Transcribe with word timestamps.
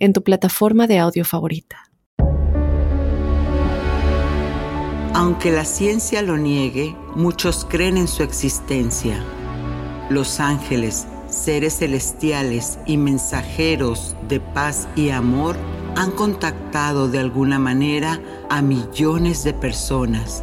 en 0.00 0.12
tu 0.12 0.24
plataforma 0.24 0.86
de 0.86 0.98
audio 0.98 1.24
favorita. 1.24 1.90
Aunque 5.14 5.52
la 5.52 5.64
ciencia 5.64 6.22
lo 6.22 6.36
niegue, 6.36 6.96
muchos 7.14 7.66
creen 7.68 7.96
en 7.96 8.08
su 8.08 8.22
existencia. 8.22 9.22
Los 10.08 10.40
ángeles, 10.40 11.06
seres 11.28 11.78
celestiales 11.78 12.78
y 12.86 12.96
mensajeros 12.96 14.16
de 14.28 14.40
paz 14.40 14.88
y 14.96 15.10
amor 15.10 15.56
han 15.96 16.10
contactado 16.12 17.08
de 17.08 17.18
alguna 17.18 17.58
manera 17.58 18.20
a 18.48 18.62
millones 18.62 19.44
de 19.44 19.52
personas. 19.52 20.42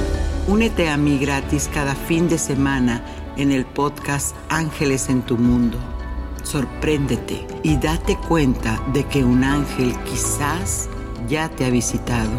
Únete 0.47 0.89
a 0.89 0.97
mí 0.97 1.19
gratis 1.19 1.69
cada 1.71 1.93
fin 1.93 2.27
de 2.27 2.39
semana 2.39 3.05
en 3.37 3.51
el 3.51 3.63
podcast 3.63 4.35
Ángeles 4.49 5.07
en 5.07 5.21
tu 5.21 5.37
Mundo. 5.37 5.77
Sorpréndete 6.41 7.45
y 7.61 7.77
date 7.77 8.17
cuenta 8.27 8.83
de 8.91 9.03
que 9.05 9.23
un 9.23 9.43
ángel 9.43 9.93
quizás 10.03 10.89
ya 11.29 11.47
te 11.47 11.65
ha 11.65 11.69
visitado. 11.69 12.31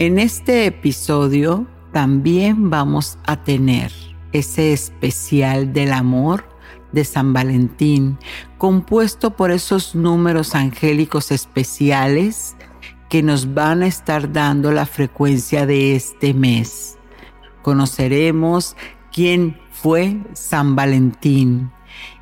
En 0.00 0.18
este 0.18 0.66
episodio 0.66 1.66
también 1.92 2.68
vamos 2.68 3.16
a 3.24 3.42
tener 3.42 4.07
ese 4.32 4.72
especial 4.72 5.72
del 5.72 5.92
amor 5.92 6.44
de 6.92 7.04
San 7.04 7.32
Valentín, 7.32 8.18
compuesto 8.56 9.36
por 9.36 9.50
esos 9.50 9.94
números 9.94 10.54
angélicos 10.54 11.30
especiales 11.30 12.56
que 13.08 13.22
nos 13.22 13.54
van 13.54 13.82
a 13.82 13.86
estar 13.86 14.32
dando 14.32 14.70
la 14.72 14.86
frecuencia 14.86 15.66
de 15.66 15.94
este 15.94 16.34
mes. 16.34 16.98
Conoceremos 17.62 18.76
quién 19.12 19.58
fue 19.70 20.18
San 20.34 20.76
Valentín 20.76 21.70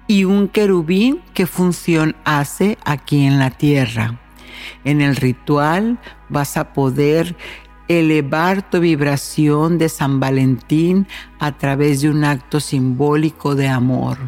y 0.06 0.24
un 0.24 0.48
querubín 0.48 1.22
qué 1.34 1.46
función 1.46 2.16
hace 2.24 2.78
aquí 2.84 3.24
en 3.24 3.38
la 3.38 3.50
tierra. 3.50 4.20
En 4.84 5.00
el 5.00 5.16
ritual 5.16 5.98
vas 6.28 6.56
a 6.56 6.72
poder 6.72 7.36
elevar 7.88 8.68
tu 8.70 8.80
vibración 8.80 9.78
de 9.78 9.88
San 9.88 10.20
Valentín 10.20 11.06
a 11.38 11.56
través 11.56 12.00
de 12.00 12.10
un 12.10 12.24
acto 12.24 12.60
simbólico 12.60 13.54
de 13.54 13.68
amor 13.68 14.18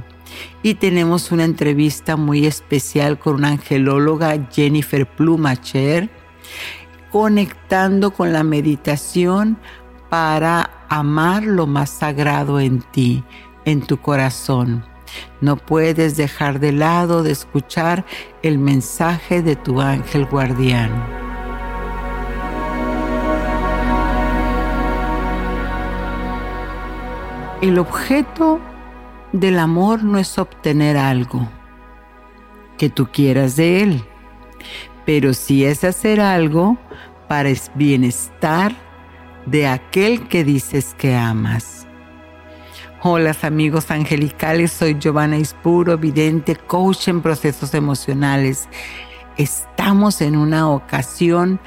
y 0.63 0.75
tenemos 0.75 1.31
una 1.33 1.45
entrevista 1.45 2.17
muy 2.17 2.47
especial 2.47 3.19
con 3.19 3.37
una 3.37 3.49
angelóloga, 3.49 4.49
Jennifer 4.51 5.07
Plumacher, 5.07 6.11
conectando 7.11 8.13
con 8.13 8.33
la 8.33 8.43
meditación 8.43 9.59
para 10.09 10.71
amar 10.89 11.45
lo 11.45 11.67
más 11.67 11.91
sagrado 11.91 12.61
en 12.61 12.81
ti, 12.81 13.25
en 13.65 13.81
tu 13.83 13.99
corazón. 13.99 14.85
No 15.41 15.57
puedes 15.57 16.17
dejar 16.17 16.61
de 16.61 16.73
lado 16.73 17.23
de 17.23 17.33
escuchar 17.33 18.05
el 18.43 18.59
mensaje 18.59 19.43
de 19.43 19.57
tu 19.57 19.81
ángel 19.81 20.27
guardián. 20.27 21.28
El 27.61 27.81
objeto 27.81 28.61
del 29.33 29.59
amor 29.59 30.05
no 30.05 30.19
es 30.19 30.39
obtener 30.39 30.97
algo 30.97 31.49
que 32.77 32.89
tú 32.89 33.09
quieras 33.11 33.57
de 33.57 33.83
él, 33.83 34.05
pero 35.05 35.35
sí 35.35 35.65
es 35.65 35.83
hacer 35.83 36.21
algo 36.21 36.79
para 37.27 37.49
el 37.49 37.59
bienestar 37.75 38.77
de 39.47 39.67
aquel 39.67 40.29
que 40.29 40.45
dices 40.45 40.95
que 40.97 41.17
amas. 41.17 41.89
Hola 43.03 43.37
amigos 43.43 43.91
angelicales, 43.91 44.71
soy 44.71 44.97
Giovanna 44.97 45.39
Ispuro, 45.39 45.99
vidente, 45.99 46.55
coach 46.55 47.09
en 47.09 47.23
procesos 47.23 47.75
emocionales. 47.75 48.69
Estamos 49.37 50.21
en 50.21 50.37
una 50.37 50.71
ocasión 50.71 51.59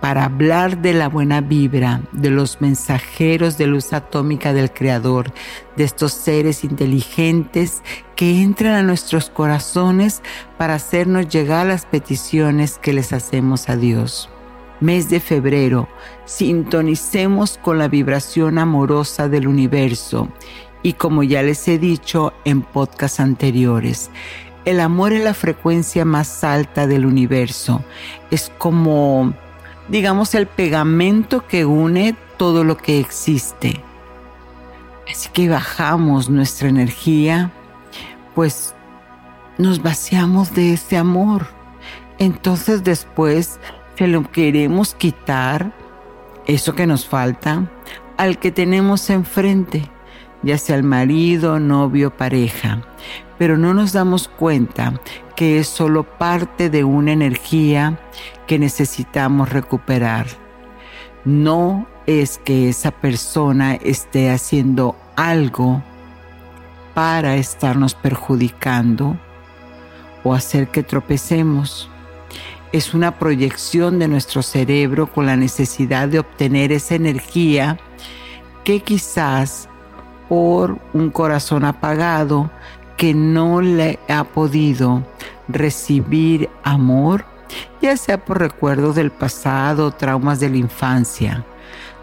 para 0.00 0.24
hablar 0.24 0.78
de 0.78 0.94
la 0.94 1.08
buena 1.08 1.40
vibra, 1.40 2.02
de 2.12 2.30
los 2.30 2.60
mensajeros 2.60 3.58
de 3.58 3.66
luz 3.66 3.92
atómica 3.92 4.52
del 4.52 4.72
Creador, 4.72 5.32
de 5.76 5.84
estos 5.84 6.12
seres 6.12 6.64
inteligentes 6.64 7.82
que 8.14 8.42
entran 8.42 8.74
a 8.74 8.82
nuestros 8.82 9.30
corazones 9.30 10.22
para 10.56 10.74
hacernos 10.74 11.28
llegar 11.28 11.66
las 11.66 11.86
peticiones 11.86 12.78
que 12.78 12.92
les 12.92 13.12
hacemos 13.12 13.68
a 13.68 13.76
Dios. 13.76 14.30
Mes 14.80 15.10
de 15.10 15.18
febrero, 15.18 15.88
sintonicemos 16.24 17.58
con 17.58 17.78
la 17.78 17.88
vibración 17.88 18.58
amorosa 18.58 19.28
del 19.28 19.48
universo 19.48 20.28
y 20.84 20.92
como 20.92 21.24
ya 21.24 21.42
les 21.42 21.66
he 21.66 21.78
dicho 21.78 22.32
en 22.44 22.62
podcasts 22.62 23.18
anteriores, 23.18 24.10
el 24.64 24.80
amor 24.80 25.12
es 25.12 25.24
la 25.24 25.34
frecuencia 25.34 26.04
más 26.04 26.44
alta 26.44 26.86
del 26.86 27.06
universo. 27.06 27.82
Es 28.30 28.52
como 28.58 29.32
digamos, 29.88 30.34
el 30.34 30.46
pegamento 30.46 31.46
que 31.46 31.64
une 31.64 32.14
todo 32.36 32.64
lo 32.64 32.76
que 32.76 33.00
existe. 33.00 33.82
Así 35.10 35.30
que 35.32 35.48
bajamos 35.48 36.28
nuestra 36.28 36.68
energía, 36.68 37.50
pues 38.34 38.74
nos 39.56 39.82
vaciamos 39.82 40.54
de 40.54 40.74
ese 40.74 40.96
amor. 40.96 41.48
Entonces 42.18 42.84
después 42.84 43.58
se 43.96 44.06
lo 44.06 44.30
queremos 44.30 44.94
quitar, 44.94 45.72
eso 46.46 46.74
que 46.74 46.86
nos 46.86 47.06
falta, 47.06 47.70
al 48.16 48.38
que 48.38 48.50
tenemos 48.50 49.10
enfrente, 49.10 49.90
ya 50.42 50.58
sea 50.58 50.76
el 50.76 50.82
marido, 50.82 51.58
novio, 51.58 52.16
pareja. 52.16 52.82
Pero 53.38 53.56
no 53.56 53.72
nos 53.72 53.92
damos 53.92 54.28
cuenta 54.28 55.00
que 55.36 55.58
es 55.58 55.68
solo 55.68 56.02
parte 56.02 56.70
de 56.70 56.84
una 56.84 57.12
energía 57.12 57.98
que 58.46 58.58
necesitamos 58.58 59.50
recuperar. 59.50 60.26
No 61.24 61.86
es 62.06 62.38
que 62.38 62.68
esa 62.68 62.90
persona 62.90 63.74
esté 63.74 64.30
haciendo 64.30 64.96
algo 65.14 65.82
para 66.94 67.36
estarnos 67.36 67.94
perjudicando 67.94 69.16
o 70.24 70.34
hacer 70.34 70.68
que 70.68 70.82
tropecemos. 70.82 71.88
Es 72.72 72.92
una 72.92 73.18
proyección 73.18 73.98
de 73.98 74.08
nuestro 74.08 74.42
cerebro 74.42 75.06
con 75.06 75.26
la 75.26 75.36
necesidad 75.36 76.08
de 76.08 76.18
obtener 76.18 76.72
esa 76.72 76.96
energía 76.96 77.78
que 78.64 78.80
quizás 78.80 79.68
por 80.28 80.78
un 80.92 81.10
corazón 81.10 81.64
apagado 81.64 82.50
que 82.98 83.14
no 83.14 83.62
le 83.62 83.98
ha 84.08 84.24
podido 84.24 85.04
recibir 85.48 86.50
amor, 86.64 87.24
ya 87.80 87.96
sea 87.96 88.22
por 88.22 88.40
recuerdos 88.40 88.96
del 88.96 89.10
pasado, 89.10 89.92
traumas 89.92 90.40
de 90.40 90.50
la 90.50 90.58
infancia. 90.58 91.44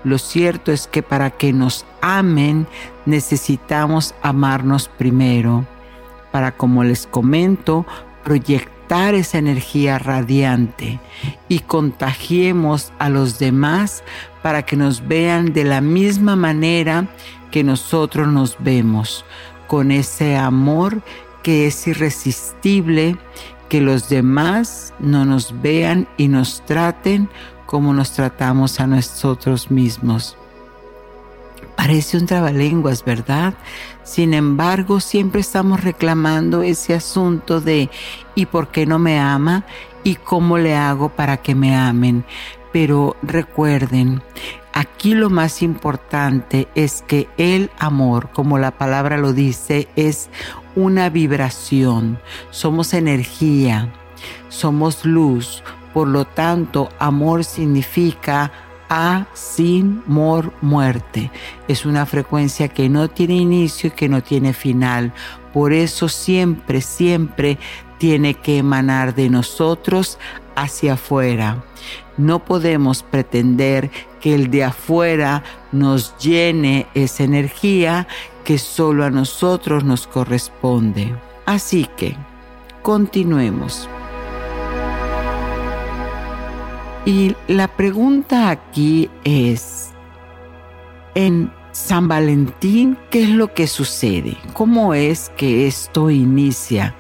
Lo 0.06 0.18
cierto 0.18 0.72
es 0.72 0.88
que 0.88 1.04
para 1.04 1.32
que 1.32 1.52
nos 1.52 1.86
amen 2.02 2.66
necesitamos 3.06 4.16
amarnos 4.24 4.88
primero, 4.88 5.66
para, 6.32 6.54
como 6.54 6.84
les 6.84 7.08
comento, 7.08 7.86
proyectar 8.24 9.16
esa 9.16 9.38
energía 9.38 10.00
radiante 10.00 11.00
y 11.50 11.60
contagiemos 11.60 12.94
a 13.00 13.10
los 13.10 13.38
demás 13.38 14.04
para 14.42 14.64
que 14.64 14.78
nos 14.78 15.08
vean 15.08 15.54
de 15.54 15.66
la 15.66 15.82
misma 15.82 16.36
manera 16.36 17.08
que 17.52 17.64
nosotros 17.64 18.28
nos 18.28 18.58
vemos, 18.60 19.26
con 19.68 19.92
ese 19.92 20.36
amor 20.36 21.02
que 21.44 21.68
es 21.68 21.88
irresistible, 21.88 23.18
que 23.70 23.82
los 23.82 24.10
demás 24.10 24.94
no 25.00 25.26
nos 25.26 25.62
vean 25.62 26.08
y 26.18 26.28
nos 26.28 26.66
traten 26.66 27.30
como 27.66 27.94
nos 27.94 28.12
tratamos 28.12 28.80
a 28.80 28.88
nosotros 28.88 29.70
mismos. 29.72 30.38
Parece 31.76 32.18
un 32.18 32.26
trabalenguas, 32.26 33.04
¿verdad? 33.04 33.54
Sin 34.04 34.34
embargo, 34.34 35.00
siempre 35.00 35.42
estamos 35.42 35.84
reclamando 35.84 36.64
ese 36.64 36.94
asunto 36.94 37.60
de 37.60 37.90
¿y 38.34 38.46
por 38.46 38.70
qué 38.70 38.86
no 38.86 38.98
me 38.98 39.20
ama? 39.20 39.66
¿Y 40.04 40.16
cómo 40.16 40.58
le 40.58 40.76
hago 40.76 41.10
para 41.10 41.38
que 41.38 41.54
me 41.54 41.76
amen? 41.76 42.24
Pero 42.72 43.18
recuerden, 43.22 44.22
aquí 44.76 45.16
lo 45.16 45.32
más 45.32 45.64
importante 45.64 46.68
es 46.76 47.04
que 47.08 47.28
el 47.38 47.72
amor, 47.80 48.30
como 48.32 48.60
la 48.60 48.72
palabra 48.72 49.18
lo 49.18 49.34
dice, 49.34 49.88
es 49.96 50.30
una 50.76 51.10
vibración. 51.10 52.20
Somos 52.52 52.94
energía, 52.94 53.92
somos 54.50 55.06
luz. 55.06 55.64
Por 55.94 56.10
lo 56.10 56.26
tanto, 56.26 56.90
amor 57.00 57.46
significa 57.46 58.52
a, 58.90 59.26
sin, 59.34 60.04
mor, 60.08 60.54
muerte. 60.62 61.32
Es 61.70 61.86
una 61.86 62.06
frecuencia 62.06 62.68
que 62.68 62.90
no 62.90 63.10
tiene 63.10 63.36
inicio 63.36 63.88
y 63.88 63.92
que 63.92 64.10
no 64.10 64.22
tiene 64.22 64.54
final. 64.54 65.14
Por 65.54 65.72
eso 65.72 66.10
siempre, 66.10 66.82
siempre 66.82 67.58
tiene 67.98 68.34
que 68.34 68.58
emanar 68.58 69.16
de 69.16 69.30
nosotros 69.30 70.20
hacia 70.56 70.94
afuera. 70.94 71.64
No 72.18 72.40
podemos 72.46 73.04
pretender 73.04 73.92
que 74.22 74.34
el 74.36 74.50
de 74.50 74.64
afuera 74.64 75.44
nos 75.72 76.18
llene 76.18 76.88
esa 76.94 77.24
energía 77.24 78.08
que 78.44 78.58
solo 78.58 79.04
a 79.04 79.10
nosotros 79.10 79.84
nos 79.84 80.08
corresponde. 80.08 81.16
Así 81.46 81.88
que, 81.98 82.16
continuemos. 82.82 83.90
Y 87.06 87.36
la 87.48 87.68
pregunta 87.68 88.50
aquí 88.50 89.10
es, 89.24 89.92
en 91.14 91.52
San 91.72 92.08
Valentín, 92.08 92.98
¿qué 93.12 93.24
es 93.24 93.30
lo 93.30 93.54
que 93.54 93.68
sucede? 93.68 94.38
¿Cómo 94.54 94.94
es 94.94 95.32
que 95.38 95.68
esto 95.68 96.10
inicia? 96.10 96.96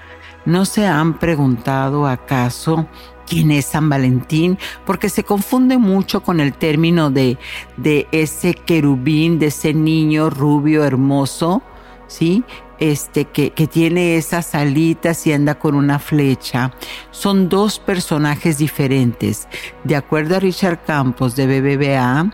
¿No 0.45 0.65
se 0.65 0.85
han 0.85 1.17
preguntado 1.17 2.05
acaso 2.05 2.87
quién 3.27 3.51
es 3.51 3.65
San 3.65 3.89
Valentín? 3.89 4.57
Porque 4.85 5.09
se 5.09 5.23
confunde 5.23 5.77
mucho 5.77 6.21
con 6.23 6.39
el 6.39 6.53
término 6.53 7.09
de, 7.09 7.37
de 7.77 8.07
ese 8.11 8.53
querubín, 8.53 9.39
de 9.39 9.47
ese 9.47 9.73
niño 9.73 10.29
rubio 10.29 10.83
hermoso, 10.83 11.61
¿sí? 12.07 12.43
este, 12.79 13.25
que, 13.25 13.51
que, 13.51 13.67
tiene 13.67 14.17
esas 14.17 14.55
alitas 14.55 15.25
y 15.27 15.33
anda 15.33 15.55
con 15.55 15.75
una 15.75 15.99
flecha. 15.99 16.71
Son 17.11 17.49
dos 17.49 17.79
personajes 17.79 18.57
diferentes. 18.57 19.47
De 19.83 19.95
acuerdo 19.95 20.35
a 20.35 20.39
Richard 20.39 20.83
Campos 20.83 21.35
de 21.35 21.47
BBVA, 21.47 22.31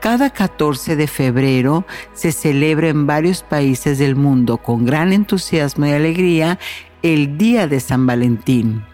cada 0.00 0.30
14 0.30 0.96
de 0.96 1.06
febrero 1.06 1.84
se 2.12 2.32
celebra 2.32 2.88
en 2.88 3.06
varios 3.06 3.42
países 3.42 3.98
del 3.98 4.16
mundo 4.16 4.58
con 4.58 4.86
gran 4.86 5.12
entusiasmo 5.12 5.86
y 5.86 5.92
alegría 5.92 6.58
el 7.02 7.36
Día 7.36 7.66
de 7.66 7.80
San 7.80 8.06
Valentín. 8.06 8.89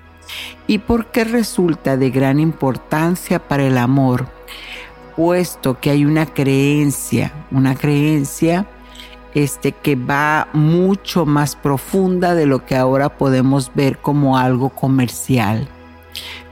¿Y 0.66 0.78
por 0.78 1.06
qué 1.06 1.24
resulta 1.24 1.96
de 1.96 2.10
gran 2.10 2.40
importancia 2.40 3.38
para 3.38 3.64
el 3.64 3.78
amor? 3.78 4.26
Puesto 5.16 5.80
que 5.80 5.90
hay 5.90 6.04
una 6.04 6.26
creencia, 6.26 7.32
una 7.50 7.74
creencia 7.74 8.66
este, 9.36 9.72
que 9.72 9.96
va 9.96 10.48
mucho 10.54 11.26
más 11.26 11.56
profunda 11.56 12.34
de 12.34 12.46
lo 12.46 12.64
que 12.64 12.74
ahora 12.74 13.18
podemos 13.18 13.70
ver 13.74 13.98
como 13.98 14.38
algo 14.38 14.70
comercial. 14.70 15.68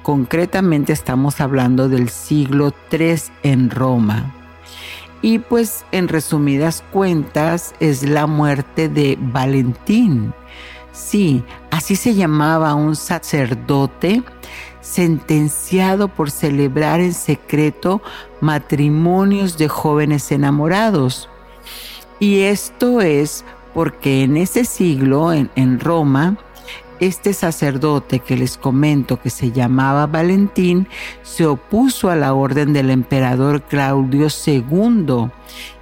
Concretamente 0.03 0.93
estamos 0.93 1.41
hablando 1.41 1.89
del 1.89 2.11
siglo 2.11 2.75
III 2.93 3.15
en 3.43 3.71
Roma. 3.71 4.35
Y 5.23 5.39
pues 5.39 5.87
en 5.93 6.09
resumidas 6.09 6.85
cuentas 6.93 7.75
es 7.81 8.03
la 8.03 8.27
muerte 8.27 8.91
de 8.91 9.17
Valentín. 9.19 10.35
Sí, 10.93 11.43
así 11.75 11.97
se 11.97 12.15
llamaba 12.15 12.75
un 12.75 12.95
sacerdote 12.95 14.23
sentenciado 14.81 16.07
por 16.07 16.31
celebrar 16.31 17.01
en 17.01 17.13
secreto 17.13 18.01
matrimonios 18.41 19.59
de 19.59 19.67
jóvenes 19.67 20.31
enamorados. 20.31 21.29
Y 22.21 22.41
esto 22.43 23.01
es 23.01 23.45
porque 23.75 24.23
en 24.23 24.37
ese 24.37 24.65
siglo, 24.65 25.33
en, 25.33 25.81
Roma, 25.81 26.39
este 27.07 27.33
sacerdote 27.33 28.21
que 28.21 28.37
les 28.37 28.57
comento 28.57 29.21
que 29.21 29.31
se 29.31 29.53
llamaba 29.53 30.07
Valentín 30.07 30.89
se 31.23 31.47
opuso 31.47 32.11
a 32.11 32.17
la 32.17 32.35
orden 32.35 32.73
del 32.73 32.91
emperador 32.91 33.63
Claudio 33.63 34.29
II, 34.47 35.31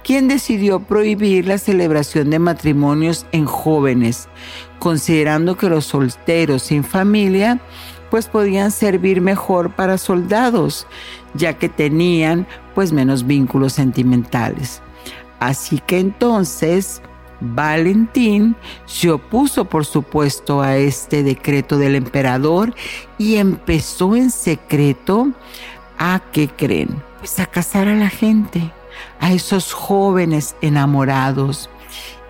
quien 0.03 0.27
decidió 0.27 0.79
prohibir 0.81 1.47
la 1.47 1.57
celebración 1.57 2.29
de 2.29 2.39
matrimonios 2.39 3.25
en 3.31 3.45
jóvenes, 3.45 4.27
considerando 4.79 5.57
que 5.57 5.69
los 5.69 5.85
solteros 5.85 6.63
sin 6.63 6.83
familia 6.83 7.59
pues 8.09 8.27
podían 8.27 8.69
servir 8.69 9.21
mejor 9.21 9.75
para 9.75 9.97
soldados, 9.97 10.85
ya 11.33 11.53
que 11.53 11.69
tenían 11.69 12.45
pues 12.75 12.91
menos 12.91 13.25
vínculos 13.25 13.73
sentimentales. 13.73 14.81
Así 15.39 15.79
que 15.79 15.99
entonces 15.99 17.01
Valentín 17.43 18.55
se 18.85 19.11
opuso, 19.11 19.65
por 19.65 19.85
supuesto, 19.85 20.61
a 20.61 20.77
este 20.77 21.23
decreto 21.23 21.77
del 21.77 21.95
emperador 21.95 22.73
y 23.17 23.35
empezó 23.35 24.15
en 24.15 24.31
secreto 24.31 25.27
a, 25.99 26.21
¿qué 26.31 26.47
creen? 26.47 27.03
Pues 27.19 27.39
a 27.39 27.45
casar 27.45 27.89
a 27.89 27.95
la 27.95 28.09
gente, 28.09 28.71
a 29.19 29.33
esos 29.33 29.73
jóvenes 29.73 30.55
enamorados. 30.61 31.69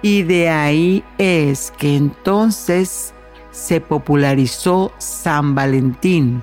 Y 0.01 0.23
de 0.23 0.49
ahí 0.49 1.03
es 1.19 1.71
que 1.77 1.95
entonces 1.95 3.13
se 3.51 3.79
popularizó 3.81 4.91
San 4.97 5.53
Valentín, 5.53 6.41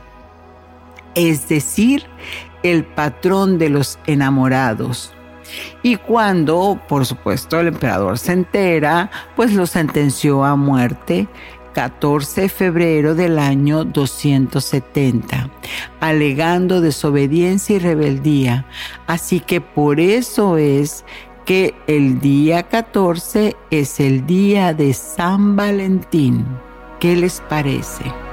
es 1.16 1.48
decir, 1.48 2.06
el 2.62 2.84
patrón 2.84 3.58
de 3.58 3.68
los 3.68 3.98
enamorados. 4.06 5.12
Y 5.82 5.96
cuando, 5.96 6.80
por 6.88 7.06
supuesto, 7.06 7.60
el 7.60 7.68
emperador 7.68 8.18
se 8.18 8.32
entera, 8.32 9.10
pues 9.36 9.52
lo 9.52 9.66
sentenció 9.66 10.44
a 10.44 10.56
muerte 10.56 11.28
14 11.74 12.42
de 12.42 12.48
febrero 12.48 13.14
del 13.14 13.38
año 13.38 13.84
270, 13.84 15.50
alegando 16.00 16.80
desobediencia 16.80 17.76
y 17.76 17.78
rebeldía. 17.78 18.66
Así 19.06 19.40
que 19.40 19.60
por 19.60 20.00
eso 20.00 20.56
es 20.56 21.04
que 21.44 21.74
el 21.86 22.20
día 22.20 22.64
14 22.64 23.56
es 23.70 24.00
el 24.00 24.26
día 24.26 24.74
de 24.74 24.92
San 24.92 25.56
Valentín. 25.56 26.44
¿Qué 26.98 27.16
les 27.16 27.40
parece? 27.40 28.29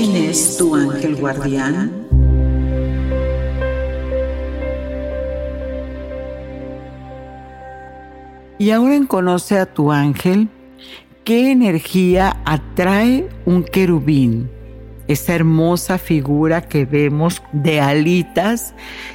Es 0.00 0.56
tu 0.56 0.76
ángel 0.76 1.16
guardián? 1.16 1.90
Y 8.58 8.70
ahora 8.70 8.94
en 8.94 9.06
Conoce 9.06 9.58
a 9.58 9.66
tu 9.66 9.90
ángel, 9.90 10.48
¿qué 11.24 11.50
energía 11.50 12.40
atrae 12.44 13.28
un 13.44 13.64
querubín? 13.64 14.48
Esa 15.08 15.34
hermosa 15.34 15.98
figura 15.98 16.62
que 16.62 16.84
vemos 16.84 17.42
de 17.52 17.80
alitas, 17.80 18.74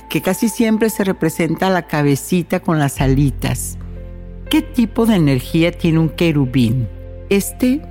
que 0.09 0.21
casi 0.21 0.49
siempre 0.49 0.89
se 0.89 1.05
representa 1.05 1.69
la 1.69 1.83
cabecita 1.83 2.59
con 2.59 2.79
las 2.79 2.99
alitas. 2.99 3.77
¿Qué 4.49 4.61
tipo 4.61 5.05
de 5.05 5.15
energía 5.15 5.71
tiene 5.71 5.99
un 5.99 6.09
querubín? 6.09 6.89
Este 7.29 7.81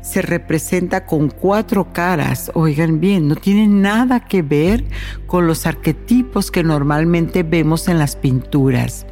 se 0.00 0.22
representa 0.22 1.06
con 1.06 1.28
cuatro 1.28 1.92
caras. 1.92 2.50
Oigan 2.54 3.00
bien, 3.00 3.28
no 3.28 3.36
tiene 3.36 3.66
nada 3.68 4.20
que 4.20 4.42
ver 4.42 4.84
con 5.26 5.46
los 5.46 5.66
arquetipos 5.66 6.50
que 6.50 6.62
normalmente 6.62 7.42
vemos 7.42 7.88
en 7.88 7.98
las 7.98 8.16
pinturas. 8.16 9.06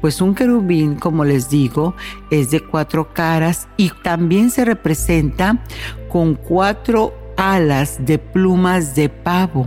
Pues 0.00 0.20
un 0.20 0.34
querubín, 0.34 0.96
como 0.96 1.24
les 1.24 1.48
digo, 1.48 1.94
es 2.30 2.50
de 2.50 2.60
cuatro 2.60 3.14
caras 3.14 3.68
y 3.76 3.90
también 4.02 4.50
se 4.50 4.64
representa 4.64 5.62
con 6.08 6.34
cuatro 6.34 7.14
alas 7.36 8.04
de 8.04 8.18
plumas 8.18 8.94
de 8.94 9.08
pavo, 9.08 9.66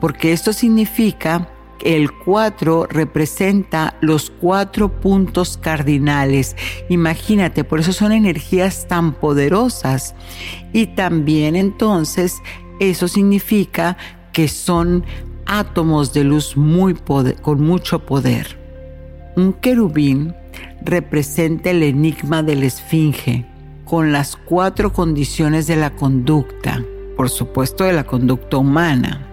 porque 0.00 0.32
esto 0.32 0.52
significa 0.52 1.48
el 1.84 2.12
4 2.12 2.86
representa 2.90 3.96
los 4.00 4.30
cuatro 4.30 5.00
puntos 5.00 5.56
cardinales. 5.56 6.56
Imagínate, 6.88 7.64
por 7.64 7.80
eso 7.80 7.92
son 7.92 8.12
energías 8.12 8.86
tan 8.88 9.14
poderosas. 9.14 10.14
Y 10.72 10.86
también 10.88 11.56
entonces 11.56 12.40
eso 12.80 13.08
significa 13.08 13.96
que 14.32 14.48
son 14.48 15.04
átomos 15.46 16.12
de 16.12 16.24
luz 16.24 16.56
muy 16.56 16.94
con 17.42 17.62
mucho 17.62 18.06
poder. 18.06 18.58
Un 19.36 19.52
querubín 19.52 20.34
representa 20.84 21.70
el 21.70 21.82
enigma 21.82 22.42
de 22.42 22.56
la 22.56 22.66
esfinge, 22.66 23.46
con 23.84 24.12
las 24.12 24.36
cuatro 24.36 24.92
condiciones 24.92 25.66
de 25.66 25.76
la 25.76 25.90
conducta, 25.90 26.82
por 27.16 27.30
supuesto 27.30 27.84
de 27.84 27.92
la 27.92 28.04
conducta 28.04 28.56
humana, 28.56 29.26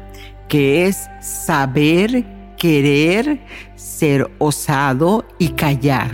que 0.47 0.85
es 0.85 1.07
saber, 1.21 2.25
querer, 2.59 3.39
ser 3.75 4.29
osado 4.37 5.25
y 5.39 5.49
callar. 5.49 6.11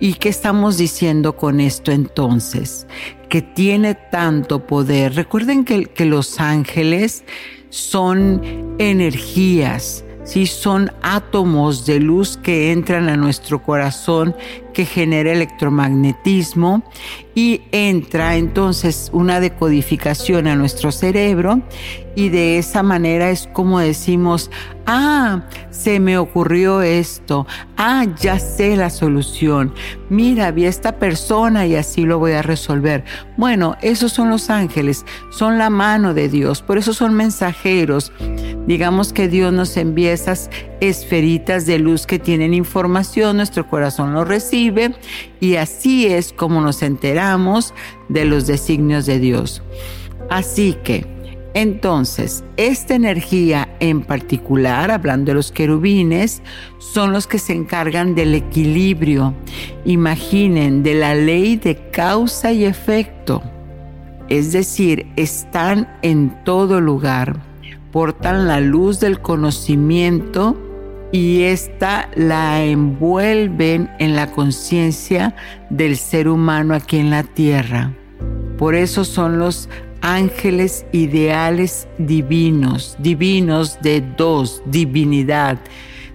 ¿Y 0.00 0.14
qué 0.14 0.28
estamos 0.28 0.76
diciendo 0.78 1.36
con 1.36 1.60
esto 1.60 1.92
entonces? 1.92 2.86
Que 3.28 3.42
tiene 3.42 3.94
tanto 3.94 4.66
poder. 4.66 5.14
Recuerden 5.14 5.64
que, 5.64 5.86
que 5.86 6.04
los 6.04 6.40
ángeles 6.40 7.24
son 7.70 8.76
energías, 8.78 10.04
¿sí? 10.24 10.46
son 10.46 10.92
átomos 11.02 11.86
de 11.86 12.00
luz 12.00 12.36
que 12.36 12.72
entran 12.72 13.08
a 13.08 13.16
nuestro 13.16 13.62
corazón, 13.62 14.34
que 14.76 14.84
genera 14.84 15.32
electromagnetismo 15.32 16.82
y 17.34 17.62
entra 17.72 18.36
entonces 18.36 19.08
una 19.10 19.40
decodificación 19.40 20.46
a 20.46 20.54
nuestro 20.54 20.92
cerebro 20.92 21.62
y 22.14 22.28
de 22.28 22.58
esa 22.58 22.82
manera 22.82 23.30
es 23.30 23.48
como 23.52 23.78
decimos, 23.78 24.50
ah, 24.86 25.44
se 25.70 25.98
me 26.00 26.18
ocurrió 26.18 26.82
esto, 26.82 27.46
ah, 27.76 28.06
ya 28.20 28.38
sé 28.38 28.76
la 28.76 28.90
solución, 28.90 29.72
mira, 30.10 30.50
vi 30.50 30.66
a 30.66 30.70
esta 30.70 30.98
persona 30.98 31.66
y 31.66 31.74
así 31.74 32.04
lo 32.04 32.18
voy 32.18 32.32
a 32.32 32.42
resolver. 32.42 33.04
Bueno, 33.36 33.76
esos 33.82 34.12
son 34.12 34.30
los 34.30 34.48
ángeles, 34.48 35.04
son 35.30 35.58
la 35.58 35.68
mano 35.68 36.14
de 36.14 36.28
Dios, 36.28 36.62
por 36.62 36.78
eso 36.78 36.92
son 36.94 37.14
mensajeros. 37.14 38.12
Digamos 38.66 39.12
que 39.12 39.28
Dios 39.28 39.52
nos 39.52 39.76
envía 39.76 40.12
esas 40.12 40.50
esferitas 40.80 41.66
de 41.66 41.78
luz 41.78 42.06
que 42.06 42.18
tienen 42.18 42.54
información, 42.54 43.36
nuestro 43.36 43.68
corazón 43.68 44.14
lo 44.14 44.24
recibe 44.24 44.65
y 45.40 45.56
así 45.56 46.06
es 46.06 46.32
como 46.32 46.60
nos 46.60 46.82
enteramos 46.82 47.74
de 48.08 48.24
los 48.24 48.46
designios 48.46 49.06
de 49.06 49.18
Dios. 49.18 49.62
Así 50.30 50.76
que, 50.84 51.06
entonces, 51.54 52.44
esta 52.58 52.94
energía 52.94 53.68
en 53.80 54.02
particular, 54.02 54.90
hablando 54.90 55.30
de 55.30 55.36
los 55.36 55.52
querubines, 55.52 56.42
son 56.78 57.12
los 57.12 57.26
que 57.26 57.38
se 57.38 57.54
encargan 57.54 58.14
del 58.14 58.34
equilibrio. 58.34 59.34
Imaginen, 59.86 60.82
de 60.82 60.94
la 60.94 61.14
ley 61.14 61.56
de 61.56 61.76
causa 61.90 62.52
y 62.52 62.66
efecto. 62.66 63.42
Es 64.28 64.52
decir, 64.52 65.06
están 65.16 65.88
en 66.02 66.44
todo 66.44 66.80
lugar, 66.80 67.40
portan 67.90 68.48
la 68.48 68.60
luz 68.60 69.00
del 69.00 69.20
conocimiento 69.20 70.65
y 71.12 71.42
esta 71.42 72.08
la 72.14 72.64
envuelven 72.64 73.90
en 73.98 74.16
la 74.16 74.30
conciencia 74.32 75.34
del 75.70 75.96
ser 75.96 76.28
humano 76.28 76.74
aquí 76.74 76.98
en 76.98 77.10
la 77.10 77.22
tierra. 77.22 77.92
Por 78.58 78.74
eso 78.74 79.04
son 79.04 79.38
los 79.38 79.68
ángeles 80.00 80.86
ideales 80.92 81.88
divinos, 81.98 82.96
divinos 82.98 83.78
de 83.82 84.02
dos, 84.16 84.62
divinidad, 84.66 85.58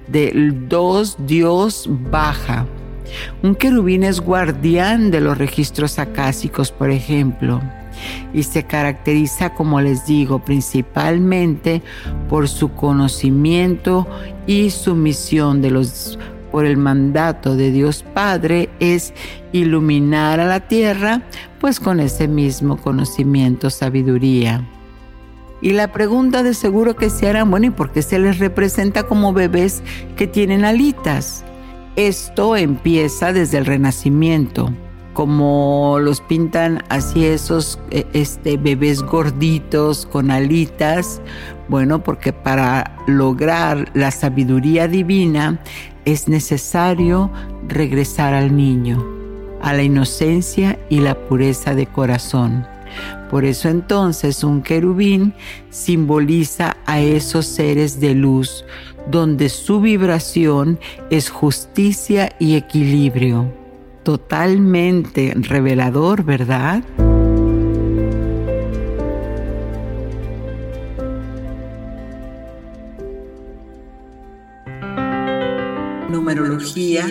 de 0.07 0.51
dos 0.67 1.17
Dios 1.25 1.89
baja. 2.09 2.65
Un 3.43 3.55
querubín 3.55 4.03
es 4.03 4.21
guardián 4.21 5.11
de 5.11 5.21
los 5.21 5.37
registros 5.37 5.99
acásicos, 5.99 6.71
por 6.71 6.89
ejemplo, 6.89 7.61
y 8.33 8.43
se 8.43 8.63
caracteriza, 8.63 9.53
como 9.53 9.81
les 9.81 10.05
digo, 10.05 10.39
principalmente 10.39 11.81
por 12.29 12.47
su 12.47 12.73
conocimiento 12.73 14.07
y 14.47 14.69
su 14.69 14.95
misión 14.95 15.61
de 15.61 15.71
los 15.71 16.17
por 16.51 16.65
el 16.65 16.77
mandato 16.77 17.55
de 17.55 17.71
Dios 17.71 18.03
Padre 18.13 18.69
es 18.79 19.13
iluminar 19.53 20.39
a 20.41 20.45
la 20.45 20.59
tierra, 20.59 21.21
pues 21.59 21.79
con 21.79 21.99
ese 21.99 22.27
mismo 22.27 22.77
conocimiento, 22.77 23.69
sabiduría. 23.69 24.67
Y 25.61 25.71
la 25.71 25.91
pregunta 25.91 26.43
de 26.43 26.53
seguro 26.53 26.95
que 26.95 27.09
se 27.09 27.29
harán, 27.29 27.49
bueno, 27.51 27.67
¿y 27.67 27.69
por 27.69 27.91
qué 27.91 28.01
se 28.01 28.19
les 28.19 28.39
representa 28.39 29.03
como 29.03 29.31
bebés 29.31 29.81
que 30.17 30.27
tienen 30.27 30.65
alitas? 30.65 31.45
Esto 31.95 32.55
empieza 32.55 33.31
desde 33.31 33.59
el 33.59 33.65
Renacimiento 33.65 34.73
como 35.13 35.97
los 35.99 36.21
pintan 36.21 36.83
así 36.89 37.25
esos 37.25 37.79
e, 37.91 38.05
este, 38.13 38.57
bebés 38.57 39.01
gorditos 39.01 40.05
con 40.05 40.31
alitas, 40.31 41.21
bueno, 41.67 42.03
porque 42.03 42.33
para 42.33 42.97
lograr 43.07 43.89
la 43.93 44.11
sabiduría 44.11 44.87
divina 44.87 45.59
es 46.05 46.27
necesario 46.27 47.29
regresar 47.67 48.33
al 48.33 48.55
niño, 48.55 49.05
a 49.61 49.73
la 49.73 49.83
inocencia 49.83 50.79
y 50.89 50.99
la 50.99 51.15
pureza 51.15 51.75
de 51.75 51.87
corazón. 51.87 52.65
Por 53.29 53.45
eso 53.45 53.69
entonces 53.69 54.43
un 54.43 54.61
querubín 54.61 55.33
simboliza 55.69 56.75
a 56.85 56.99
esos 56.99 57.45
seres 57.45 58.01
de 58.01 58.13
luz, 58.15 58.65
donde 59.09 59.47
su 59.47 59.79
vibración 59.79 60.79
es 61.09 61.29
justicia 61.29 62.35
y 62.39 62.55
equilibrio 62.55 63.60
totalmente 64.03 65.33
revelador, 65.35 66.23
¿verdad? 66.23 66.83
Numerología. 76.09 77.05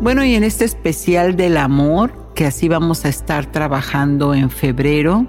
Bueno, 0.00 0.24
y 0.24 0.34
en 0.34 0.44
este 0.44 0.64
especial 0.64 1.36
del 1.36 1.56
amor, 1.56 2.12
que 2.34 2.46
así 2.46 2.68
vamos 2.68 3.04
a 3.04 3.08
estar 3.08 3.46
trabajando 3.46 4.34
en 4.34 4.50
febrero, 4.50 5.26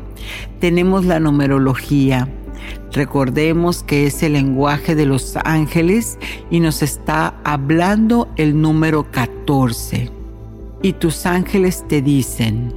tenemos 0.60 1.06
la 1.06 1.20
numerología 1.20 2.30
Recordemos 2.92 3.84
que 3.84 4.06
es 4.06 4.22
el 4.22 4.34
lenguaje 4.34 4.96
de 4.96 5.06
los 5.06 5.38
ángeles 5.46 6.18
y 6.50 6.60
nos 6.60 6.82
está 6.82 7.36
hablando 7.46 8.28
el 8.36 8.62
número 8.62 9.10
14. 9.12 10.10
Y 10.82 10.94
tus 10.94 11.26
ángeles 11.26 11.86
te 11.88 12.02
dicen, 12.02 12.74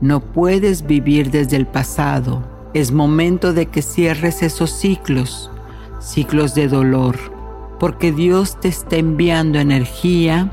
no 0.00 0.20
puedes 0.20 0.84
vivir 0.86 1.30
desde 1.30 1.56
el 1.56 1.66
pasado. 1.66 2.42
Es 2.74 2.90
momento 2.90 3.52
de 3.52 3.66
que 3.66 3.82
cierres 3.82 4.42
esos 4.42 4.70
ciclos, 4.70 5.48
ciclos 6.00 6.56
de 6.56 6.66
dolor, 6.66 7.16
porque 7.78 8.10
Dios 8.10 8.58
te 8.58 8.68
está 8.68 8.96
enviando 8.96 9.60
energía 9.60 10.50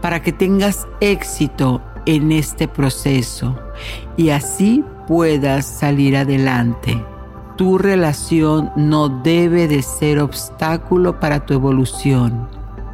para 0.00 0.22
que 0.22 0.32
tengas 0.32 0.86
éxito 1.00 1.82
en 2.06 2.32
este 2.32 2.68
proceso 2.68 3.58
y 4.16 4.30
así 4.30 4.82
puedas 5.06 5.66
salir 5.66 6.16
adelante 6.16 7.02
tu 7.56 7.78
relación 7.78 8.70
no 8.76 9.08
debe 9.08 9.66
de 9.66 9.82
ser 9.82 10.18
obstáculo 10.20 11.18
para 11.18 11.46
tu 11.46 11.54
evolución. 11.54 12.48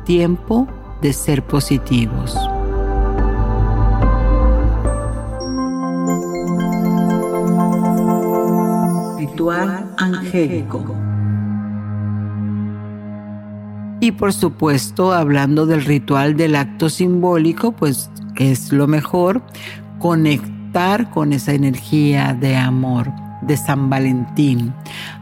Tiempo 0.04 0.68
de 1.00 1.12
ser 1.12 1.44
positivos. 1.44 2.36
Ritual 9.18 9.92
angélico. 9.98 10.84
Y 14.00 14.12
por 14.12 14.32
supuesto, 14.32 15.12
hablando 15.12 15.66
del 15.66 15.84
ritual 15.84 16.36
del 16.36 16.56
acto 16.56 16.88
simbólico, 16.88 17.72
pues 17.72 18.10
es 18.36 18.72
lo 18.72 18.86
mejor 18.86 19.42
conectar 19.98 21.10
con 21.10 21.32
esa 21.32 21.52
energía 21.52 22.34
de 22.34 22.56
amor 22.56 23.12
de 23.42 23.56
San 23.56 23.90
Valentín. 23.90 24.72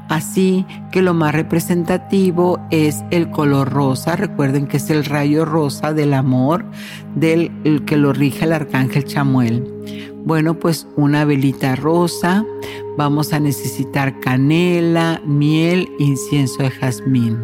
Así 0.08 0.66
que 0.90 1.02
lo 1.02 1.14
más 1.14 1.34
representativo 1.34 2.58
es 2.70 3.04
el 3.10 3.30
color 3.30 3.70
rosa. 3.70 4.16
Recuerden 4.16 4.66
que 4.66 4.78
es 4.78 4.90
el 4.90 5.04
rayo 5.04 5.44
rosa 5.44 5.92
del 5.92 6.14
amor 6.14 6.64
del 7.14 7.82
que 7.86 7.96
lo 7.96 8.12
rige 8.12 8.44
el 8.44 8.52
arcángel 8.52 9.04
Chamuel. 9.04 10.12
Bueno, 10.24 10.54
pues 10.54 10.86
una 10.96 11.24
velita 11.24 11.76
rosa. 11.76 12.44
Vamos 12.98 13.32
a 13.32 13.40
necesitar 13.40 14.20
canela, 14.20 15.20
miel, 15.24 15.88
incienso 15.98 16.62
de 16.62 16.70
jazmín. 16.70 17.38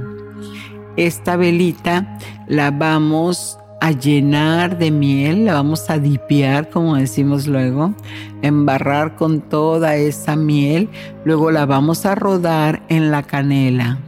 Esta 0.97 1.37
velita 1.37 2.18
la 2.49 2.71
vamos 2.71 3.59
a 3.80 3.92
llenar 3.92 4.78
de 4.78 4.90
miel, 4.90 5.45
la 5.45 5.54
vamos 5.54 5.90
a 5.90 5.99
dipiar, 5.99 6.71
como 6.71 6.97
decimos 6.97 7.47
luego, 7.47 7.95
embarrar 8.42 9.16
con 9.16 9.40
toda 9.40 9.97
esa 9.97 10.37
miel, 10.37 10.88
luego 11.25 11.50
la 11.50 11.66
vamos 11.66 12.06
a 12.06 12.14
rodar 12.14 12.83
en 12.88 13.11
la 13.11 13.23
canela. 13.23 13.99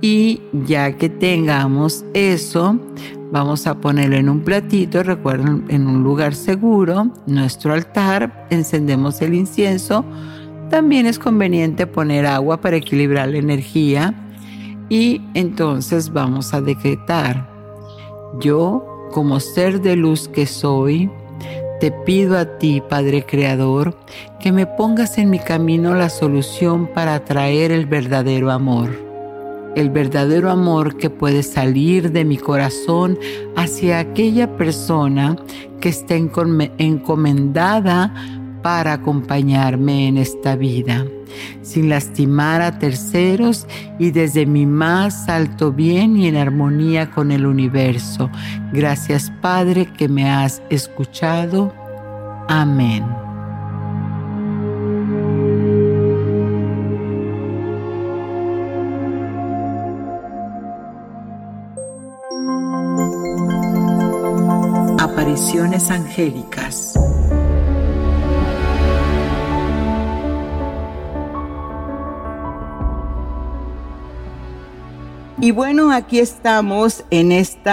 Y 0.00 0.40
ya 0.52 0.92
que 0.96 1.08
tengamos 1.08 2.04
eso, 2.14 2.78
vamos 3.32 3.66
a 3.66 3.78
ponerlo 3.78 4.16
en 4.16 4.28
un 4.28 4.40
platito, 4.40 5.02
recuerden, 5.02 5.64
en 5.68 5.86
un 5.86 6.02
lugar 6.02 6.34
seguro, 6.34 7.12
nuestro 7.26 7.74
altar, 7.74 8.46
encendemos 8.50 9.20
el 9.20 9.34
incienso. 9.34 10.04
También 10.70 11.06
es 11.06 11.18
conveniente 11.18 11.86
poner 11.86 12.26
agua 12.26 12.60
para 12.60 12.76
equilibrar 12.76 13.28
la 13.28 13.38
energía 13.38 14.14
y 14.88 15.20
entonces 15.34 16.12
vamos 16.12 16.54
a 16.54 16.60
decretar, 16.60 17.57
yo 18.40 19.08
como 19.12 19.40
ser 19.40 19.80
de 19.80 19.96
luz 19.96 20.28
que 20.28 20.46
soy, 20.46 21.10
te 21.80 21.92
pido 21.92 22.36
a 22.36 22.58
ti, 22.58 22.82
Padre 22.88 23.24
Creador, 23.24 23.96
que 24.40 24.52
me 24.52 24.66
pongas 24.66 25.16
en 25.18 25.30
mi 25.30 25.38
camino 25.38 25.94
la 25.94 26.08
solución 26.08 26.88
para 26.92 27.14
atraer 27.14 27.70
el 27.70 27.86
verdadero 27.86 28.50
amor. 28.50 28.90
El 29.76 29.90
verdadero 29.90 30.50
amor 30.50 30.96
que 30.96 31.08
puede 31.08 31.44
salir 31.44 32.10
de 32.10 32.24
mi 32.24 32.36
corazón 32.36 33.16
hacia 33.54 34.00
aquella 34.00 34.56
persona 34.56 35.36
que 35.80 35.90
está 35.90 36.16
encomendada 36.16 38.12
para 38.62 38.94
acompañarme 38.94 40.08
en 40.08 40.18
esta 40.18 40.56
vida, 40.56 41.06
sin 41.62 41.88
lastimar 41.88 42.62
a 42.62 42.78
terceros 42.78 43.66
y 43.98 44.10
desde 44.10 44.46
mi 44.46 44.66
más 44.66 45.28
alto 45.28 45.72
bien 45.72 46.16
y 46.16 46.28
en 46.28 46.36
armonía 46.36 47.10
con 47.10 47.30
el 47.30 47.46
universo. 47.46 48.30
Gracias 48.72 49.32
Padre 49.40 49.86
que 49.96 50.08
me 50.08 50.30
has 50.30 50.62
escuchado. 50.70 51.72
Amén. 52.48 53.04
Apariciones 64.98 65.90
angélicas. 65.90 66.94
Y 75.40 75.52
bueno, 75.52 75.92
aquí 75.92 76.18
estamos 76.18 77.04
en 77.10 77.30
este 77.30 77.70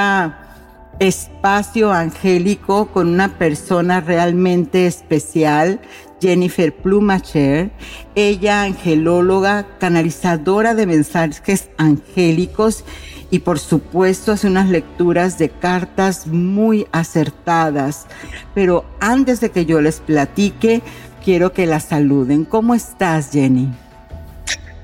espacio 1.00 1.92
angélico 1.92 2.90
con 2.90 3.08
una 3.08 3.40
persona 3.40 4.02
realmente 4.02 4.86
especial, 4.86 5.82
Jennifer 6.22 6.76
Plumacher, 6.76 7.72
ella 8.14 8.62
angelóloga, 8.62 9.66
canalizadora 9.80 10.76
de 10.76 10.86
mensajes 10.86 11.70
angélicos 11.80 12.86
y 13.32 13.40
por 13.40 13.58
supuesto 13.58 14.34
hace 14.34 14.46
unas 14.46 14.70
lecturas 14.70 15.40
de 15.40 15.50
cartas 15.50 16.28
muy 16.28 16.86
acertadas. 16.92 18.06
Pero 18.54 18.86
antes 19.00 19.42
de 19.42 19.50
que 19.50 19.66
yo 19.66 19.82
les 19.82 20.02
platique, 20.02 20.84
quiero 21.24 21.52
que 21.52 21.66
la 21.66 21.80
saluden. 21.80 22.46
¿Cómo 22.46 22.76
estás, 22.76 23.32
Jenny? 23.32 23.70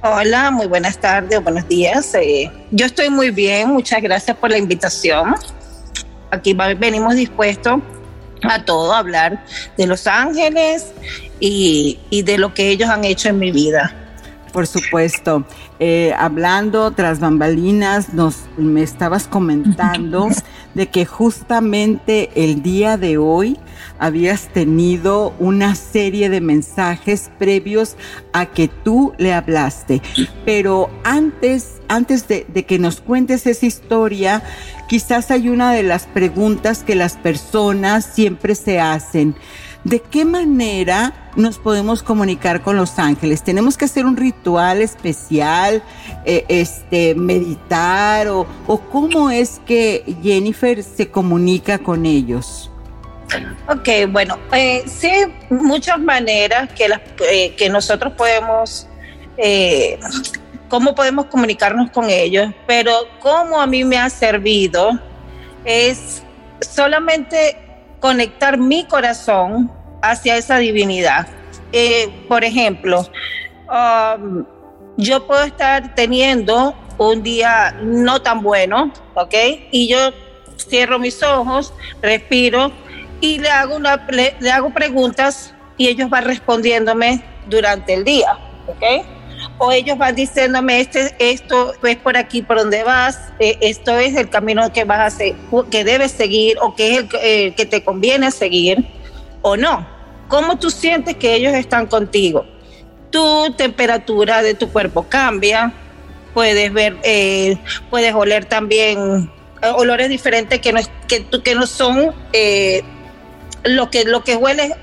Hola, 0.04 0.50
muy 0.50 0.66
buenas 0.66 0.98
tardes 0.98 1.44
buenos 1.44 1.68
días. 1.68 2.16
Eh, 2.16 2.52
yo 2.72 2.88
estoy 2.88 3.12
muy 3.12 3.30
bien, 3.30 3.70
muchas 3.70 4.02
gracias 4.02 4.36
por 4.36 4.50
la 4.50 4.58
invitación. 4.58 5.36
Aquí 6.32 6.56
venimos 6.56 7.14
dispuestos 7.14 7.82
a 8.42 8.66
todo, 8.66 8.94
a 8.94 8.98
hablar 8.98 9.46
de 9.78 9.86
Los 9.86 10.08
Ángeles 10.08 10.92
y 11.40 12.24
de 12.26 12.40
lo 12.40 12.52
que 12.52 12.70
ellos 12.70 12.90
han 12.90 13.04
hecho 13.04 13.30
en 13.30 13.38
mi 13.38 13.52
vida. 13.52 13.96
Por 14.52 14.66
supuesto. 14.66 15.46
Eh, 15.84 16.14
hablando 16.16 16.92
tras 16.92 17.20
bambalinas, 17.20 18.14
nos, 18.14 18.42
me 18.56 18.84
estabas 18.84 19.28
comentando 19.28 20.30
de 20.76 20.90
que 20.90 21.08
justamente 21.08 22.30
el 22.36 22.62
día 22.62 22.98
de 22.98 23.18
hoy 23.18 23.58
habías 23.98 24.50
tenido 24.50 25.34
una 25.40 25.74
serie 25.74 26.30
de 26.30 26.40
mensajes 26.40 27.32
previos 27.40 27.98
a 28.32 28.46
que 28.46 28.68
tú 28.68 29.14
le 29.18 29.34
hablaste. 29.34 30.04
Pero 30.46 30.92
antes, 31.04 31.82
antes 31.88 32.28
de, 32.28 32.46
de 32.48 32.64
que 32.64 32.78
nos 32.78 33.02
cuentes 33.02 33.48
esa 33.48 33.66
historia, 33.66 34.44
quizás 34.88 35.32
hay 35.32 35.50
una 35.50 35.74
de 35.74 35.82
las 35.82 36.06
preguntas 36.06 36.84
que 36.84 36.94
las 36.94 37.18
personas 37.18 38.06
siempre 38.06 38.54
se 38.54 38.80
hacen. 38.80 39.36
¿De 39.84 40.00
qué 40.00 40.26
manera 40.26 41.32
nos 41.36 41.58
podemos 41.58 42.04
comunicar 42.04 42.62
con 42.62 42.78
los 42.78 43.00
ángeles? 43.00 43.44
¿Tenemos 43.44 43.78
que 43.78 43.86
hacer 43.86 44.06
un 44.06 44.16
ritual 44.16 44.82
especial, 44.82 45.82
eh, 46.24 46.46
este, 46.50 47.16
meditar 47.16 48.28
o, 48.28 48.46
cómo 48.92 49.32
es 49.32 49.60
que 49.66 50.16
Jennifer 50.22 50.84
se 50.84 51.10
comunica 51.10 51.80
con 51.80 52.06
ellos? 52.06 52.70
Ok, 53.68 54.12
bueno, 54.12 54.38
eh, 54.52 54.84
sí, 54.86 55.10
muchas 55.50 56.00
maneras 56.00 56.72
que, 56.74 56.88
las, 56.88 57.02
eh, 57.32 57.56
que 57.56 57.70
nosotros 57.70 58.14
podemos, 58.14 58.88
cómo 60.70 60.94
podemos 60.94 61.26
comunicarnos 61.26 61.90
con 61.90 62.08
ellos, 62.08 62.54
pero 62.68 62.92
cómo 63.20 63.60
a 63.60 63.66
mí 63.66 63.84
me 63.84 63.98
ha 63.98 64.12
servido 64.12 64.92
es 65.66 66.22
solamente 66.60 67.58
conectar 68.02 68.58
mi 68.58 68.84
corazón 68.84 69.72
hacia 70.02 70.36
esa 70.36 70.58
divinidad. 70.58 71.28
Eh, 71.72 72.10
por 72.28 72.44
ejemplo, 72.44 73.08
um, 73.70 74.44
yo 74.98 75.26
puedo 75.26 75.44
estar 75.44 75.96
teniendo 75.96 76.76
un 76.98 77.24
día 77.24 77.74
no 77.82 78.22
tan 78.22 78.42
bueno, 78.42 78.92
¿ok? 79.14 79.34
Y 79.72 79.88
yo 79.88 80.12
cierro 80.58 81.00
mis 81.00 81.24
ojos, 81.24 81.74
respiro 82.02 82.72
y 83.22 83.40
le 83.40 83.50
hago, 83.50 83.76
una, 83.76 84.06
le, 84.10 84.52
hago 84.52 84.72
preguntas 84.72 85.54
y 85.78 85.88
ellos 85.88 86.10
van 86.10 86.26
respondiéndome 86.26 87.24
durante 87.48 87.94
el 87.94 88.04
día, 88.04 88.38
¿ok? 88.68 89.06
O 89.64 89.72
ellos 89.72 89.96
van 89.96 90.16
diciéndome 90.16 90.82
este, 90.82 91.14
esto 91.20 91.74
es 91.84 91.96
por 91.98 92.18
aquí 92.18 92.42
por 92.42 92.58
donde 92.58 92.84
vas, 92.84 93.20
eh, 93.38 93.60
esto 93.62 93.96
es 94.00 94.16
el 94.16 94.28
camino 94.28 94.74
que 94.74 94.86
vas 94.86 94.98
a 94.98 95.06
hacer, 95.06 95.36
que 95.70 95.84
debes 95.84 96.12
seguir 96.12 96.58
o 96.62 96.76
que 96.76 96.96
es 96.96 96.98
el 96.98 97.10
eh, 97.22 97.54
que 97.56 97.68
te 97.68 97.84
conviene 97.84 98.32
seguir 98.32 98.84
o 99.44 99.56
no. 99.56 99.88
¿Cómo 100.30 100.58
tú 100.58 100.72
sientes 100.72 101.16
que 101.16 101.36
ellos 101.36 101.54
están 101.54 101.86
contigo? 101.86 102.44
Tu 103.12 103.54
temperatura 103.56 104.42
de 104.42 104.56
tu 104.56 104.68
cuerpo 104.72 105.06
cambia, 105.08 105.72
puedes 106.34 106.74
ver, 106.74 106.98
eh, 107.04 107.56
puedes 107.92 108.16
oler 108.16 108.46
también 108.46 109.30
olores 109.76 110.10
diferentes 110.10 110.60
que 110.60 110.74
no, 110.74 110.80
que, 111.08 111.24
que 111.44 111.54
no 111.54 111.68
son 111.68 112.16
lo 113.64 113.92
que 113.92 114.06
lo 114.06 114.24
que 114.24 114.36
huele 114.38 114.76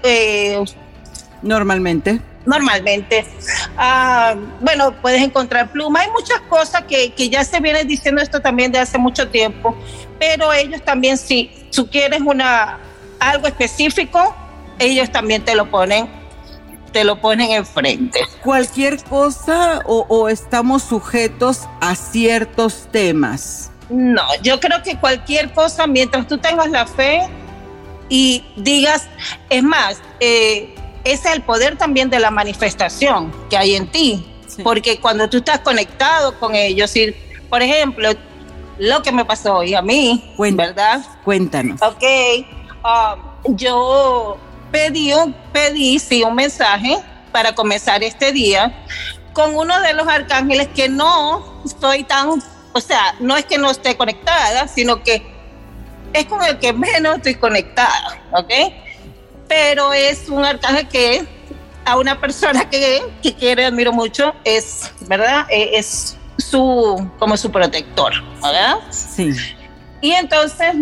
normalmente 1.42 2.20
normalmente. 2.48 3.26
Ah, 3.76 4.34
bueno, 4.61 4.94
puedes 5.00 5.22
encontrar 5.22 5.70
plumas. 5.70 6.06
Hay 6.06 6.11
muchas 6.12 6.40
cosas 6.48 6.84
que, 6.84 7.12
ya 7.28 7.44
se 7.44 7.61
viene 7.61 7.84
diciendo 7.84 8.22
esto 8.22 8.40
también 8.40 8.72
de 8.72 8.78
hace 8.78 8.98
mucho 8.98 9.28
tiempo, 9.28 9.76
pero 10.18 10.52
ellos 10.52 10.82
también, 10.82 11.18
si 11.18 11.50
tú 11.70 11.88
quieres 11.88 12.22
una, 12.22 12.78
algo 13.20 13.46
específico, 13.46 14.34
ellos 14.78 15.11
también 15.12 15.44
te 15.44 15.54
lo 15.54 15.70
ponen 15.70 16.18
te 16.92 17.04
lo 17.04 17.20
ponen 17.20 17.50
enfrente. 17.50 18.18
Cualquier 18.42 19.04
cosa 19.04 19.82
o, 19.84 20.06
o 20.08 20.30
estamos 20.30 20.82
sujetos 20.82 21.68
a 21.82 21.94
ciertos 21.94 22.88
temas. 22.90 23.70
No, 23.90 24.22
yo 24.42 24.58
creo 24.58 24.82
que 24.82 24.96
cualquier 24.96 25.52
cosa, 25.52 25.87
mientras 25.87 26.26
tú 26.26 26.38
tengas 26.38 26.70
la 26.70 26.87
fe 26.87 27.28
y 28.08 28.42
digas, 28.56 29.06
es 29.50 29.62
más, 29.62 30.00
eh, 30.20 30.74
es 31.12 31.24
el 31.24 31.42
poder 31.42 31.76
también 31.76 32.10
de 32.10 32.20
la 32.20 32.30
manifestación 32.30 33.32
que 33.48 33.56
hay 33.56 33.74
en 33.74 33.86
ti. 33.88 34.26
Porque 34.62 34.98
cuando 34.98 35.28
tú 35.28 35.38
estás 35.38 35.60
conectado 35.60 36.38
con 36.38 36.54
ellos, 36.54 36.94
y, 36.96 37.14
por 37.48 37.62
ejemplo, 37.62 38.10
lo 38.78 39.02
que 39.02 39.12
me 39.12 39.24
pasó 39.24 39.58
hoy 39.58 39.74
a 39.74 39.82
mí, 39.82 40.34
¿verdad? 40.38 41.00
Cuéntanos. 41.24 41.80
Ok, 41.82 42.02
um, 42.84 43.54
yo 43.56 44.36
pedí, 44.70 45.12
pedí 45.52 45.98
sí, 45.98 46.22
un 46.22 46.34
mensaje 46.34 46.98
para 47.32 47.54
comenzar 47.54 48.02
este 48.02 48.32
día 48.32 48.84
con 49.32 49.54
uno 49.54 49.80
de 49.80 49.92
los 49.94 50.08
arcángeles 50.08 50.68
que 50.74 50.88
no 50.88 51.62
estoy 51.64 52.04
tan, 52.04 52.42
o 52.72 52.80
sea, 52.80 53.14
no 53.20 53.36
es 53.36 53.44
que 53.44 53.58
no 53.58 53.70
esté 53.70 53.96
conectada, 53.96 54.66
sino 54.66 55.02
que 55.02 55.24
es 56.12 56.26
con 56.26 56.42
el 56.42 56.58
que 56.58 56.72
menos 56.72 57.16
estoy 57.16 57.36
conectada, 57.36 58.20
¿ok? 58.32 58.52
Pero 59.48 59.92
es 59.92 60.28
un 60.28 60.44
arcángel 60.44 60.87
que 60.88 61.26
a 61.84 61.96
una 61.96 62.20
persona 62.20 62.68
que, 62.68 63.02
que 63.22 63.34
quiere, 63.34 63.64
admiro 63.64 63.92
mucho, 63.92 64.34
es, 64.44 64.92
¿verdad? 65.08 65.46
E, 65.48 65.78
es 65.78 66.18
su, 66.37 67.11
como 67.18 67.37
su 67.37 67.50
protector, 67.50 68.12
¿verdad? 68.42 68.76
Sí. 68.90 69.32
Y 70.00 70.12
entonces 70.12 70.74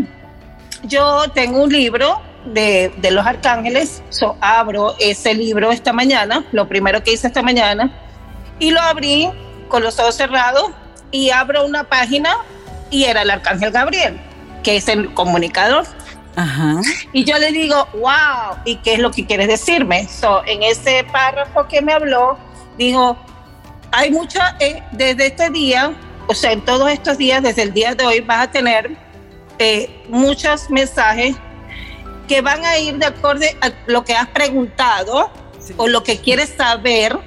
yo 0.83 1.25
tengo 1.33 1.63
un 1.63 1.73
libro 1.73 2.21
de, 2.47 2.93
de 2.99 3.11
los 3.11 3.25
arcángeles, 3.25 4.03
so, 4.11 4.37
abro 4.41 4.97
ese 4.99 5.35
libro 5.35 5.71
esta 5.71 5.93
mañana, 5.93 6.45
lo 6.53 6.69
primero 6.69 7.03
que 7.03 7.13
hice 7.13 7.29
esta 7.29 7.43
mañana, 7.43 7.91
y 8.59 8.71
lo 8.71 8.81
abrí 8.81 9.31
con 9.69 9.83
los 9.83 9.99
ojos 9.99 10.17
cerrados 10.17 10.71
y 11.11 11.31
abro 11.31 11.65
una 11.65 11.85
página 11.85 12.37
y 12.91 13.05
era 13.05 13.23
el 13.23 13.31
arcángel 13.31 13.71
Gabriel, 13.71 14.21
que 14.63 14.77
es 14.77 14.89
el 14.89 15.13
comunicador. 15.15 15.87
Ajá. 16.37 16.83
Y 17.15 17.25
yo 17.25 17.39
le 17.39 17.51
digo, 17.51 17.89
wow, 17.95 18.59
¿y 18.67 18.77
qué 18.77 18.95
es 18.95 18.99
lo 18.99 19.11
que 19.11 19.27
quieres 19.27 19.49
decirme? 19.49 20.07
So, 20.07 20.45
en 20.45 20.63
ese 20.63 21.05
párrafo 21.11 21.67
que 21.67 21.81
me 21.81 21.95
habló, 21.95 22.39
dijo, 22.77 23.17
hay 23.91 24.11
mucha, 24.11 24.55
eh, 24.61 24.83
desde 24.93 25.29
este 25.29 25.49
día, 25.49 25.95
o 26.27 26.35
sea, 26.35 26.53
en 26.53 26.63
todos 26.63 26.91
estos 26.91 27.17
días, 27.17 27.43
desde 27.43 27.63
el 27.63 27.73
día 27.73 27.95
de 27.95 28.05
hoy, 28.05 28.21
vas 28.21 28.49
a 28.49 28.51
tener 28.51 28.91
eh, 29.59 30.05
muchos 30.11 30.69
mensajes 30.69 31.37
que 32.29 32.43
van 32.43 32.63
a 32.67 32.77
ir 32.79 32.99
de 32.99 33.07
acorde 33.07 33.57
a 33.63 33.73
lo 33.87 34.05
que 34.05 34.15
has 34.15 34.29
preguntado 34.29 35.31
o 35.79 35.89
lo 35.89 36.03
que 36.03 36.19
quieres 36.19 36.53
saber 36.55 37.19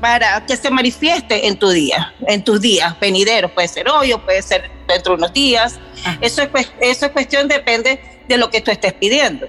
para 0.00 0.44
que 0.46 0.56
se 0.56 0.68
manifieste 0.68 1.46
en 1.46 1.56
tu 1.56 1.70
día, 1.70 2.12
en 2.26 2.42
tus 2.42 2.60
días 2.60 2.98
venideros. 2.98 3.52
Puede 3.52 3.68
ser 3.68 3.88
hoy 3.88 4.12
o 4.12 4.20
puede 4.24 4.42
ser 4.42 4.68
dentro 4.88 5.12
de 5.12 5.18
unos 5.18 5.32
días. 5.32 5.78
Eso 6.20 6.42
es, 6.42 6.48
eso 6.80 7.06
es 7.06 7.12
cuestión, 7.12 7.46
depende 7.46 8.00
de 8.28 8.36
lo 8.36 8.50
que 8.50 8.60
tú 8.60 8.70
estés 8.70 8.92
pidiendo. 8.92 9.46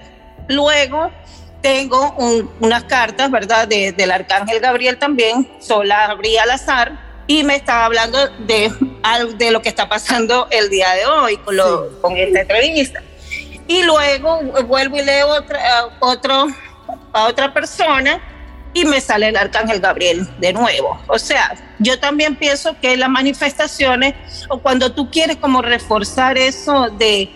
Luego 0.48 1.10
tengo 1.62 2.14
unas 2.60 2.84
cartas, 2.84 3.30
¿verdad? 3.30 3.66
del 3.66 4.10
arcángel 4.10 4.60
Gabriel 4.60 4.98
también, 4.98 5.48
sola 5.60 6.06
abrí 6.06 6.36
al 6.36 6.50
azar 6.50 6.98
y 7.26 7.42
me 7.42 7.56
estaba 7.56 7.86
hablando 7.86 8.18
de, 8.40 8.70
de 9.36 9.50
lo 9.50 9.62
que 9.62 9.70
está 9.70 9.88
pasando 9.88 10.46
el 10.50 10.68
día 10.68 10.92
de 10.92 11.06
hoy 11.06 11.36
con, 11.38 11.56
lo, 11.56 12.00
con 12.02 12.16
esta 12.16 12.42
entrevista. 12.42 13.02
Y 13.66 13.82
luego 13.82 14.42
vuelvo 14.66 14.98
y 14.98 15.02
leo 15.04 15.28
otra, 15.28 15.86
otro, 16.00 16.48
a 17.14 17.24
otra 17.24 17.54
persona 17.54 18.20
y 18.74 18.84
me 18.84 19.00
sale 19.00 19.28
el 19.28 19.36
arcángel 19.36 19.80
Gabriel 19.80 20.28
de 20.38 20.52
nuevo. 20.52 21.00
O 21.06 21.18
sea, 21.18 21.54
yo 21.78 21.98
también 21.98 22.36
pienso 22.36 22.76
que 22.80 22.96
las 22.96 23.08
manifestaciones 23.08 24.14
o 24.48 24.58
cuando 24.58 24.92
tú 24.92 25.10
quieres 25.10 25.36
como 25.36 25.62
reforzar 25.62 26.36
eso 26.36 26.90
de 26.90 27.30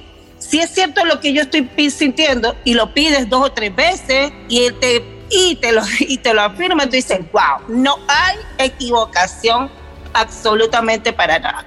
si 0.48 0.60
es 0.60 0.70
cierto 0.70 1.04
lo 1.04 1.20
que 1.20 1.32
yo 1.32 1.42
estoy 1.42 1.68
sintiendo 1.90 2.56
y 2.64 2.72
lo 2.74 2.94
pides 2.94 3.28
dos 3.28 3.46
o 3.46 3.52
tres 3.52 3.74
veces 3.74 4.32
y 4.48 4.70
te 4.72 5.04
y 5.30 5.56
te 5.56 5.72
lo 5.72 5.82
y 6.00 6.16
te 6.18 6.32
lo 6.32 6.42
afirma, 6.42 6.84
tú 6.84 6.92
dices, 6.92 7.20
"Wow, 7.32 7.68
no 7.68 7.98
hay 8.08 8.36
equivocación 8.58 9.70
absolutamente 10.14 11.12
para 11.12 11.38
nada." 11.38 11.66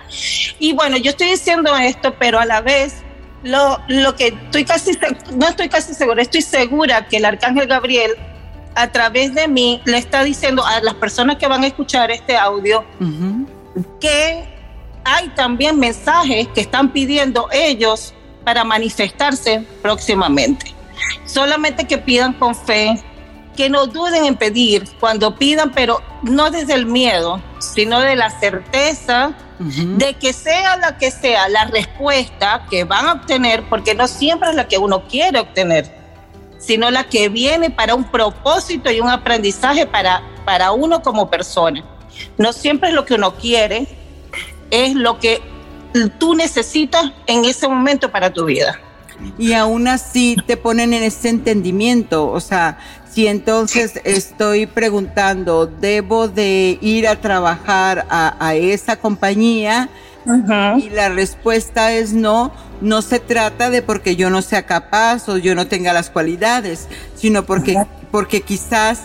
Y 0.58 0.74
bueno, 0.74 0.98
yo 0.98 1.12
estoy 1.12 1.30
diciendo 1.30 1.76
esto, 1.78 2.16
pero 2.18 2.40
a 2.40 2.46
la 2.46 2.62
vez 2.62 2.96
lo, 3.44 3.80
lo 3.88 4.16
que 4.16 4.30
estoy 4.30 4.66
casi 4.66 4.98
no 5.34 5.48
estoy 5.48 5.70
casi 5.70 5.94
segura, 5.94 6.22
estoy 6.24 6.42
segura 6.42 7.08
que 7.08 7.18
el 7.18 7.26
arcángel 7.26 7.68
Gabriel 7.68 8.12
a 8.74 8.92
través 8.92 9.36
de 9.36 9.48
mí 9.48 9.82
le 9.86 9.98
está 9.98 10.24
diciendo 10.24 10.66
a 10.66 10.82
las 10.82 10.96
personas 10.96 11.38
que 11.38 11.46
van 11.46 11.64
a 11.64 11.68
escuchar 11.68 12.10
este 12.10 12.38
audio 12.38 12.84
que 14.00 14.46
hay 15.04 15.30
también 15.30 15.78
mensajes 15.78 16.48
que 16.50 16.62
están 16.62 16.94
pidiendo 16.94 17.50
ellos 17.52 18.14
para 18.44 18.64
manifestarse 18.64 19.66
próximamente. 19.82 20.74
Solamente 21.26 21.86
que 21.86 21.98
pidan 21.98 22.34
con 22.34 22.56
fe, 22.56 23.02
que 23.56 23.70
no 23.70 23.88
duden 23.88 24.26
en 24.26 24.36
pedir 24.36 24.88
cuando 25.00 25.36
pidan, 25.36 25.72
pero 25.72 26.02
no 26.24 26.52
desde 26.52 26.74
el 26.74 26.86
miedo, 26.86 27.42
sino 27.60 28.00
de 28.00 28.16
la 28.16 28.30
certeza 28.30 29.34
de 29.60 30.16
que 30.16 30.34
sea 30.34 30.76
la 30.78 30.98
que 30.98 31.12
sea 31.12 31.48
la 31.48 31.66
respuesta 31.66 32.66
que 32.70 32.84
van 32.84 33.08
a 33.08 33.14
obtener, 33.14 33.64
porque 33.70 33.94
no 33.94 34.08
siempre 34.08 34.50
es 34.50 34.56
la 34.56 34.68
que 34.68 34.80
uno 34.80 35.08
quiere 35.08 35.40
obtener 35.40 36.02
sino 36.62 36.92
la 36.92 37.06
que 37.06 37.28
viene 37.28 37.72
para 37.72 37.96
un 37.96 38.04
propósito 38.04 38.92
y 38.92 39.02
un 39.02 39.10
aprendizaje 39.10 39.88
para, 39.88 40.22
para 40.46 40.72
uno 40.72 41.02
como 41.02 41.30
persona. 41.30 41.84
No 42.38 42.54
siempre 42.54 42.90
es 42.90 42.96
lo 42.96 43.04
que 43.04 43.16
uno 43.16 43.34
quiere, 43.34 43.88
es 44.70 44.94
lo 44.94 45.20
que 45.20 45.42
tú 46.20 46.36
necesitas 46.36 47.12
en 47.28 47.46
ese 47.46 47.68
momento 47.68 48.12
para 48.12 48.32
tu 48.32 48.46
vida. 48.46 48.80
Y 49.38 49.54
aún 49.54 49.88
así 49.88 50.36
te 50.48 50.58
ponen 50.58 50.94
en 50.94 51.04
ese 51.04 51.30
entendimiento, 51.30 52.30
o 52.30 52.40
sea, 52.40 52.80
si 53.12 53.28
entonces 53.28 54.00
estoy 54.04 54.66
preguntando, 54.66 55.68
¿debo 55.68 56.28
de 56.28 56.80
ir 56.82 57.08
a 57.08 57.18
trabajar 57.18 58.08
a, 58.10 58.56
esa 58.56 58.96
compañía? 58.96 59.90
Y 60.78 60.90
la 60.90 61.10
respuesta 61.10 61.92
es 61.92 62.14
no, 62.14 62.52
no 62.80 63.02
se 63.02 63.20
trata 63.20 63.70
de 63.70 63.82
porque 63.82 64.16
yo 64.16 64.30
no 64.30 64.42
sea 64.42 64.66
capaz 64.66 65.28
o 65.28 65.38
yo 65.38 65.56
no 65.56 65.68
tenga 65.68 65.94
las 65.94 66.10
cualidades, 66.10 66.88
sino 67.16 67.46
porque, 67.46 67.76
porque 68.12 68.42
quizás 68.42 69.02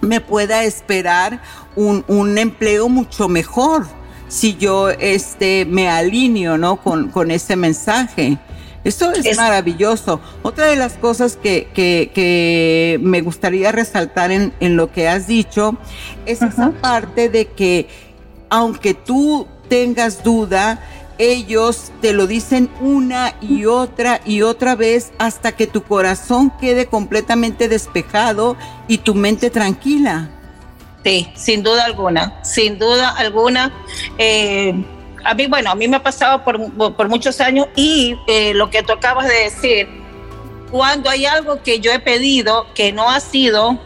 me 0.00 0.20
pueda 0.20 0.64
esperar 0.64 1.40
un, 1.76 2.04
un 2.08 2.36
empleo 2.36 2.88
mucho 2.88 3.28
mejor 3.28 3.86
si 4.34 4.56
yo 4.56 4.90
este, 4.90 5.64
me 5.64 5.88
alineo 5.88 6.58
¿no? 6.58 6.82
con, 6.82 7.10
con 7.10 7.30
ese 7.30 7.54
mensaje. 7.54 8.36
Eso 8.82 9.12
es, 9.12 9.36
maravilloso. 9.36 10.20
Otra 10.42 10.66
de 10.66 10.76
las 10.76 10.94
cosas 10.94 11.36
que, 11.36 11.68
que, 11.72 12.10
que 12.12 12.98
me 13.00 13.22
gustaría 13.22 13.70
resaltar 13.70 14.32
en, 14.32 14.52
en, 14.58 14.76
lo 14.76 14.92
que 14.92 15.08
has 15.08 15.28
dicho 15.28 15.78
es 16.26 16.42
esa 16.42 16.72
parte 16.72 17.28
de 17.30 17.46
que 17.46 17.88
aunque 18.50 18.92
tú 18.92 19.46
tengas 19.68 20.22
duda, 20.24 20.80
ellos 21.16 21.92
te 22.02 22.12
lo 22.12 22.26
dicen 22.26 22.68
una 22.80 23.36
y 23.40 23.66
otra 23.66 24.20
y 24.26 24.42
otra 24.42 24.74
vez 24.74 25.12
hasta 25.16 25.52
que 25.52 25.68
tu 25.68 25.84
corazón 25.84 26.52
quede 26.60 26.86
completamente 26.86 27.68
despejado 27.68 28.56
y 28.88 28.98
tu 28.98 29.14
mente 29.14 29.48
tranquila. 29.48 30.33
Sí, 31.04 31.30
sin 31.34 31.62
duda 31.62 31.84
alguna, 31.84 32.42
sin 32.42 32.78
duda 32.78 33.10
alguna. 33.10 33.70
Eh, 34.16 34.74
a 35.22 35.34
mí, 35.34 35.46
bueno, 35.46 35.70
a 35.70 35.74
mí 35.74 35.86
me 35.86 35.96
ha 35.96 36.02
pasado 36.02 36.42
por, 36.42 37.08
muchos 37.08 37.40
años 37.42 37.66
y 37.76 38.16
eh, 38.26 38.54
lo 38.54 38.70
que 38.70 38.82
tú 38.82 38.92
acabas 38.92 39.28
de 39.28 39.34
decir, 39.34 39.88
cuando 40.70 41.10
hay 41.10 41.26
algo 41.26 41.62
que 41.62 41.78
yo 41.80 41.92
he 41.92 41.98
pedido 41.98 42.66
que 42.74 42.90
no 42.90 43.10
ha 43.10 43.20
sido 43.20 43.78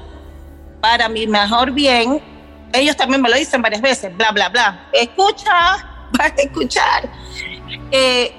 para 0.80 1.08
mi 1.08 1.26
mejor 1.26 1.72
bien, 1.72 2.22
ellos 2.72 2.96
también 2.96 3.20
me 3.20 3.28
lo 3.28 3.36
dicen 3.36 3.62
varias 3.62 3.82
veces, 3.82 4.16
bla, 4.16 4.30
bla, 4.30 4.48
bla. 4.48 4.88
Escucha, 4.92 6.08
para 6.16 6.34
escuchar. 6.36 7.10
Eh, 7.90 8.32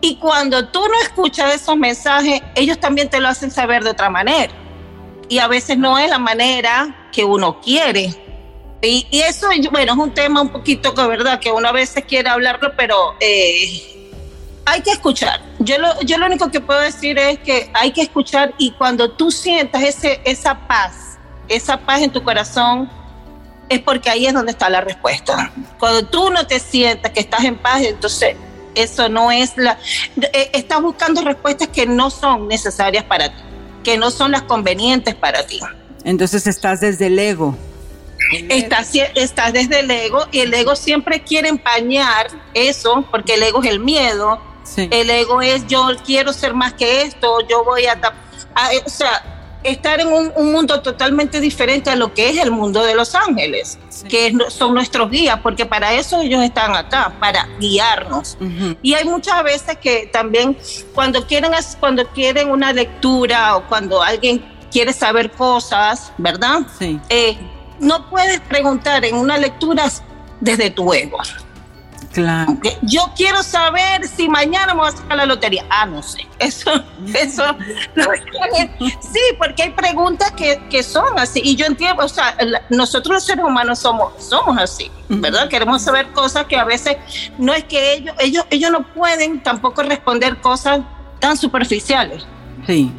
y 0.00 0.16
cuando 0.16 0.68
tú 0.68 0.80
no 0.86 1.00
escuchas 1.02 1.54
esos 1.54 1.76
mensajes, 1.76 2.42
ellos 2.54 2.78
también 2.78 3.10
te 3.10 3.18
lo 3.18 3.28
hacen 3.28 3.50
saber 3.50 3.82
de 3.82 3.90
otra 3.90 4.08
manera. 4.08 4.52
Y 5.28 5.38
a 5.38 5.48
veces 5.48 5.78
no 5.78 5.98
es 5.98 6.10
la 6.10 6.18
manera 6.18 7.03
que 7.14 7.24
uno 7.24 7.60
quiere. 7.60 8.12
Y, 8.82 9.06
eso, 9.12 9.46
bueno, 9.70 9.92
es 9.92 9.98
un 9.98 10.12
tema 10.12 10.42
un 10.42 10.50
poquito 10.50 10.94
que, 10.94 11.06
¿verdad? 11.06 11.40
Que 11.40 11.50
uno 11.50 11.68
a 11.68 11.72
veces 11.72 12.04
quiere 12.04 12.28
hablarlo, 12.28 12.72
pero 12.76 13.14
eh, 13.18 14.12
hay 14.66 14.82
que 14.82 14.90
escuchar. 14.90 15.40
Yo 15.58 15.78
lo, 15.78 15.98
yo 16.02 16.18
lo 16.18 16.26
único 16.26 16.50
que 16.50 16.60
puedo 16.60 16.80
decir 16.80 17.18
es 17.18 17.38
que 17.38 17.70
hay 17.72 17.92
que 17.92 18.02
escuchar 18.02 18.52
y 18.58 18.72
cuando 18.72 19.10
tú 19.10 19.30
sientas 19.30 19.82
ese, 19.82 20.20
esa 20.24 20.66
paz, 20.66 21.18
esa 21.48 21.78
paz 21.78 22.02
en 22.02 22.10
tu 22.10 22.22
corazón, 22.22 22.90
es 23.70 23.80
porque 23.80 24.10
ahí 24.10 24.26
es 24.26 24.34
donde 24.34 24.52
está 24.52 24.68
la 24.68 24.82
respuesta. 24.82 25.50
Cuando 25.78 26.06
tú 26.06 26.28
no 26.28 26.46
te 26.46 26.58
sientas 26.58 27.10
que 27.12 27.20
estás 27.20 27.44
en 27.44 27.56
paz, 27.56 27.80
entonces 27.80 28.36
eso 28.74 29.08
no 29.08 29.30
es 29.30 29.56
la... 29.56 29.78
Eh, 30.32 30.50
estás 30.52 30.82
buscando 30.82 31.22
respuestas 31.22 31.68
que 31.68 31.86
no 31.86 32.10
son 32.10 32.48
necesarias 32.48 33.04
para 33.04 33.30
ti, 33.30 33.42
que 33.82 33.96
no 33.96 34.10
son 34.10 34.32
las 34.32 34.42
convenientes 34.42 35.14
para 35.14 35.46
ti. 35.46 35.60
Entonces 36.04 36.46
estás 36.46 36.80
desde 36.80 37.06
el 37.06 37.18
ego. 37.18 37.56
Estás, 38.48 38.92
estás 39.14 39.52
desde 39.52 39.80
el 39.80 39.90
ego 39.90 40.26
y 40.32 40.40
el 40.40 40.52
ego 40.54 40.76
siempre 40.76 41.22
quiere 41.22 41.48
empañar 41.48 42.28
eso, 42.54 43.04
porque 43.10 43.34
el 43.34 43.42
ego 43.42 43.62
es 43.62 43.70
el 43.70 43.80
miedo. 43.80 44.40
El 44.76 45.10
ego 45.10 45.42
es 45.42 45.66
yo 45.66 45.88
quiero 46.04 46.32
ser 46.32 46.54
más 46.54 46.72
que 46.74 47.02
esto, 47.02 47.40
yo 47.48 47.64
voy 47.64 47.86
a... 47.86 47.92
a 48.54 48.70
o 48.84 48.88
sea, 48.88 49.34
estar 49.64 49.98
en 49.98 50.08
un, 50.08 50.52
mundo 50.52 50.82
totalmente 50.82 51.40
diferente 51.40 51.90
a 51.90 51.96
lo 51.96 52.12
que 52.12 52.28
es 52.28 52.36
el 52.36 52.50
mundo 52.50 52.84
de 52.84 52.94
los 52.94 53.14
ángeles, 53.14 53.78
que 54.08 54.36
son 54.50 54.74
nuestros 54.74 55.10
guías, 55.10 55.40
porque 55.40 55.64
para 55.64 55.94
eso 55.94 56.20
ellos 56.20 56.42
están 56.44 56.76
acá, 56.76 57.14
para 57.18 57.48
guiarnos. 57.58 58.36
Y 58.82 58.92
hay 58.92 59.04
muchas 59.06 59.42
veces 59.42 59.78
que 59.78 60.08
también 60.12 60.56
cuando 60.94 61.26
quieren, 61.26 61.52
cuando 61.80 62.06
quieren 62.08 62.50
una 62.50 62.72
lectura 62.72 63.56
o 63.56 63.66
cuando 63.66 64.02
alguien 64.02 64.44
quiere 64.74 64.92
saber 64.92 65.30
cosas, 65.30 66.10
¿verdad? 66.18 66.62
Eh, 67.08 67.38
no 67.78 68.10
puedes 68.10 68.40
preguntar 68.40 69.04
en 69.04 69.14
una 69.14 69.38
lectura 69.38 69.84
desde 70.40 70.68
tu 70.68 70.92
ego. 70.92 71.18
Claro. 72.12 72.58
Yo 72.82 73.12
quiero 73.16 73.44
saber 73.44 74.06
si 74.08 74.28
mañana 74.28 74.74
me 74.74 74.80
voy 74.80 74.88
a 74.88 74.96
sacar 74.96 75.16
la 75.16 75.26
lotería. 75.26 75.64
Ah, 75.70 75.86
no 75.86 76.02
sé. 76.02 76.26
Eso, 76.40 76.72
eso. 77.14 77.44
sí, 79.00 79.20
porque 79.38 79.62
hay 79.62 79.70
preguntas 79.70 80.32
que, 80.32 80.60
que, 80.68 80.82
son 80.82 81.18
así. 81.18 81.40
Y 81.44 81.54
yo 81.54 81.66
entiendo, 81.66 82.04
o 82.04 82.08
sea, 82.08 82.36
nosotros 82.68 83.14
los 83.14 83.24
seres 83.24 83.44
humanos 83.44 83.78
somos, 83.78 84.12
somos 84.18 84.58
así, 84.58 84.90
¿verdad? 85.08 85.48
Queremos 85.48 85.82
saber 85.82 86.08
cosas 86.12 86.46
que 86.46 86.56
a 86.56 86.64
veces 86.64 86.96
no 87.38 87.54
es 87.54 87.64
que 87.64 87.94
ellos, 87.94 88.14
ellos, 88.18 88.44
ellos 88.50 88.70
no 88.72 88.82
pueden 88.92 89.40
tampoco 89.40 89.84
responder 89.84 90.40
cosas 90.40 90.80
tan 91.20 91.36
superficiales. 91.36 92.26
Sí. 92.66 92.92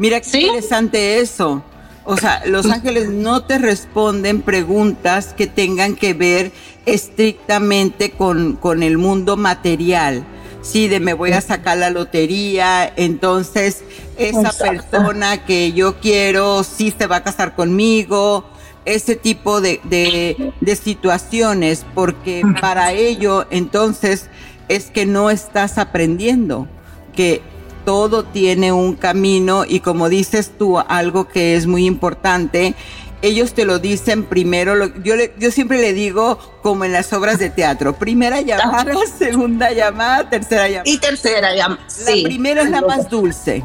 Mira 0.00 0.22
qué 0.22 0.40
interesante 0.40 1.20
eso. 1.20 1.62
O 2.04 2.16
sea, 2.16 2.42
los 2.46 2.64
ángeles 2.64 3.10
no 3.10 3.44
te 3.44 3.58
responden 3.58 4.40
preguntas 4.40 5.34
que 5.34 5.46
tengan 5.46 5.94
que 5.94 6.14
ver 6.14 6.52
estrictamente 6.86 8.10
con, 8.10 8.56
con 8.56 8.82
el 8.82 8.96
mundo 8.96 9.36
material. 9.36 10.24
Sí, 10.62 10.88
de 10.88 11.00
me 11.00 11.12
voy 11.12 11.32
a 11.32 11.42
sacar 11.42 11.76
la 11.76 11.90
lotería, 11.90 12.90
entonces 12.96 13.84
esa 14.16 14.52
persona 14.52 15.44
que 15.44 15.72
yo 15.72 16.00
quiero 16.00 16.64
sí 16.64 16.94
se 16.96 17.06
va 17.06 17.16
a 17.16 17.22
casar 17.22 17.54
conmigo, 17.54 18.46
ese 18.86 19.16
tipo 19.16 19.60
de, 19.60 19.82
de, 19.84 20.54
de 20.62 20.76
situaciones, 20.76 21.84
porque 21.94 22.42
para 22.62 22.94
ello 22.94 23.46
entonces 23.50 24.30
es 24.68 24.90
que 24.90 25.04
no 25.04 25.28
estás 25.28 25.76
aprendiendo, 25.76 26.68
que 27.14 27.42
todo 27.84 28.24
tiene 28.24 28.72
un 28.72 28.94
camino 28.94 29.64
y 29.66 29.80
como 29.80 30.08
dices 30.08 30.52
tú, 30.58 30.78
algo 30.78 31.28
que 31.28 31.56
es 31.56 31.66
muy 31.66 31.86
importante, 31.86 32.74
ellos 33.22 33.52
te 33.52 33.64
lo 33.64 33.78
dicen 33.78 34.24
primero, 34.24 34.94
yo, 35.02 35.14
yo 35.38 35.50
siempre 35.50 35.80
le 35.80 35.92
digo 35.92 36.38
como 36.62 36.84
en 36.84 36.92
las 36.92 37.12
obras 37.12 37.38
de 37.38 37.50
teatro, 37.50 37.94
primera 37.94 38.40
llamada, 38.40 38.92
segunda 39.18 39.72
llamada, 39.72 40.30
tercera 40.30 40.68
llamada. 40.68 40.90
Y 40.90 40.98
tercera 40.98 41.54
llamada. 41.54 41.82
La 42.06 42.22
primera 42.22 42.62
es 42.62 42.70
la 42.70 42.80
más 42.80 43.10
dulce. 43.10 43.62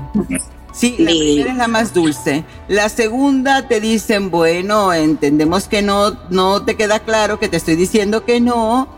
Sí, 0.74 0.96
la 1.00 1.12
primera 1.12 1.52
es 1.52 1.58
la 1.58 1.68
más 1.68 1.94
dulce. 1.94 2.44
La 2.68 2.90
segunda 2.90 3.68
te 3.68 3.80
dicen, 3.80 4.30
bueno, 4.30 4.92
entendemos 4.92 5.70
que 5.70 5.82
no, 5.82 6.18
no 6.30 6.64
te 6.64 6.76
queda 6.76 7.00
claro, 7.00 7.40
que 7.40 7.48
te 7.48 7.56
estoy 7.56 7.78
diciendo 7.78 8.26
que 8.26 8.42
no, 8.42 8.90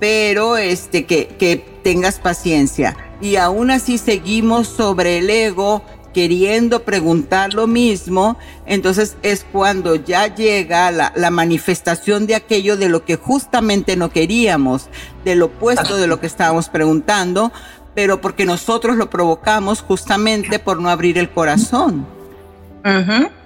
pero 0.00 0.56
este, 0.56 1.06
que, 1.06 1.28
que 1.28 1.64
tengas 1.84 2.18
paciencia. 2.18 2.96
Y 3.20 3.36
aún 3.36 3.70
así 3.70 3.98
seguimos 3.98 4.66
sobre 4.66 5.18
el 5.18 5.30
ego 5.30 5.82
queriendo 6.12 6.82
preguntar 6.82 7.54
lo 7.54 7.68
mismo, 7.68 8.36
entonces 8.66 9.16
es 9.22 9.46
cuando 9.52 9.94
ya 9.94 10.34
llega 10.34 10.90
la, 10.90 11.12
la, 11.14 11.30
manifestación 11.30 12.26
de 12.26 12.34
aquello 12.34 12.76
de 12.76 12.88
lo 12.88 13.04
que 13.04 13.14
justamente 13.14 13.94
no 13.94 14.10
queríamos, 14.10 14.88
del 15.24 15.42
opuesto 15.42 15.96
de 15.96 16.08
lo 16.08 16.18
que 16.18 16.26
estábamos 16.26 16.68
preguntando, 16.68 17.52
pero 17.94 18.20
porque 18.20 18.44
nosotros 18.44 18.96
lo 18.96 19.08
provocamos 19.10 19.82
justamente 19.82 20.58
por 20.58 20.80
no 20.80 20.90
abrir 20.90 21.18
el 21.18 21.30
corazón. 21.30 22.06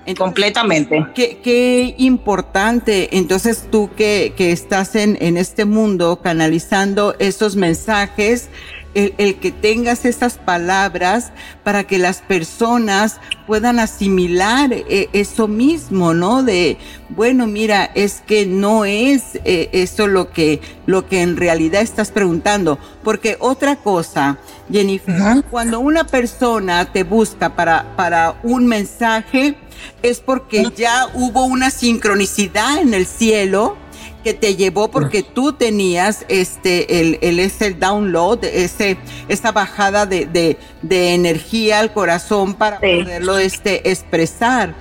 Entonces, 0.07 0.19
Completamente. 0.19 1.07
Qué, 1.15 1.39
qué, 1.43 1.95
importante. 1.99 3.17
Entonces 3.17 3.69
tú 3.71 3.91
que, 3.97 4.35
que 4.37 4.53
estás 4.53 4.95
en, 4.95 5.17
en 5.21 5.37
este 5.37 5.65
mundo 5.65 6.21
canalizando 6.23 7.15
esos 7.19 7.57
mensajes, 7.57 8.49
el, 8.95 9.15
el, 9.19 9.37
que 9.37 9.53
tengas 9.53 10.05
esas 10.05 10.39
palabras 10.39 11.33
para 11.63 11.85
que 11.85 11.99
las 11.99 12.23
personas 12.23 13.21
puedan 13.47 13.79
asimilar 13.79 14.73
eh, 14.73 15.09
eso 15.13 15.49
mismo, 15.49 16.15
¿no? 16.15 16.43
De, 16.43 16.79
bueno, 17.11 17.47
mira, 17.47 17.91
es 17.95 18.23
que 18.27 18.47
no 18.47 18.85
es 18.85 19.39
eh, 19.45 19.71
eso 19.73 20.07
lo 20.07 20.31
que, 20.31 20.61
lo 20.87 21.07
que 21.07 21.23
en 21.23 21.37
realidad 21.37 21.83
estás 21.83 22.11
preguntando. 22.11 22.79
Porque 23.03 23.37
otra 23.41 23.77
cosa, 23.77 24.39
Jennifer, 24.71 25.15
uh 25.15 25.25
-huh. 25.25 25.45
cuando 25.51 25.81
una 25.81 26.05
persona 26.05 26.93
te 26.93 27.03
busca 27.03 27.55
para, 27.55 27.97
para 27.97 28.39
un 28.43 28.67
mensaje, 28.67 29.57
es 30.03 30.21
porque 30.21 30.71
ya 30.77 31.09
hubo 31.15 31.45
una 31.45 31.71
sincronicidad 31.71 32.79
en 32.79 32.95
el 32.95 33.07
cielo 33.07 33.77
que 34.25 34.35
te 34.35 34.57
llevó 34.57 34.89
porque 34.89 35.23
tú 35.23 35.53
tenías 35.53 36.25
este 36.29 37.01
el, 37.01 37.19
el 37.21 37.39
ese 37.39 37.75
download, 37.75 38.45
ese 38.45 38.97
esa 39.29 39.53
bajada 39.53 40.07
de, 40.07 40.27
de, 40.27 40.57
de 40.83 41.15
energía 41.15 41.79
al 41.79 41.93
corazón 41.93 42.55
para 42.55 42.81
sí. 42.81 42.87
poderlo 42.87 43.39
este 43.39 43.91
expresar. 43.91 44.75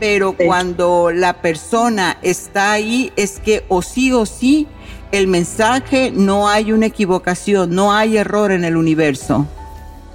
Pero 0.00 0.34
sí. 0.36 0.44
cuando 0.46 1.10
la 1.12 1.34
persona 1.34 2.18
está 2.22 2.72
ahí 2.72 3.12
es 3.16 3.38
que 3.38 3.64
o 3.68 3.82
sí 3.82 4.12
o 4.12 4.26
sí 4.26 4.66
el 5.12 5.28
mensaje 5.28 6.10
no 6.12 6.48
hay 6.48 6.72
una 6.72 6.86
equivocación, 6.86 7.74
no 7.74 7.92
hay 7.92 8.16
error 8.16 8.50
en 8.50 8.64
el 8.64 8.76
universo. 8.76 9.46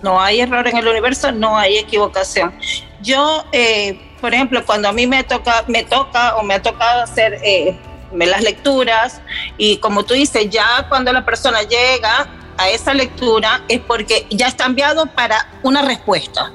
No 0.03 0.19
hay 0.19 0.41
error 0.41 0.67
en 0.67 0.77
el 0.77 0.87
universo, 0.87 1.31
no 1.31 1.57
hay 1.57 1.77
equivocación. 1.77 2.53
Yo, 3.01 3.43
eh, 3.51 3.99
por 4.19 4.33
ejemplo, 4.33 4.65
cuando 4.65 4.89
a 4.89 4.91
mí 4.91 5.07
me 5.07 5.23
toca, 5.23 5.63
me 5.67 5.83
toca 5.83 6.35
o 6.37 6.43
me 6.43 6.55
ha 6.55 6.61
tocado 6.61 7.03
hacer 7.03 7.39
eh, 7.43 7.77
las 8.13 8.41
lecturas 8.41 9.21
y 9.57 9.77
como 9.77 10.03
tú 10.03 10.13
dices, 10.13 10.49
ya 10.49 10.87
cuando 10.89 11.13
la 11.13 11.25
persona 11.25 11.63
llega 11.63 12.27
a 12.57 12.69
esa 12.69 12.93
lectura 12.93 13.63
es 13.67 13.79
porque 13.79 14.27
ya 14.29 14.47
está 14.47 14.65
enviado 14.65 15.05
para 15.07 15.49
una 15.63 15.81
respuesta. 15.81 16.51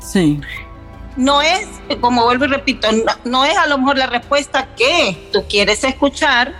Sí. 0.00 0.40
No 1.16 1.40
es, 1.40 1.66
como 2.00 2.24
vuelvo 2.24 2.44
y 2.44 2.48
repito, 2.48 2.90
no, 2.92 3.12
no 3.24 3.44
es 3.44 3.56
a 3.56 3.66
lo 3.66 3.78
mejor 3.78 3.96
la 3.98 4.06
respuesta 4.06 4.68
que 4.76 5.30
tú 5.32 5.44
quieres 5.48 5.82
escuchar, 5.84 6.54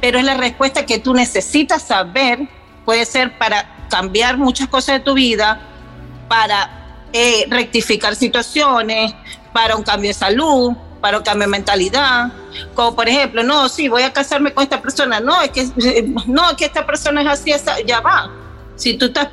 pero 0.00 0.18
es 0.18 0.24
la 0.24 0.34
respuesta 0.34 0.84
que 0.84 0.98
tú 0.98 1.14
necesitas 1.14 1.82
saber, 1.82 2.48
puede 2.84 3.04
ser 3.06 3.38
para 3.38 3.86
cambiar 3.88 4.36
muchas 4.36 4.68
cosas 4.68 4.98
de 4.98 5.00
tu 5.00 5.14
vida, 5.14 5.60
para 6.28 6.82
eh, 7.12 7.46
rectificar 7.50 8.16
situaciones, 8.16 9.14
para 9.52 9.76
un 9.76 9.82
cambio 9.82 10.08
de 10.08 10.14
salud, 10.14 10.72
para 11.02 11.18
un 11.18 11.24
cambio 11.24 11.46
de 11.46 11.50
mentalidad, 11.50 12.32
como 12.74 12.94
por 12.94 13.08
ejemplo, 13.08 13.42
no, 13.42 13.68
sí, 13.68 13.88
voy 13.88 14.04
a 14.04 14.12
casarme 14.12 14.54
con 14.54 14.62
esta 14.62 14.80
persona, 14.80 15.20
no, 15.20 15.42
es 15.42 15.50
que, 15.50 15.64
no, 16.26 16.50
es 16.50 16.56
que 16.56 16.64
esta 16.64 16.86
persona 16.86 17.20
es 17.20 17.28
así, 17.28 17.50
esa, 17.50 17.80
ya 17.80 18.00
va. 18.00 18.30
Si 18.76 18.94
tú 18.94 19.06
estás 19.06 19.28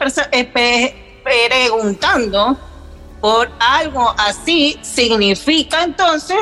preguntando 1.23 2.57
por 3.21 3.49
algo 3.59 4.13
así, 4.17 4.77
significa 4.81 5.83
entonces 5.83 6.37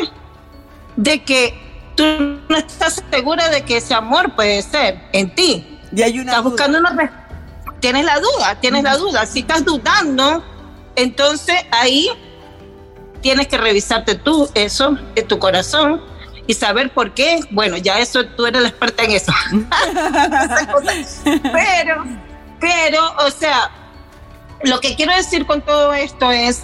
de 0.96 1.24
que 1.24 1.54
tú 1.96 2.04
no 2.48 2.58
estás 2.58 3.04
segura 3.12 3.50
de 3.50 3.64
que 3.64 3.78
ese 3.78 3.94
amor 3.94 4.34
puede 4.34 4.62
ser 4.62 5.00
en 5.12 5.34
ti. 5.36 5.80
Y 5.92 6.02
hay 6.02 6.20
una 6.20 6.32
estás 6.32 6.44
duda. 6.44 6.50
buscando 6.50 6.80
una 6.80 7.28
tienes 7.80 8.06
la 8.06 8.20
duda, 8.20 8.58
tienes 8.60 8.82
uh 8.82 8.86
-huh. 8.86 8.92
la 8.92 8.98
duda. 8.98 9.26
Si 9.26 9.40
estás 9.40 9.64
dudando, 9.66 10.44
entonces 10.96 11.56
ahí 11.72 12.10
tienes 13.28 13.50
que 13.50 13.58
revisarte 13.58 14.16
tú 14.16 14.50
eso 14.54 14.98
en 15.14 15.28
tu 15.28 15.38
corazón 15.38 16.02
y 16.48 16.54
saber 16.54 16.94
por 16.94 17.14
qué. 17.14 17.42
Bueno, 17.52 17.76
ya 17.76 18.00
eso 18.00 18.26
tú 18.26 18.46
eres 18.46 18.62
la 18.62 18.70
experta 18.70 19.04
en 19.04 19.12
eso. 19.12 19.34
pero, 21.26 22.06
pero, 22.58 23.16
o 23.26 23.30
sea, 23.30 23.70
lo 24.64 24.80
que 24.80 24.96
quiero 24.96 25.14
decir 25.14 25.46
con 25.46 25.62
todo 25.62 25.94
esto 25.94 26.32
es, 26.32 26.64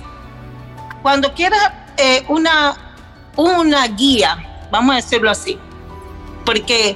cuando 1.02 1.34
quieras 1.34 1.74
eh, 1.98 2.24
una, 2.30 2.96
una 3.36 3.86
guía, 3.88 4.38
vamos 4.72 4.94
a 4.94 4.96
decirlo 4.96 5.32
así, 5.32 5.60
porque 6.46 6.96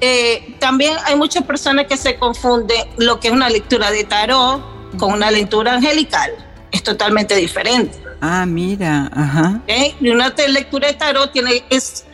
eh, 0.00 0.54
también 0.60 0.96
hay 1.06 1.16
muchas 1.16 1.42
personas 1.42 1.86
que 1.86 1.96
se 1.96 2.20
confunden 2.20 2.86
lo 2.98 3.18
que 3.18 3.26
es 3.26 3.34
una 3.34 3.50
lectura 3.50 3.90
de 3.90 4.04
tarot 4.04 4.62
con 4.96 5.12
una 5.14 5.32
lectura 5.32 5.74
angelical. 5.74 6.30
Es 6.70 6.84
totalmente 6.84 7.34
diferente. 7.34 8.09
Ah, 8.20 8.44
mira, 8.46 9.10
ajá. 9.14 9.60
Y 10.00 10.10
una 10.10 10.32
lectura 10.48 10.88
de 10.88 10.94
tarot 10.94 11.32
tiene, 11.32 11.64
es 11.70 12.04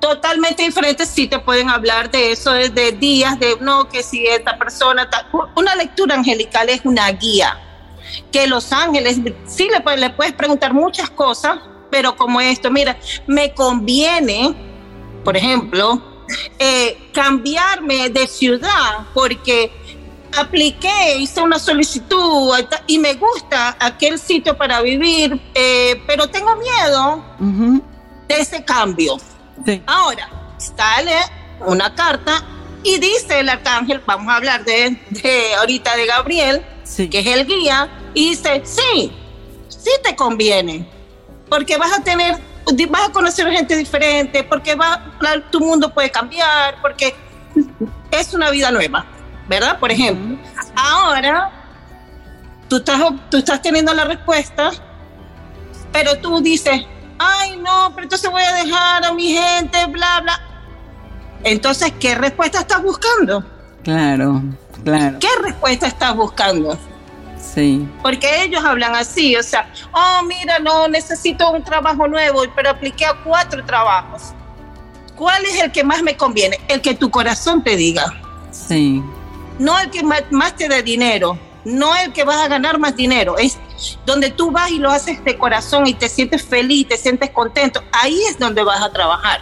totalmente 0.00 0.62
diferente. 0.64 1.06
Si 1.06 1.28
te 1.28 1.38
pueden 1.38 1.70
hablar 1.70 2.10
de 2.10 2.32
eso 2.32 2.52
desde 2.52 2.92
días, 2.92 3.38
de 3.38 3.56
no, 3.60 3.88
que 3.88 4.02
si 4.02 4.26
esta 4.26 4.58
persona. 4.58 5.08
Una 5.54 5.74
lectura 5.76 6.16
angelical 6.16 6.68
es 6.68 6.80
una 6.84 7.10
guía. 7.12 7.58
Que 8.32 8.46
los 8.46 8.72
ángeles, 8.72 9.18
sí 9.46 9.68
le, 9.68 9.96
le 9.96 10.10
puedes 10.10 10.32
preguntar 10.32 10.74
muchas 10.74 11.08
cosas, 11.10 11.58
pero 11.90 12.16
como 12.16 12.40
esto, 12.40 12.70
mira, 12.70 12.98
me 13.26 13.54
conviene, 13.54 14.54
por 15.24 15.36
ejemplo, 15.36 16.02
eh, 16.58 17.10
cambiarme 17.12 18.10
de 18.10 18.26
ciudad 18.26 19.06
porque 19.12 19.70
apliqué, 20.36 21.16
hice 21.18 21.40
una 21.40 21.58
solicitud 21.58 22.52
y 22.86 22.98
me 22.98 23.14
gusta 23.14 23.76
aquel 23.78 24.18
sitio 24.18 24.56
para 24.56 24.80
vivir, 24.82 25.40
eh, 25.54 26.02
pero 26.06 26.28
tengo 26.28 26.54
miedo 26.56 27.24
uh 27.38 27.44
-huh. 27.44 27.82
de 28.28 28.40
ese 28.40 28.64
cambio. 28.64 29.16
Sí. 29.64 29.82
Ahora, 29.86 30.28
sale 30.58 31.14
una 31.60 31.94
carta 31.94 32.44
y 32.82 32.98
dice 32.98 33.40
el 33.40 33.48
arcángel, 33.48 34.02
vamos 34.06 34.28
a 34.32 34.36
hablar 34.36 34.64
de, 34.64 35.00
de 35.10 35.54
ahorita 35.54 35.96
de 35.96 36.06
Gabriel, 36.06 36.66
sí. 36.84 37.08
que 37.08 37.20
es 37.20 37.26
el 37.26 37.46
guía, 37.46 37.88
y 38.12 38.30
dice, 38.30 38.62
sí, 38.64 39.12
sí 39.68 39.90
te 40.02 40.14
conviene, 40.14 40.86
porque 41.48 41.78
vas 41.78 41.92
a 41.92 42.02
tener, 42.02 42.38
vas 42.90 43.08
a 43.08 43.12
conocer 43.12 43.50
gente 43.50 43.76
diferente, 43.76 44.44
porque 44.44 44.74
va, 44.74 45.02
tu 45.50 45.60
mundo 45.60 45.92
puede 45.92 46.10
cambiar, 46.10 46.80
porque 46.82 47.14
es 48.10 48.34
una 48.34 48.50
vida 48.50 48.70
nueva. 48.70 49.06
¿Verdad? 49.48 49.78
Por 49.78 49.90
ejemplo, 49.90 50.38
ahora 50.76 51.50
tú 52.68 52.76
estás, 52.76 53.00
tú 53.30 53.38
estás 53.38 53.62
teniendo 53.62 53.92
la 53.94 54.04
respuesta, 54.04 54.70
pero 55.92 56.18
tú 56.18 56.40
dices, 56.40 56.82
ay 57.18 57.56
no, 57.58 57.92
pero 57.94 58.04
entonces 58.04 58.30
voy 58.30 58.42
a 58.42 58.52
dejar 58.54 59.04
a 59.04 59.12
mi 59.12 59.32
gente, 59.32 59.86
bla, 59.86 60.20
bla. 60.20 60.40
Entonces, 61.44 61.92
¿qué 62.00 62.14
respuesta 62.14 62.60
estás 62.60 62.82
buscando? 62.82 63.44
Claro, 63.82 64.42
claro. 64.82 65.18
¿Qué 65.20 65.28
respuesta 65.42 65.86
estás 65.86 66.16
buscando? 66.16 66.78
Sí. 67.38 67.86
Porque 68.02 68.42
ellos 68.42 68.64
hablan 68.64 68.94
así, 68.96 69.36
o 69.36 69.42
sea, 69.42 69.70
oh, 69.92 70.22
mira, 70.24 70.58
no, 70.58 70.88
necesito 70.88 71.50
un 71.50 71.62
trabajo 71.62 72.08
nuevo, 72.08 72.42
pero 72.56 72.70
apliqué 72.70 73.04
a 73.04 73.14
cuatro 73.22 73.64
trabajos. 73.64 74.32
¿cuál 75.16 75.44
es 75.44 75.60
el 75.62 75.72
que 75.72 75.84
más 75.84 76.02
me 76.02 76.16
conviene? 76.16 76.58
El 76.68 76.80
que 76.80 76.94
tu 76.94 77.10
corazón 77.10 77.62
te 77.62 77.76
diga. 77.76 78.04
Sí. 78.50 79.02
No 79.58 79.78
el 79.78 79.90
que 79.90 80.02
más, 80.02 80.56
te 80.56 80.68
dé 80.68 80.82
dinero, 80.82 81.38
no 81.64 81.94
el 81.96 82.12
que 82.12 82.24
vas 82.24 82.38
a 82.38 82.48
ganar 82.48 82.78
más 82.78 82.96
dinero, 82.96 83.38
es 83.38 83.58
donde 84.04 84.30
tú 84.30 84.50
vas 84.50 84.70
y 84.70 84.78
lo 84.78 84.90
haces 84.90 85.22
de 85.24 85.38
corazón 85.38 85.86
y 85.86 85.94
te 85.94 86.08
sientes 86.08 86.42
feliz, 86.42 86.88
te 86.88 86.96
sientes 86.96 87.30
contento, 87.30 87.82
ahí 87.92 88.20
es 88.28 88.38
donde 88.38 88.62
vas 88.62 88.82
a 88.82 88.90
trabajar. 88.90 89.40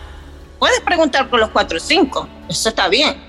Puedes 0.58 0.80
preguntar 0.80 1.28
por 1.28 1.40
los 1.40 1.50
cuatro 1.50 1.78
o 1.78 1.80
cinco, 1.80 2.28
eso 2.48 2.68
está 2.68 2.88
bien. 2.88 3.20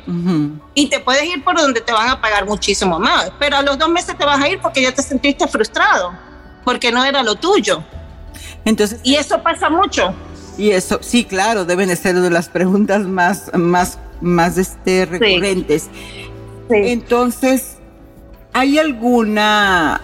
Y 0.75 0.87
te 0.87 0.99
puedes 0.99 1.23
ir 1.23 1.43
por 1.43 1.55
donde 1.55 1.81
te 1.81 1.91
van 1.91 2.09
a 2.09 2.21
pagar 2.21 2.45
muchísimo 2.45 2.99
más, 2.99 3.31
pero 3.39 3.57
a 3.57 3.61
los 3.61 3.77
dos 3.77 3.89
meses 3.89 4.15
te 4.17 4.25
vas 4.25 4.39
a 4.39 4.47
ir 4.47 4.59
porque 4.59 4.81
ya 4.81 4.93
te 4.93 5.01
sentiste 5.01 5.47
frustrado, 5.47 6.13
porque 6.63 6.91
no 6.91 7.03
era 7.03 7.23
lo 7.23 7.35
tuyo. 7.35 7.83
Entonces, 8.65 8.99
y 9.03 9.15
eso 9.15 9.41
pasa 9.41 9.69
mucho. 9.69 10.13
Y 10.57 10.71
eso, 10.71 10.99
sí, 11.01 11.25
claro, 11.25 11.65
deben 11.65 11.89
de 11.89 11.95
ser 11.95 12.15
de 12.19 12.29
las 12.29 12.49
preguntas 12.49 13.01
más, 13.01 13.49
más, 13.55 13.97
más 14.21 14.57
este, 14.57 15.05
recurrentes. 15.05 15.89
Sí. 15.91 16.32
Entonces, 16.69 17.78
¿hay 18.54 18.78
alguna 18.78 20.02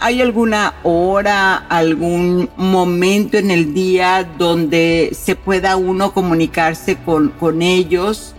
¿Hay 0.00 0.20
alguna 0.20 0.74
hora, 0.82 1.56
algún 1.56 2.50
momento 2.58 3.38
en 3.38 3.50
el 3.50 3.72
día 3.72 4.28
donde 4.36 5.16
se 5.18 5.34
pueda 5.34 5.76
uno 5.76 6.12
comunicarse 6.12 6.96
con, 6.96 7.30
con 7.30 7.62
ellos? 7.62 8.34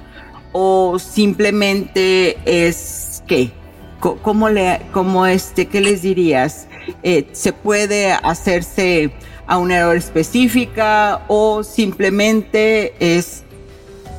¿O 0.52 1.00
simplemente 1.00 2.38
es 2.46 3.24
qué? 3.26 3.52
¿Cómo, 4.00 4.50
le, 4.50 4.82
cómo 4.94 5.26
este, 5.26 5.66
qué 5.66 5.82
les 5.82 6.04
dirías? 6.04 6.68
Eh, 7.02 7.30
¿Se 7.32 7.52
puede 7.52 8.12
hacerse 8.12 9.12
a 9.48 9.58
una 9.58 9.88
hora 9.88 9.98
específica 9.98 11.24
o 11.28 11.64
simplemente 11.64 12.94
es 13.00 13.44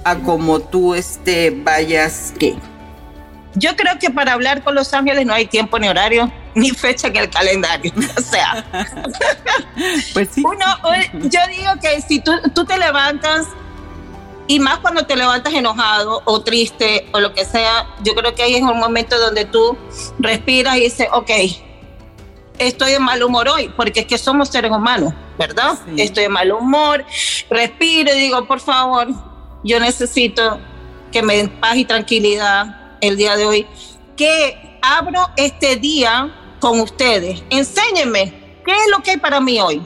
a 0.03 0.17
como 0.17 0.59
tú 0.59 0.95
este, 0.95 1.51
vayas 1.51 2.35
qué? 2.41 2.57
Yo 3.57 3.75
creo 3.75 3.99
que 3.99 4.11
para 4.11 4.35
hablar 4.35 4.62
con 4.62 4.75
los 4.75 4.92
ángeles 4.92 5.25
no 5.25 5.33
hay 5.33 5.47
tiempo 5.47 5.79
ni 5.79 5.88
horario 5.88 6.31
ni 6.55 6.71
fecha 6.71 7.09
en 7.09 7.16
el 7.16 7.31
calendario. 7.31 7.92
O 8.16 8.21
sea, 8.21 8.64
pues 10.12 10.29
sí. 10.33 10.42
Uno, 10.45 10.64
yo 11.14 11.40
digo 11.49 11.73
que 11.81 12.01
si 12.03 12.21
tú, 12.21 12.33
tú 12.55 12.64
te 12.64 12.79
levantas 12.79 13.47
y 14.47 14.61
más 14.61 14.79
cuando 14.79 15.07
te 15.07 15.16
levantas 15.16 15.53
enojado 15.55 16.23
o 16.25 16.42
triste 16.42 17.09
o 17.12 17.21
lo 17.21 17.35
que 17.35 17.45
sea, 17.45 17.87
yo 18.03 18.14
creo 18.14 18.35
que 18.35 18.42
ahí 18.42 18.55
es 18.55 18.62
un 18.62 18.79
momento 18.79 19.19
donde 19.19 19.45
tú 19.45 19.77
respiras 20.19 20.77
y 20.77 20.81
dices, 20.81 21.09
ok, 21.12 21.31
estoy 22.59 22.92
de 22.92 22.99
mal 22.99 23.23
humor 23.23 23.49
hoy, 23.49 23.69
porque 23.77 24.01
es 24.01 24.07
que 24.07 24.19
somos 24.19 24.49
seres 24.49 24.71
humanos, 24.71 25.14
¿verdad? 25.38 25.79
Estoy 25.97 26.25
de 26.25 26.29
mal 26.29 26.53
humor, 26.53 27.05
respiro 27.51 28.14
y 28.14 28.19
digo, 28.19 28.47
por 28.47 28.61
favor, 28.61 29.09
yo 29.64 29.81
necesito 29.81 30.61
que 31.11 31.23
me 31.23 31.37
den 31.37 31.49
paz 31.61 31.77
y 31.77 31.85
tranquilidad 31.85 32.86
el 33.01 33.17
día 33.17 33.37
de 33.37 33.47
hoy, 33.47 33.67
que 34.17 34.79
abro 34.83 35.31
este 35.37 35.77
día 35.77 36.57
con 36.61 36.81
ustedes. 36.81 37.43
Enséñenme 37.51 38.61
qué 38.65 38.73
es 38.73 38.91
lo 38.91 39.03
que 39.03 39.13
hay 39.13 39.17
para 39.19 39.41
mí 39.41 39.61
hoy. 39.61 39.83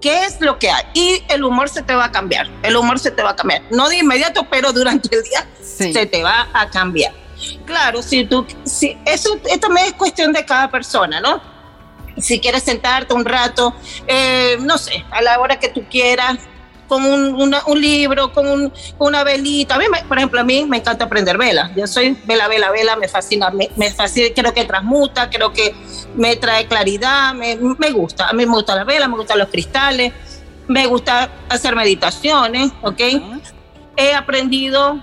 ¿Qué 0.00 0.24
es 0.24 0.40
lo 0.40 0.58
que 0.58 0.70
hay? 0.70 0.84
Y 0.94 1.22
el 1.28 1.44
humor 1.44 1.68
se 1.68 1.82
te 1.82 1.94
va 1.94 2.06
a 2.06 2.10
cambiar. 2.10 2.48
El 2.62 2.76
humor 2.76 2.98
se 2.98 3.10
te 3.10 3.22
va 3.22 3.30
a 3.30 3.36
cambiar. 3.36 3.62
No 3.70 3.88
de 3.88 3.98
inmediato, 3.98 4.46
pero 4.50 4.72
durante 4.72 5.14
el 5.14 5.22
día 5.22 5.46
se 5.60 6.06
te 6.06 6.22
va 6.22 6.48
a 6.54 6.70
cambiar. 6.70 7.12
Claro, 7.66 8.02
si 8.02 8.24
tú, 8.24 8.46
si 8.64 8.98
eso 9.04 9.38
también 9.60 9.86
es 9.86 9.92
cuestión 9.94 10.32
de 10.32 10.44
cada 10.44 10.70
persona, 10.70 11.20
¿no? 11.20 11.40
Si 12.18 12.40
quieres 12.40 12.62
sentarte 12.62 13.14
un 13.14 13.24
rato, 13.24 13.74
eh, 14.06 14.56
no 14.60 14.78
sé, 14.78 15.04
a 15.10 15.22
la 15.22 15.38
hora 15.38 15.58
que 15.58 15.68
tú 15.68 15.84
quieras, 15.90 16.38
con 16.90 17.04
un, 17.04 17.54
un 17.66 17.80
libro, 17.80 18.32
con, 18.32 18.72
una 18.98 19.22
velita. 19.22 19.76
A 19.76 19.78
mí, 19.78 19.84
por 20.08 20.18
ejemplo, 20.18 20.40
a 20.40 20.44
mí 20.44 20.64
me 20.64 20.78
encanta 20.78 21.04
aprender 21.04 21.38
vela. 21.38 21.70
Yo 21.76 21.86
soy 21.86 22.18
vela, 22.24 22.48
vela, 22.48 22.72
vela, 22.72 22.96
me 22.96 23.06
fascina, 23.06 23.48
me, 23.50 23.70
me 23.76 23.92
fascina, 23.92 24.26
creo 24.34 24.52
que 24.52 24.64
transmuta, 24.64 25.30
creo 25.30 25.52
que 25.52 25.72
me 26.16 26.34
trae 26.34 26.66
claridad, 26.66 27.32
me, 27.32 27.56
me 27.56 27.92
gusta. 27.92 28.28
A 28.28 28.32
mí 28.32 28.44
me 28.44 28.52
gusta 28.52 28.74
la 28.74 28.82
vela, 28.82 29.06
me 29.06 29.16
gustan 29.16 29.38
los 29.38 29.48
cristales, 29.50 30.12
me 30.66 30.88
gusta 30.88 31.30
hacer 31.48 31.76
meditaciones, 31.76 32.72
¿ok? 32.82 33.00
He 33.96 34.12
aprendido 34.12 35.00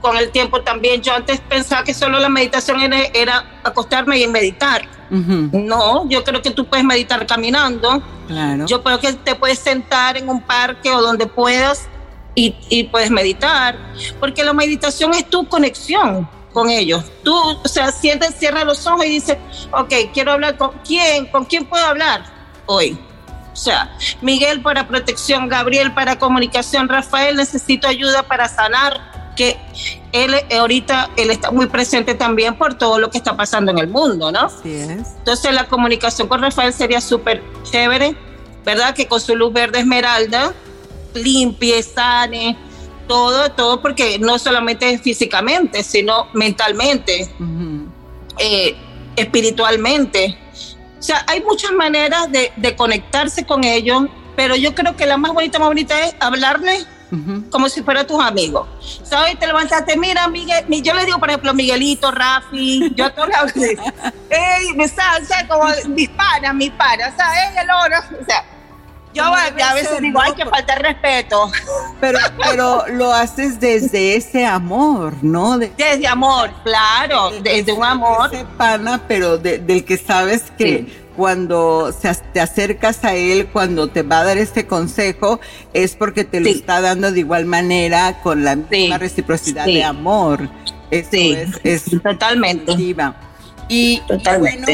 con 0.00 0.16
el 0.16 0.30
tiempo 0.30 0.62
también. 0.62 1.02
Yo 1.02 1.14
antes 1.14 1.40
pensaba 1.40 1.84
que 1.84 1.94
solo 1.94 2.18
la 2.18 2.28
meditación 2.28 2.80
era, 2.92 3.60
acostarme 3.64 4.18
y 4.18 4.26
meditar. 4.26 4.88
No, 5.10 6.08
yo 6.08 6.24
creo 6.24 6.42
que 6.42 6.50
tú 6.50 6.66
puedes 6.66 6.84
meditar 6.84 7.26
caminando. 7.26 8.02
Claro. 8.26 8.66
Yo 8.66 8.82
creo 8.82 8.98
que 8.98 9.12
te 9.12 9.34
puedes 9.34 9.58
sentar 9.58 10.16
en 10.16 10.28
un 10.28 10.40
parque 10.42 10.92
o 10.92 11.00
donde 11.00 11.26
puedas 11.26 11.88
y, 12.34 12.54
y, 12.68 12.84
puedes 12.84 13.10
meditar, 13.10 13.78
porque 14.20 14.44
la 14.44 14.52
meditación 14.52 15.14
es 15.14 15.30
tu 15.30 15.48
conexión 15.48 16.28
con 16.52 16.68
ellos. 16.68 17.04
Tú, 17.22 17.34
o 17.34 17.68
sea, 17.68 17.90
sientes, 17.92 18.34
cierra 18.34 18.64
los 18.64 18.86
ojos 18.86 19.06
y 19.06 19.10
dices, 19.10 19.38
ok, 19.72 19.92
quiero 20.12 20.32
hablar 20.32 20.56
con 20.56 20.72
quién, 20.86 21.26
con 21.26 21.44
quién 21.44 21.64
puedo 21.66 21.84
hablar 21.84 22.24
hoy. 22.66 22.98
O 23.52 23.56
sea, 23.56 23.96
Miguel 24.20 24.60
para 24.60 24.86
protección, 24.86 25.48
Gabriel 25.48 25.94
para 25.94 26.18
comunicación, 26.18 26.90
Rafael 26.90 27.36
necesito 27.36 27.88
ayuda 27.88 28.22
para 28.22 28.48
sanar 28.48 29.15
que 29.36 29.56
él 30.12 30.34
eh, 30.34 30.56
ahorita 30.56 31.10
él 31.16 31.30
está 31.30 31.50
muy 31.50 31.66
presente 31.66 32.14
también 32.14 32.56
por 32.56 32.74
todo 32.74 32.98
lo 32.98 33.10
que 33.10 33.18
está 33.18 33.36
pasando 33.36 33.70
en 33.70 33.78
el 33.78 33.88
mundo, 33.88 34.32
¿no? 34.32 34.40
Así 34.40 34.74
es. 34.74 35.08
Entonces 35.18 35.52
la 35.52 35.68
comunicación 35.68 36.26
con 36.26 36.42
Rafael 36.42 36.72
sería 36.72 37.00
súper 37.00 37.42
chévere, 37.70 38.16
¿verdad? 38.64 38.94
Que 38.94 39.06
con 39.06 39.20
su 39.20 39.36
luz 39.36 39.52
verde 39.52 39.80
esmeralda 39.80 40.52
limpie, 41.14 41.82
sane, 41.82 42.56
todo, 43.06 43.50
todo, 43.52 43.80
porque 43.80 44.18
no 44.18 44.38
solamente 44.38 44.98
físicamente, 44.98 45.82
sino 45.82 46.28
mentalmente, 46.32 47.30
eh, 48.38 48.76
espiritualmente. 49.16 50.38
O 50.98 51.02
sea, 51.02 51.24
hay 51.28 51.42
muchas 51.42 51.72
maneras 51.72 52.30
de, 52.32 52.52
de 52.56 52.76
conectarse 52.76 53.44
con 53.44 53.64
ellos, 53.64 54.04
pero 54.34 54.56
yo 54.56 54.74
creo 54.74 54.96
que 54.96 55.06
la 55.06 55.16
más 55.16 55.32
bonita, 55.32 55.58
más 55.58 55.68
bonita 55.68 55.98
es 56.04 56.14
como 57.50 57.68
si 57.68 57.82
fuera 57.82 58.06
tus 58.06 58.22
amigos. 58.22 58.66
¿Sabes? 59.02 59.38
Te 59.38 59.46
levantaste, 59.46 59.96
mira, 59.96 60.28
Miguel, 60.28 60.64
yo 60.82 60.94
le 60.94 61.04
digo, 61.04 61.18
por 61.18 61.28
ejemplo, 61.28 61.54
Miguelito, 61.54 62.10
Rafi, 62.10 62.92
yo 62.94 63.06
a 63.06 63.10
todos 63.10 63.28
les 63.28 63.36
hablo, 63.36 63.52
ey, 64.30 64.72
me 64.74 64.84
o 64.84 64.88
sea, 64.88 65.46
como 65.48 65.64
mis 65.88 66.08
panas, 66.10 66.54
mis 66.54 66.70
panas, 66.72 67.12
o 67.12 67.16
sea, 67.16 67.48
ey, 67.48 67.56
el 67.58 67.70
oro, 67.70 67.96
o 68.20 68.24
sea, 68.24 68.44
yo 69.16 69.24
a, 69.24 69.74
veces 69.74 70.00
digo, 70.02 70.20
hay 70.20 70.34
que 70.34 70.44
faltar 70.44 70.82
respeto. 70.82 71.50
Pero, 72.00 72.18
pero 72.38 72.84
lo 72.88 73.14
haces 73.14 73.58
desde 73.58 74.14
ese 74.16 74.44
amor, 74.44 75.14
¿no? 75.22 75.56
desde 75.56 76.06
amor, 76.06 76.50
claro, 76.62 77.30
desde, 77.40 77.72
un 77.72 77.82
amor. 77.82 78.28
Ese 78.34 78.44
pana, 78.58 79.00
pero 79.08 79.38
del 79.38 79.84
que 79.86 79.96
sabes 79.96 80.52
que 80.58 81.05
cuando 81.16 81.92
te 82.32 82.40
acercas 82.40 83.02
a 83.04 83.14
él, 83.14 83.48
cuando 83.52 83.88
te 83.88 84.02
va 84.02 84.20
a 84.20 84.24
dar 84.24 84.38
este 84.38 84.66
consejo, 84.66 85.40
es 85.72 85.96
porque 85.96 86.24
te 86.24 86.40
lo 86.40 86.48
está 86.48 86.80
dando 86.80 87.10
de 87.10 87.20
igual 87.20 87.46
manera, 87.46 88.20
con 88.22 88.44
la 88.44 88.56
misma 88.56 88.98
reciprocidad 88.98 89.66
de 89.66 89.82
amor. 89.82 90.48
sí, 91.10 91.36
es, 91.64 91.84
totalmente. 92.02 92.72
Y 93.68 94.00
Bueno, 94.38 94.66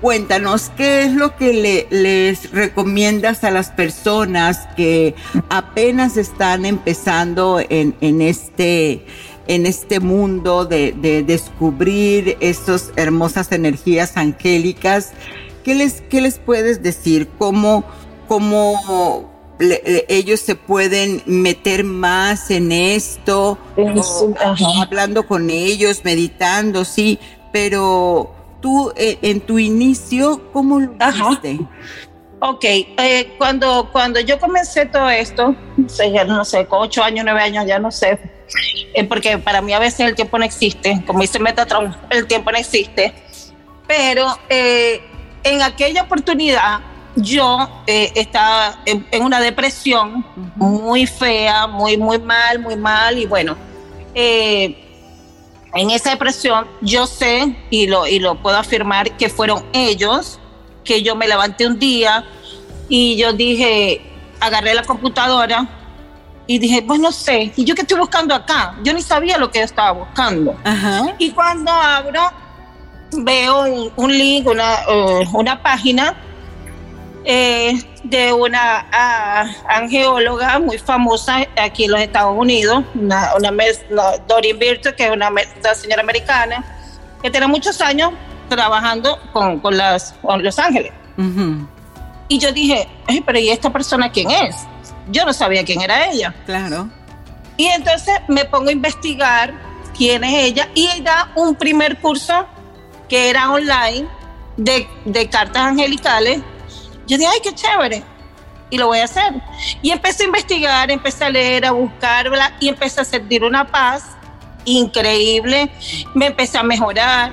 cuéntanos, 0.00 0.70
¿qué 0.76 1.04
es 1.04 1.12
lo 1.12 1.34
que 1.36 1.52
le, 1.52 1.86
les 1.90 2.52
recomiendas 2.52 3.42
a 3.42 3.50
las 3.50 3.70
personas 3.70 4.68
que 4.76 5.14
apenas 5.48 6.16
están 6.16 6.66
empezando 6.66 7.60
en, 7.68 7.94
en 8.00 8.22
este 8.22 9.04
en 9.48 9.64
este 9.64 9.98
mundo 9.98 10.66
de, 10.66 10.92
de 10.92 11.22
descubrir 11.22 12.36
estas 12.40 12.92
hermosas 12.96 13.50
energías 13.50 14.18
angélicas 14.18 15.12
¿qué 15.68 15.74
les, 15.74 16.00
qué 16.00 16.22
les 16.22 16.38
puedes 16.38 16.82
decir? 16.82 17.28
¿Cómo, 17.36 17.84
cómo 18.26 19.30
ellos 20.08 20.40
se 20.40 20.54
pueden 20.54 21.22
meter 21.26 21.84
más 21.84 22.50
en 22.50 22.72
esto? 22.72 23.58
hablando 24.80 25.26
con 25.26 25.50
ellos, 25.50 26.00
meditando, 26.04 26.86
sí, 26.86 27.18
pero 27.52 28.34
tú 28.62 28.94
eh, 28.96 29.18
en 29.20 29.42
tu 29.42 29.58
inicio, 29.58 30.50
¿cómo 30.54 30.80
lo 30.80 30.94
hiciste? 31.06 31.58
Ok, 32.40 32.64
eh, 32.64 33.34
cuando, 33.36 33.90
cuando 33.92 34.20
yo 34.20 34.40
comencé 34.40 34.86
todo 34.86 35.10
esto, 35.10 35.54
ya 35.98 36.24
no 36.24 36.46
sé, 36.46 36.64
con 36.64 36.80
ocho 36.80 37.02
años, 37.02 37.26
nueve 37.26 37.42
años, 37.42 37.66
ya 37.66 37.78
no 37.78 37.90
sé, 37.90 38.18
eh, 38.94 39.04
porque 39.04 39.36
para 39.36 39.60
mí 39.60 39.74
a 39.74 39.78
veces 39.78 40.00
el 40.00 40.14
tiempo 40.14 40.38
no 40.38 40.46
existe, 40.46 41.02
como 41.06 41.20
dice 41.20 41.38
Metatron, 41.38 41.94
el 42.08 42.26
tiempo 42.26 42.52
no 42.52 42.56
existe, 42.56 43.12
pero 43.86 44.26
en 45.42 45.62
aquella 45.62 46.02
oportunidad 46.02 46.80
yo 47.16 47.82
eh, 47.86 48.12
estaba 48.14 48.80
en, 48.84 49.04
una 49.22 49.40
depresión 49.40 50.24
muy 50.56 51.06
fea, 51.06 51.66
muy, 51.66 51.96
muy 51.96 52.18
mal, 52.18 52.58
muy 52.60 52.76
mal, 52.76 53.18
y 53.18 53.26
bueno, 53.26 53.56
eh, 54.14 54.84
en 55.74 55.90
esa 55.90 56.10
depresión 56.10 56.66
yo 56.80 57.06
sé 57.06 57.56
y 57.70 57.86
lo, 57.86 58.06
y 58.06 58.18
lo 58.18 58.36
puedo 58.36 58.56
afirmar 58.56 59.16
que 59.16 59.28
fueron 59.28 59.64
ellos 59.72 60.38
que 60.84 61.02
yo 61.02 61.14
me 61.14 61.28
levanté 61.28 61.66
un 61.66 61.78
día 61.78 62.24
y 62.88 63.16
yo 63.16 63.32
dije, 63.32 64.00
agarré 64.40 64.74
la 64.74 64.82
computadora 64.82 65.68
y 66.46 66.58
dije, 66.58 66.82
pues 66.82 66.98
no 66.98 67.12
sé, 67.12 67.52
¿y 67.56 67.64
yo 67.64 67.74
qué 67.74 67.82
estoy 67.82 67.98
buscando 67.98 68.34
acá? 68.34 68.74
Yo 68.82 68.94
ni 68.94 69.02
sabía 69.02 69.36
lo 69.36 69.50
que 69.50 69.58
yo 69.58 69.66
estaba 69.66 69.92
buscando. 69.92 70.56
Y 71.18 71.30
cuando 71.32 71.70
abro, 71.70 72.22
veo 73.12 73.90
un, 73.96 74.12
link, 74.12 74.46
una, 74.46 74.76
uh, 74.88 75.38
una 75.38 75.62
página 75.62 76.14
eh, 77.24 77.74
de 78.04 78.32
una 78.32 78.86
uh, 78.90 79.70
angeóloga 79.70 80.58
muy 80.58 80.78
famosa 80.78 81.46
aquí 81.60 81.84
en 81.84 81.92
los 81.92 82.00
Estados 82.00 82.36
Unidos, 82.36 82.84
una, 82.94 83.32
una, 83.36 83.50
Dorin 84.26 84.58
Virtue, 84.58 84.94
que 84.94 85.06
es 85.06 85.10
una, 85.10 85.30
señora 85.74 86.02
americana, 86.02 86.64
que 87.22 87.30
tiene 87.30 87.46
muchos 87.46 87.80
años 87.80 88.12
trabajando 88.48 89.18
con, 89.32 89.60
con, 89.60 89.76
las, 89.76 90.14
con 90.22 90.42
Los 90.42 90.58
Ángeles. 90.58 90.92
Y 92.28 92.38
yo 92.38 92.52
dije, 92.52 92.88
pero 93.26 93.38
¿y 93.38 93.50
esta 93.50 93.70
persona 93.70 94.10
quién 94.10 94.30
es? 94.30 94.56
Yo 95.10 95.24
no 95.24 95.32
sabía 95.32 95.64
quién 95.64 95.80
era 95.80 96.10
ella. 96.10 96.34
Claro. 96.46 96.88
Y 97.56 97.66
entonces 97.66 98.14
me 98.28 98.44
pongo 98.44 98.68
a 98.68 98.72
investigar 98.72 99.52
quién 99.96 100.22
es 100.22 100.44
ella 100.44 100.68
y 100.74 100.88
da 101.02 101.32
un 101.34 101.56
primer 101.56 101.98
curso 101.98 102.46
que 103.08 103.30
era 103.30 103.50
online 103.50 104.06
de, 104.56 104.86
de 105.04 105.28
cartas 105.28 105.62
angelicales. 105.62 106.40
Yo 107.06 107.16
dije, 107.16 107.30
ay, 107.32 107.40
qué 107.42 107.54
chévere. 107.54 108.02
Y 108.70 108.76
lo 108.76 108.88
voy 108.88 108.98
a 108.98 109.04
hacer. 109.04 109.34
Y 109.80 109.90
empecé 109.90 110.24
a 110.24 110.26
investigar, 110.26 110.90
empecé 110.90 111.24
a 111.24 111.30
leer, 111.30 111.64
a 111.64 111.72
buscarla 111.72 112.56
y 112.60 112.68
empecé 112.68 113.00
a 113.00 113.04
sentir 113.04 113.42
una 113.44 113.66
paz 113.66 114.04
increíble. 114.64 115.70
Me 116.14 116.26
empecé 116.26 116.58
a 116.58 116.62
mejorar. 116.62 117.32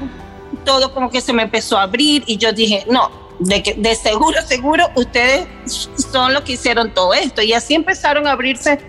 Todo 0.63 0.93
como 0.93 1.09
que 1.09 1.19
se 1.21 1.34
me 1.34 1.43
empezó 1.43 1.78
a 1.78 1.84
abrir 1.84 2.23
y 2.26 2.38
yo 2.38 2.53
dije, 2.53 2.86
no, 2.89 3.11
de, 3.39 3.61
que, 3.61 3.73
de 3.73 3.95
seguro, 3.95 4.41
seguro, 4.41 4.89
ustedes 4.95 5.47
son 6.11 6.34
los 6.34 6.43
que 6.43 6.53
hicieron 6.53 6.93
todo 6.93 7.13
esto. 7.13 7.41
Y 7.41 7.53
así 7.53 7.76
empezaron 7.76 8.26
a 8.28 8.32
abrirse 8.32 8.80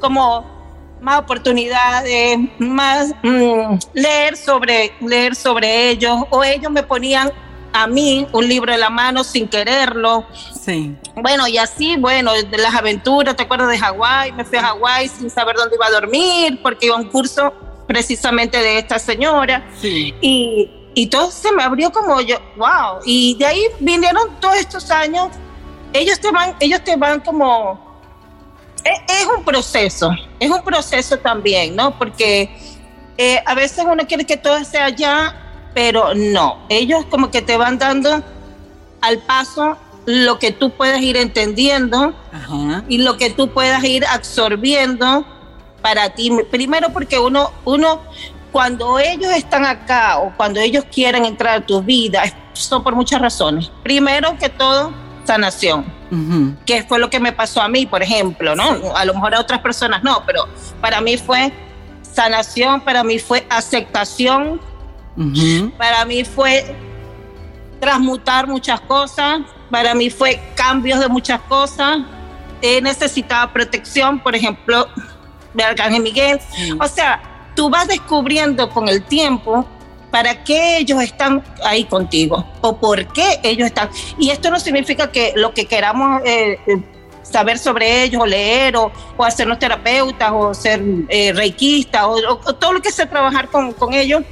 como 0.00 0.55
más 1.00 1.20
oportunidades, 1.20 2.38
más 2.58 3.14
mm, 3.22 3.78
leer, 3.94 4.36
sobre, 4.36 4.92
leer 5.00 5.34
sobre 5.34 5.90
ellos, 5.90 6.18
o 6.30 6.42
ellos 6.42 6.70
me 6.70 6.82
ponían 6.82 7.30
a 7.72 7.86
mí 7.86 8.26
un 8.32 8.48
libro 8.48 8.72
en 8.72 8.80
la 8.80 8.88
mano 8.88 9.22
sin 9.22 9.48
quererlo. 9.48 10.26
Sí. 10.64 10.96
Bueno, 11.14 11.46
y 11.46 11.58
así, 11.58 11.96
bueno, 11.96 12.32
de 12.32 12.58
las 12.58 12.74
aventuras, 12.74 13.36
¿te 13.36 13.42
acuerdas 13.42 13.68
de 13.68 13.78
Hawái? 13.78 14.32
Me 14.32 14.44
fui 14.44 14.58
a 14.58 14.62
Hawái 14.62 15.08
sin 15.08 15.28
saber 15.28 15.56
dónde 15.56 15.76
iba 15.76 15.86
a 15.86 15.90
dormir, 15.90 16.60
porque 16.62 16.86
iba 16.86 16.96
a 16.96 16.98
un 16.98 17.08
curso 17.08 17.52
precisamente 17.86 18.58
de 18.58 18.78
esta 18.78 18.98
señora. 18.98 19.68
Sí. 19.80 20.14
Y, 20.22 20.70
y 20.94 21.06
todo 21.08 21.30
se 21.30 21.52
me 21.52 21.62
abrió 21.62 21.92
como 21.92 22.20
yo, 22.22 22.36
wow. 22.56 23.00
Y 23.04 23.36
de 23.38 23.44
ahí 23.44 23.62
vinieron 23.78 24.40
todos 24.40 24.56
estos 24.56 24.90
años. 24.90 25.28
Ellos 25.92 26.18
te 26.18 26.30
van, 26.30 26.56
ellos 26.60 26.82
te 26.82 26.96
van 26.96 27.20
como. 27.20 27.85
Es, 28.86 29.22
es 29.22 29.26
un 29.26 29.44
proceso, 29.44 30.10
es 30.38 30.50
un 30.50 30.62
proceso 30.62 31.18
también, 31.18 31.74
¿no? 31.74 31.98
Porque 31.98 32.50
eh, 33.18 33.42
a 33.46 33.54
veces 33.54 33.84
uno 33.90 34.06
quiere 34.06 34.24
que 34.24 34.36
todo 34.36 34.62
sea 34.64 34.88
ya, 34.90 35.70
pero 35.74 36.14
no. 36.14 36.58
Ellos 36.68 37.04
como 37.10 37.30
que 37.30 37.42
te 37.42 37.56
van 37.56 37.78
dando 37.78 38.22
al 39.00 39.18
paso 39.18 39.76
lo 40.06 40.38
que 40.38 40.52
tú 40.52 40.70
puedes 40.70 41.00
ir 41.02 41.16
entendiendo 41.16 42.14
y 42.88 42.98
lo 42.98 43.16
que 43.16 43.30
tú 43.30 43.48
puedas 43.48 43.82
ir 43.84 44.04
absorbiendo 44.06 45.26
para 45.82 46.10
ti. 46.10 46.30
Primero 46.50 46.90
porque 46.92 47.18
uno, 47.18 47.50
uno 47.64 48.00
cuando 48.52 48.98
ellos 48.98 49.32
están 49.32 49.64
acá 49.64 50.18
o 50.18 50.32
cuando 50.36 50.60
ellos 50.60 50.84
quieren 50.92 51.24
entrar 51.24 51.58
a 51.58 51.66
tu 51.66 51.82
vida, 51.82 52.22
son 52.52 52.82
por 52.82 52.94
muchas 52.94 53.20
razones. 53.20 53.70
Primero 53.82 54.38
que 54.38 54.48
todo, 54.48 54.92
sanación, 55.26 55.84
que 56.64 56.84
fue 56.84 56.98
lo 56.98 57.10
que 57.10 57.20
me 57.20 57.32
pasó 57.32 57.60
a 57.60 57.68
mí, 57.68 57.86
por 57.86 58.02
ejemplo, 58.02 58.54
¿no? 58.54 58.96
A 58.96 59.04
lo 59.04 59.14
mejor 59.14 59.34
a 59.34 59.40
otras 59.40 59.60
personas 59.60 60.02
no, 60.02 60.22
pero 60.24 60.46
para 60.80 61.00
mí 61.00 61.16
fue 61.16 61.52
sanación, 62.02 62.80
para 62.80 63.02
mí 63.02 63.18
fue 63.18 63.46
aceptación, 63.50 64.60
para 65.76 66.04
mí 66.04 66.24
fue 66.24 66.76
transmutar 67.80 68.46
muchas 68.46 68.80
cosas, 68.80 69.40
para 69.70 69.94
mí 69.94 70.10
fue 70.10 70.40
cambios 70.54 71.00
de 71.00 71.08
muchas 71.08 71.40
cosas. 71.42 71.98
He 72.62 72.80
necesitado 72.80 73.52
protección, 73.52 74.18
por 74.18 74.34
ejemplo, 74.34 74.88
de 75.52 75.62
Arcángel 75.62 76.02
Miguel. 76.02 76.40
O 76.80 76.86
sea, 76.86 77.20
tú 77.54 77.68
vas 77.68 77.86
descubriendo 77.88 78.70
con 78.70 78.88
el 78.88 79.02
tiempo 79.02 79.66
para 80.16 80.42
qué 80.44 80.78
ellos 80.78 81.02
están 81.02 81.44
ahí 81.62 81.84
contigo 81.84 82.42
o 82.62 82.74
por 82.78 83.12
qué 83.12 83.38
ellos 83.42 83.66
están. 83.66 83.90
Y 84.18 84.30
esto 84.30 84.50
no 84.50 84.58
significa 84.58 85.12
que 85.12 85.34
lo 85.36 85.52
que 85.52 85.66
queramos 85.66 86.22
eh, 86.24 86.58
eh, 86.66 86.82
saber 87.22 87.58
sobre 87.58 88.02
ellos 88.02 88.22
o 88.22 88.24
leer 88.24 88.78
o, 88.78 88.90
hacernos 89.18 89.58
terapeutas 89.58 90.32
o 90.32 90.54
ser 90.54 90.82
eh, 91.10 91.34
reikistas 91.34 92.02
o, 92.06 92.38
todo 92.54 92.72
lo 92.72 92.80
que 92.80 92.90
sea 92.90 93.10
trabajar 93.10 93.48
con, 93.48 93.74
con 93.74 93.92
ellos 93.92 94.22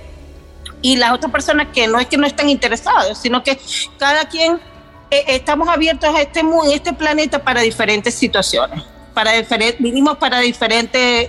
y 0.80 0.96
las 0.96 1.12
otras 1.12 1.30
personas 1.30 1.68
que 1.74 1.86
no 1.86 2.00
es 2.00 2.06
que 2.06 2.16
no 2.16 2.26
estén 2.26 2.48
interesados, 2.48 3.18
sino 3.18 3.42
que 3.42 3.60
cada 3.98 4.26
quien 4.26 4.58
estamos 5.10 5.68
abiertos 5.68 6.14
a 6.14 6.22
este 6.22 6.42
mundo, 6.42 6.72
este 6.72 6.94
planeta 6.94 7.44
para 7.44 7.60
diferentes 7.60 8.14
situaciones, 8.14 8.82
para 9.12 9.32
diferentes, 9.32 9.82
vinimos 9.82 10.16
para 10.16 10.38
diferentes 10.40 11.28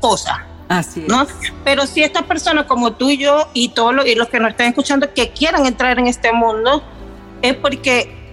cosas. 0.00 0.49
Así 0.70 1.04
¿no? 1.08 1.26
Pero 1.64 1.84
si 1.84 2.00
estas 2.04 2.22
personas 2.22 2.66
como 2.66 2.92
tú 2.92 3.10
y 3.10 3.18
yo 3.18 3.48
y 3.54 3.70
todos 3.70 3.92
los, 3.92 4.06
y 4.06 4.14
los 4.14 4.28
que 4.28 4.38
nos 4.38 4.52
están 4.52 4.68
escuchando 4.68 5.12
que 5.12 5.30
quieran 5.30 5.66
entrar 5.66 5.98
en 5.98 6.06
este 6.06 6.32
mundo, 6.32 6.80
es 7.42 7.56
porque, 7.56 8.30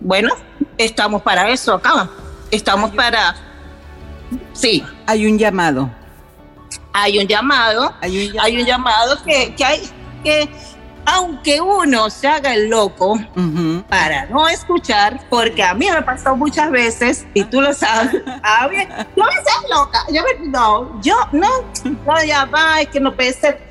bueno, 0.00 0.34
estamos 0.78 1.22
para 1.22 1.48
eso 1.48 1.74
acá. 1.74 2.10
Estamos 2.50 2.90
para... 2.90 3.36
Sí. 4.52 4.82
Hay 5.06 5.26
un 5.26 5.38
llamado. 5.38 5.88
Hay 6.92 7.20
un 7.20 7.28
llamado. 7.28 7.94
Hay 8.00 8.26
un 8.26 8.32
llamado, 8.32 8.44
hay 8.44 8.60
un 8.60 8.66
llamado 8.66 9.22
que, 9.22 9.54
que 9.54 9.64
hay 9.64 9.80
que 10.24 10.48
aunque 11.06 11.60
uno 11.60 12.10
se 12.10 12.26
haga 12.26 12.52
el 12.52 12.68
loco 12.68 13.18
para 13.88 14.26
no 14.26 14.48
escuchar, 14.48 15.20
porque 15.30 15.62
a 15.62 15.72
mí 15.72 15.88
me 15.88 16.02
pasó 16.02 16.36
muchas 16.36 16.70
veces, 16.70 17.26
y 17.32 17.44
tú 17.44 17.60
lo 17.60 17.72
sabes, 17.72 18.22
a 18.42 18.68
mí, 18.68 18.76
yo 19.16 19.24
me 19.24 19.32
sé 19.32 19.68
loca, 19.70 20.04
yo 20.12 20.22
me, 20.22 20.48
no, 20.48 21.00
yo 21.00 21.16
no, 21.32 21.48
no, 22.04 22.24
ya 22.24 22.44
va, 22.46 22.80
es 22.80 22.88
que 22.88 23.00
no 23.00 23.14
puede 23.14 23.32
ser. 23.32 23.64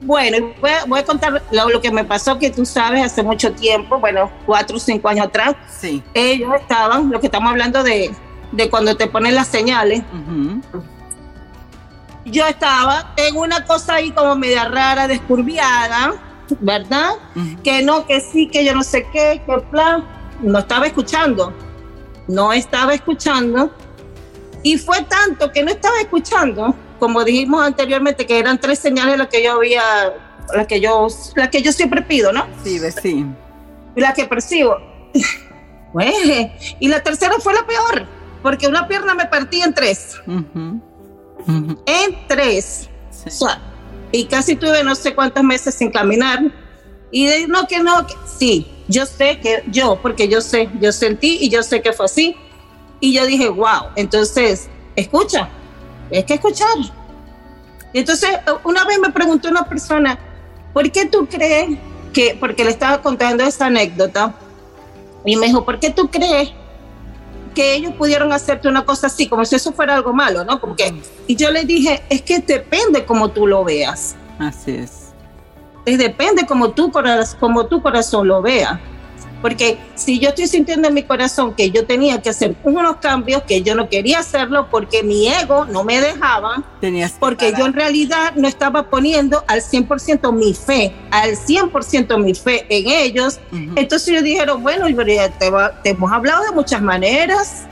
Bueno, 0.00 0.52
voy 0.86 1.00
a, 1.00 1.04
contar 1.04 1.42
lo, 1.50 1.80
que 1.80 1.90
me 1.90 2.04
pasó, 2.04 2.38
que 2.38 2.50
tú 2.50 2.64
sabes, 2.64 3.04
hace 3.04 3.22
mucho 3.22 3.52
tiempo, 3.52 3.98
bueno, 3.98 4.30
cuatro 4.46 4.76
o 4.76 4.80
cinco 4.80 5.08
años 5.08 5.26
atrás, 5.26 5.56
sí. 5.68 6.02
ellos 6.14 6.52
estaban, 6.60 7.10
lo 7.10 7.20
que 7.20 7.26
estamos 7.26 7.50
hablando 7.50 7.82
de, 7.82 8.14
de 8.52 8.70
cuando 8.70 8.96
te 8.96 9.06
ponen 9.08 9.34
las 9.34 9.48
señales, 9.48 10.02
yo 12.24 12.46
estaba 12.46 13.12
en 13.16 13.36
una 13.36 13.64
cosa 13.64 13.94
ahí 13.94 14.12
como 14.12 14.36
media 14.36 14.66
rara, 14.66 15.08
descurviada, 15.08 16.14
¿verdad? 16.60 17.12
Que 17.62 17.82
no, 17.82 18.06
que 18.06 18.20
sí, 18.20 18.48
que 18.48 18.64
yo 18.64 18.74
no 18.74 18.82
sé 18.82 19.06
qué, 19.12 19.42
que 19.44 19.58
plan. 19.70 20.04
No 20.42 20.58
estaba 20.58 20.86
escuchando. 20.86 21.52
No 22.26 22.52
estaba 22.52 22.94
escuchando. 22.94 23.72
Y 24.62 24.76
fue 24.76 25.02
tanto 25.02 25.50
que 25.52 25.62
no 25.62 25.70
estaba 25.70 26.00
escuchando, 26.00 26.74
como 26.98 27.24
dijimos 27.24 27.64
anteriormente, 27.64 28.26
que 28.26 28.38
eran 28.38 28.58
tres 28.58 28.78
señales 28.78 29.16
las 29.16 29.28
que 29.28 29.42
yo 29.42 29.52
había, 29.52 29.82
las 30.54 30.66
que 30.66 30.80
yo, 30.80 31.06
las 31.36 31.48
que 31.48 31.62
yo 31.62 31.72
siempre 31.72 32.02
pido, 32.02 32.32
¿no? 32.32 32.46
Sí, 32.64 32.78
sí. 33.00 33.24
Y 33.94 34.00
las 34.00 34.14
que 34.14 34.24
percibo. 34.24 34.76
Pues, 35.92 36.14
y 36.80 36.88
la 36.88 37.02
tercera 37.02 37.34
fue 37.40 37.54
la 37.54 37.66
peor, 37.66 38.04
porque 38.42 38.66
una 38.66 38.86
pierna 38.86 39.14
me 39.14 39.26
partí 39.26 39.62
en 39.62 39.72
tres. 39.72 40.20
En 41.86 42.26
tres. 42.26 42.90
O 43.26 43.30
sea, 43.30 43.60
y 44.12 44.24
casi 44.26 44.56
tuve 44.56 44.82
no 44.84 44.94
sé 44.94 45.14
cuántos 45.14 45.42
meses 45.44 45.74
sin 45.74 45.90
caminar. 45.90 46.40
Y 47.10 47.26
de, 47.26 47.46
no, 47.46 47.66
que 47.66 47.80
no, 47.80 48.06
que, 48.06 48.14
sí, 48.26 48.66
yo 48.86 49.06
sé 49.06 49.40
que 49.40 49.64
yo, 49.68 49.98
porque 50.00 50.28
yo 50.28 50.40
sé, 50.40 50.68
yo 50.80 50.92
sentí 50.92 51.38
y 51.40 51.48
yo 51.48 51.62
sé 51.62 51.80
que 51.80 51.92
fue 51.92 52.06
así. 52.06 52.36
Y 53.00 53.12
yo 53.12 53.26
dije, 53.26 53.48
wow, 53.48 53.90
entonces, 53.96 54.68
escucha, 54.96 55.48
es 56.10 56.24
que 56.24 56.34
escuchar. 56.34 56.76
Y 57.92 58.00
entonces, 58.00 58.30
una 58.64 58.84
vez 58.84 58.98
me 58.98 59.10
preguntó 59.10 59.48
una 59.48 59.64
persona, 59.64 60.18
¿por 60.72 60.90
qué 60.90 61.06
tú 61.06 61.26
crees 61.26 61.78
que, 62.12 62.36
porque 62.38 62.64
le 62.64 62.70
estaba 62.70 63.00
contando 63.00 63.44
esa 63.44 63.66
anécdota, 63.66 64.34
y 65.24 65.36
me 65.36 65.46
dijo, 65.46 65.64
¿por 65.64 65.78
qué 65.78 65.90
tú 65.90 66.08
crees 66.10 66.50
que 67.58 67.74
ellos 67.74 67.92
pudieron 67.94 68.32
hacerte 68.32 68.68
una 68.68 68.84
cosa 68.84 69.08
así, 69.08 69.26
como 69.26 69.44
si 69.44 69.56
eso 69.56 69.72
fuera 69.72 69.96
algo 69.96 70.12
malo, 70.12 70.44
¿no? 70.44 70.60
Como 70.60 70.76
que, 70.76 70.94
y 71.26 71.34
yo 71.34 71.50
le 71.50 71.64
dije, 71.64 72.04
es 72.08 72.22
que 72.22 72.38
depende 72.38 73.04
como 73.04 73.32
tú 73.32 73.48
lo 73.48 73.64
veas. 73.64 74.14
Así 74.38 74.76
es. 74.76 75.08
es 75.84 75.98
depende 75.98 76.46
como 76.46 76.70
corazón, 76.92 77.36
como 77.40 77.66
tu 77.66 77.82
corazón 77.82 78.28
lo 78.28 78.42
vea. 78.42 78.80
Porque 79.40 79.78
si 79.94 80.18
yo 80.18 80.30
estoy 80.30 80.46
sintiendo 80.46 80.88
en 80.88 80.94
mi 80.94 81.02
corazón 81.02 81.54
que 81.54 81.70
yo 81.70 81.86
tenía 81.86 82.20
que 82.20 82.30
hacer 82.30 82.56
unos 82.64 82.96
cambios, 82.96 83.42
que 83.42 83.62
yo 83.62 83.74
no 83.74 83.88
quería 83.88 84.18
hacerlo 84.20 84.68
porque 84.70 85.02
mi 85.02 85.28
ego 85.28 85.64
no 85.64 85.84
me 85.84 86.00
dejaba, 86.00 86.62
Tenías 86.80 87.14
porque 87.18 87.52
yo 87.56 87.66
en 87.66 87.72
realidad 87.72 88.34
no 88.36 88.48
estaba 88.48 88.90
poniendo 88.90 89.44
al 89.46 89.60
100% 89.60 90.32
mi 90.32 90.54
fe, 90.54 90.94
al 91.10 91.32
100% 91.32 92.22
mi 92.22 92.34
fe 92.34 92.66
en 92.68 92.88
ellos. 92.88 93.40
Entonces 93.76 94.14
yo 94.14 94.22
dijeron, 94.22 94.62
bueno, 94.62 94.86
te, 94.86 95.30
te, 95.82 95.90
hemos 95.90 96.12
hablado 96.12 96.44
de 96.44 96.52
muchas 96.52 96.82
maneras 96.82 97.66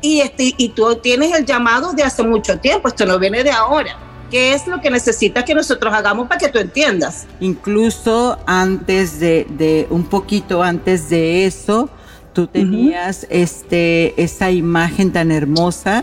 y, 0.00 0.20
este, 0.20 0.54
y 0.56 0.68
tú 0.70 0.96
tienes 0.96 1.34
el 1.34 1.44
llamado 1.44 1.92
de 1.92 2.02
hace 2.02 2.22
mucho 2.22 2.58
tiempo, 2.58 2.88
esto 2.88 3.06
no 3.06 3.18
viene 3.18 3.42
de 3.42 3.50
ahora. 3.50 3.96
¿Qué 4.34 4.52
es 4.52 4.66
lo 4.66 4.80
que 4.80 4.90
necesitas 4.90 5.44
que 5.44 5.54
nosotros 5.54 5.94
hagamos 5.94 6.26
para 6.26 6.40
que 6.40 6.48
tú 6.48 6.58
entiendas? 6.58 7.24
Incluso 7.38 8.36
antes 8.46 9.20
de, 9.20 9.86
un 9.90 10.06
poquito 10.06 10.60
antes 10.60 11.08
de 11.08 11.46
eso, 11.46 11.88
tú 12.32 12.48
tenías 12.48 13.28
este, 13.30 14.20
esa 14.20 14.50
imagen 14.50 15.12
tan 15.12 15.30
hermosa 15.30 16.02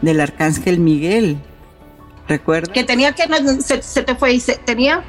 del 0.00 0.22
arcángel 0.22 0.80
Miguel. 0.80 1.36
¿Recuerdas? 2.26 2.72
Que 2.72 2.82
tenía 2.82 3.12
que, 3.12 3.24
se, 3.60 4.02
te 4.02 4.14
fue, 4.14 4.38
tenía... 4.64 5.04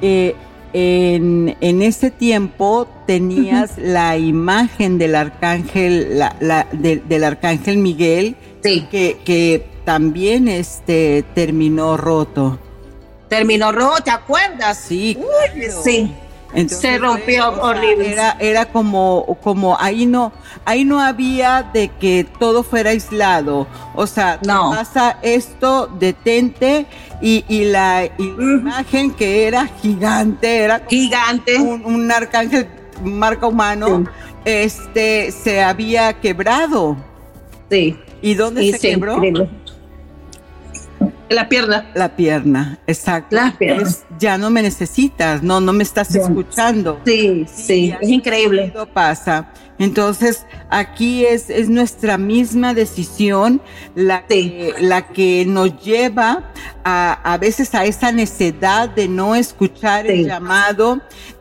Eh, 0.00 0.36
en, 0.72 1.82
ese 1.82 2.12
tiempo 2.12 2.86
tenías 3.08 3.76
la 3.76 4.16
imagen 4.18 4.98
del 4.98 5.16
arcángel, 5.16 6.20
la, 6.20 6.68
del 6.70 7.24
arcángel 7.24 7.78
Miguel, 7.78 8.36
que, 8.62 9.18
que 9.24 9.73
también 9.84 10.48
este 10.48 11.24
terminó 11.34 11.96
roto. 11.96 12.58
Terminó 13.28 13.72
roto, 13.72 14.02
¿te 14.04 14.10
acuerdas? 14.10 14.78
Sí. 14.78 15.18
sí. 15.82 16.14
se 16.68 16.98
rompió 16.98 17.50
horrible. 17.60 18.12
Era, 18.12 18.36
era 18.38 18.66
como, 18.66 19.38
como 19.42 19.76
ahí 19.80 20.06
no, 20.06 20.32
ahí 20.64 20.84
no 20.84 21.00
había 21.00 21.68
de 21.72 21.88
que 21.88 22.26
todo 22.38 22.62
fuera 22.62 22.90
aislado. 22.90 23.66
O 23.94 24.06
sea, 24.06 24.38
no. 24.46 24.70
pasa 24.70 25.18
esto, 25.22 25.88
detente, 25.98 26.86
y, 27.20 27.44
y 27.48 27.64
la, 27.64 28.08
imagen 28.18 29.10
que 29.12 29.46
era 29.46 29.66
gigante, 29.66 30.58
era 30.58 30.82
gigante. 30.88 31.58
Un, 31.58 32.10
arcángel 32.10 32.68
marca 33.02 33.46
humano, 33.46 34.04
este 34.44 35.32
se 35.32 35.62
había 35.62 36.20
quebrado. 36.20 36.96
Sí. 37.70 37.98
¿Y 38.22 38.34
dónde 38.34 38.70
se 38.72 38.78
quebró? 38.78 39.20
La 41.30 41.48
pierna. 41.48 41.90
La 41.94 42.14
pierna, 42.16 42.78
exacto. 42.86 43.36
La 43.36 43.54
pierna. 43.56 43.88
ya 44.18 44.36
no 44.36 44.50
me 44.50 44.62
necesitas, 44.62 45.42
no, 45.42 45.60
no 45.60 45.72
me 45.72 45.82
estás 45.82 46.14
escuchando. 46.14 47.00
Sí, 47.06 47.46
sí, 47.52 47.94
es 48.00 48.08
increíble. 48.08 48.72
pasa. 48.92 49.50
Entonces, 49.78 50.46
aquí 50.70 51.24
es, 51.24 51.50
es 51.50 51.68
nuestra 51.68 52.16
misma 52.16 52.74
decisión 52.74 53.60
la, 53.96 54.24
que, 54.26 54.72
la 54.80 55.08
que 55.08 55.44
nos 55.48 55.82
lleva 55.82 56.52
a, 56.84 57.32
a 57.32 57.38
veces 57.38 57.74
a 57.74 57.84
esa 57.84 58.12
necedad 58.12 58.88
de 58.88 59.08
no 59.08 59.34
escuchar 59.34 60.06
el 60.06 60.26
llamado, 60.26 61.00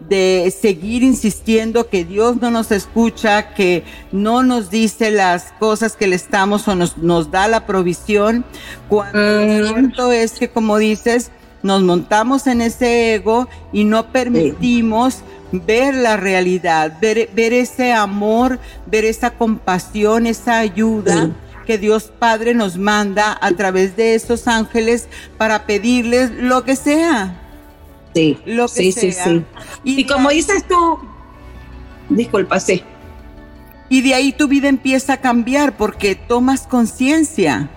de 0.09 0.53
seguir 0.59 1.03
insistiendo 1.03 1.87
que 1.87 2.05
Dios 2.05 2.37
no 2.41 2.51
nos 2.51 2.71
escucha, 2.71 3.53
que 3.53 3.83
no 4.11 4.43
nos 4.43 4.69
dice 4.69 5.11
las 5.11 5.53
cosas 5.59 5.95
que 5.95 6.07
le 6.07 6.15
estamos 6.15 6.67
o 6.67 6.75
nos, 6.75 6.97
nos 6.97 7.31
da 7.31 7.47
la 7.47 7.65
provisión, 7.65 8.45
cuando 8.89 9.19
lo 9.19 9.45
mm. 9.45 9.67
cierto 9.67 10.11
es 10.11 10.33
que, 10.33 10.49
como 10.49 10.77
dices, 10.77 11.31
nos 11.61 11.81
montamos 11.81 12.45
en 12.47 12.61
ese 12.61 13.15
ego 13.15 13.47
y 13.71 13.85
no 13.85 14.11
permitimos 14.11 15.19
ver 15.51 15.95
la 15.95 16.17
realidad, 16.17 16.97
ver, 16.99 17.29
ver 17.33 17.53
ese 17.53 17.93
amor, 17.93 18.59
ver 18.85 19.05
esa 19.05 19.31
compasión, 19.31 20.27
esa 20.27 20.59
ayuda. 20.59 21.31
que 21.65 21.77
Dios 21.77 22.11
Padre 22.19 22.53
nos 22.53 22.77
manda 22.77 23.37
a 23.39 23.51
través 23.53 23.95
de 23.95 24.15
esos 24.15 24.49
ángeles 24.49 25.07
para 25.37 25.65
pedirles 25.65 26.29
lo 26.29 26.65
que 26.65 26.75
sea. 26.75 27.42
Sí, 28.13 28.37
lo 28.45 28.67
que 28.67 28.73
sí, 28.73 28.91
sea. 28.91 29.01
sí, 29.01 29.11
sí. 29.11 29.43
Y, 29.83 30.05
como 30.05 30.29
dices 30.29 30.67
tú, 30.67 30.99
disculpa, 32.09 32.59
sí. 32.59 32.83
Y 33.89 34.01
de 34.01 34.13
ahí 34.13 34.31
tu 34.31 34.47
vida 34.47 34.69
empieza 34.69 35.13
a 35.13 35.17
cambiar 35.17 35.77
porque 35.77 36.15
tomas 36.15 36.67
conciencia. 36.67 37.69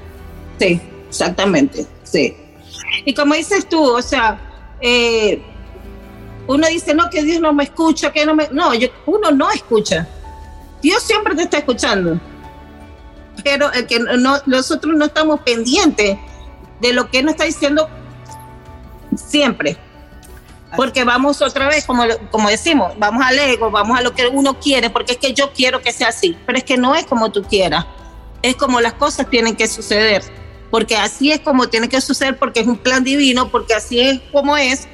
Sí, 0.58 0.80
exactamente, 1.08 1.86
sí. 2.02 2.36
Y 3.04 3.14
como 3.14 3.34
dices 3.34 3.68
tú, 3.68 3.82
o 3.82 4.02
sea, 4.02 4.40
eh, 4.80 5.42
uno 6.46 6.66
dice, 6.68 6.94
no, 6.94 7.10
que 7.10 7.22
Dios 7.22 7.40
no 7.40 7.52
me 7.52 7.64
escucha, 7.64 8.12
que 8.12 8.24
no 8.24 8.34
me... 8.34 8.48
No, 8.52 8.70
uno 9.06 9.30
no 9.30 9.50
escucha. 9.50 10.08
Dios 10.82 11.02
siempre 11.02 11.34
te 11.34 11.42
está 11.42 11.58
escuchando. 11.58 12.20
Pero 13.42 13.72
el 13.72 13.86
que 13.86 13.98
no, 13.98 14.38
nosotros 14.46 14.96
no 14.96 15.06
estamos 15.06 15.40
pendientes 15.40 16.16
de 16.80 16.92
lo 16.92 17.10
que 17.10 17.18
Él 17.18 17.26
nos 17.26 17.34
está 17.34 17.44
diciendo 17.44 17.88
siempre. 19.14 19.76
Porque 20.76 21.04
vamos 21.04 21.40
otra 21.42 21.68
vez, 21.68 21.84
como, 21.84 22.04
como 22.30 22.48
decimos, 22.48 22.92
vamos 22.98 23.24
al 23.24 23.38
ego, 23.38 23.70
vamos 23.70 23.98
a 23.98 24.02
lo 24.02 24.14
que 24.14 24.26
uno 24.28 24.58
quiere, 24.60 24.90
porque 24.90 25.12
es 25.12 25.18
que 25.18 25.32
yo 25.32 25.52
quiero 25.52 25.80
que 25.80 25.92
sea 25.92 26.08
así. 26.08 26.36
Pero 26.46 26.58
es 26.58 26.64
que 26.64 26.76
no 26.76 26.94
es 26.94 27.06
como 27.06 27.32
tú 27.32 27.42
quieras. 27.42 27.86
Es 28.42 28.56
como 28.56 28.80
las 28.80 28.94
cosas 28.94 29.28
tienen 29.30 29.56
que 29.56 29.66
suceder. 29.66 30.22
Porque 30.70 30.96
así 30.96 31.32
es 31.32 31.40
como 31.40 31.68
tiene 31.68 31.88
que 31.88 32.00
suceder, 32.00 32.38
porque 32.38 32.60
es 32.60 32.66
un 32.66 32.76
plan 32.76 33.04
divino, 33.04 33.50
porque 33.50 33.74
así 33.74 34.00
es 34.00 34.20
como 34.32 34.56
es 34.56 34.88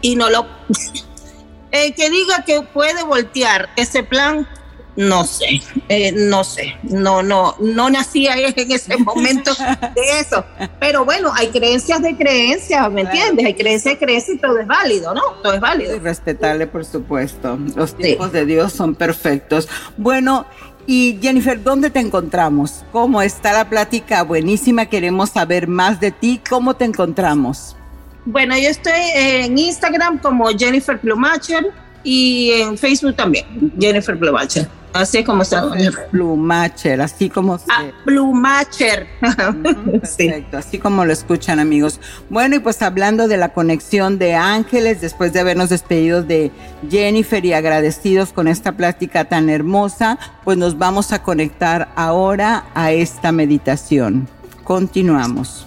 y 0.00 0.16
no 0.16 0.30
lo... 0.30 0.46
El 1.72 1.94
que 1.94 2.08
diga 2.08 2.44
que 2.44 2.62
puede 2.62 3.02
voltear 3.02 3.68
ese 3.76 4.02
plan, 4.02 4.48
no 4.96 5.24
sé, 5.24 5.60
eh, 5.88 6.12
no 6.12 6.42
sé, 6.42 6.74
no, 6.82 7.22
no, 7.22 7.54
no 7.60 7.90
nací 7.90 8.26
en 8.56 8.72
ese 8.72 8.96
momento 8.96 9.52
de 9.94 10.20
eso. 10.20 10.44
Pero 10.80 11.04
bueno, 11.04 11.32
hay 11.34 11.48
creencias 11.48 12.02
de 12.02 12.16
creencias, 12.16 12.90
¿me 12.90 13.02
entiendes? 13.02 13.46
Hay 13.46 13.54
creencias 13.54 13.98
de 13.98 14.04
creencias 14.04 14.36
y 14.36 14.40
todo 14.40 14.58
es 14.58 14.66
válido, 14.66 15.14
¿no? 15.14 15.22
Todo 15.42 15.54
es 15.54 15.60
válido. 15.60 15.96
Y 15.96 15.98
respetable, 15.98 16.66
por 16.66 16.84
supuesto. 16.84 17.58
Los 17.74 17.96
tiempos 17.96 18.32
de 18.32 18.46
Dios 18.46 18.72
son 18.72 18.94
perfectos. 18.94 19.68
Bueno, 19.96 20.46
y 20.86 21.18
Jennifer, 21.20 21.62
¿dónde 21.62 21.90
te 21.90 22.00
encontramos? 22.00 22.84
¿Cómo 22.92 23.20
está 23.20 23.52
la 23.52 23.68
plática? 23.68 24.22
Buenísima, 24.22 24.86
queremos 24.86 25.30
saber 25.30 25.68
más 25.68 26.00
de 26.00 26.12
ti. 26.12 26.40
¿Cómo 26.48 26.74
te 26.74 26.84
encontramos? 26.84 27.76
Bueno, 28.24 28.56
yo 28.56 28.68
estoy 28.68 28.92
en 29.14 29.58
Instagram 29.58 30.18
como 30.18 30.48
Jennifer 30.48 30.98
Plumacher 31.00 31.72
y 32.06 32.52
en 32.52 32.78
Facebook 32.78 33.16
también, 33.16 33.44
Jennifer 33.80 34.16
Plumacher. 34.16 34.68
Así 34.92 35.18
es 35.18 35.26
como 35.26 35.42
está. 35.42 35.68
Plumacher, 36.12 37.00
así 37.00 37.28
como 37.28 37.58
se... 37.58 37.64
Ah, 37.68 37.86
Plumacher. 38.04 39.08
perfecto, 39.20 40.56
así 40.56 40.78
como 40.78 41.04
lo 41.04 41.12
escuchan 41.12 41.58
amigos. 41.58 42.00
Bueno, 42.30 42.54
y 42.54 42.58
pues 42.60 42.80
hablando 42.80 43.26
de 43.26 43.36
la 43.36 43.48
conexión 43.48 44.18
de 44.18 44.36
ángeles, 44.36 45.00
después 45.00 45.32
de 45.32 45.40
habernos 45.40 45.68
despedido 45.68 46.22
de 46.22 46.52
Jennifer 46.88 47.44
y 47.44 47.52
agradecidos 47.54 48.32
con 48.32 48.46
esta 48.46 48.72
plática 48.76 49.24
tan 49.24 49.50
hermosa, 49.50 50.16
pues 50.44 50.56
nos 50.56 50.78
vamos 50.78 51.12
a 51.12 51.24
conectar 51.24 51.88
ahora 51.96 52.66
a 52.74 52.92
esta 52.92 53.32
meditación. 53.32 54.28
Continuamos. 54.62 55.65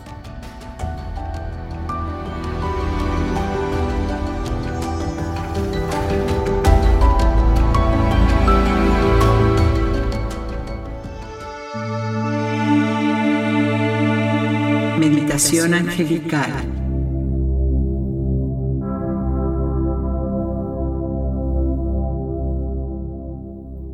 Meditación 15.51 15.73
angelical. 15.73 16.51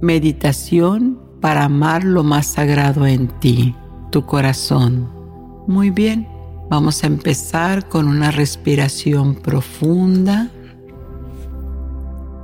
Meditación 0.02 1.20
para 1.40 1.64
amar 1.64 2.04
lo 2.04 2.24
más 2.24 2.48
sagrado 2.48 3.08
en 3.08 3.30
ti, 3.40 3.74
tu 4.12 4.26
corazón. 4.26 5.10
Muy 5.66 5.92
bien, 5.92 6.28
vamos 6.70 7.06
a 7.06 7.08
empezar 7.08 7.88
con 7.88 8.10
una 8.10 8.32
respiración 8.32 9.36
profunda. 9.36 10.52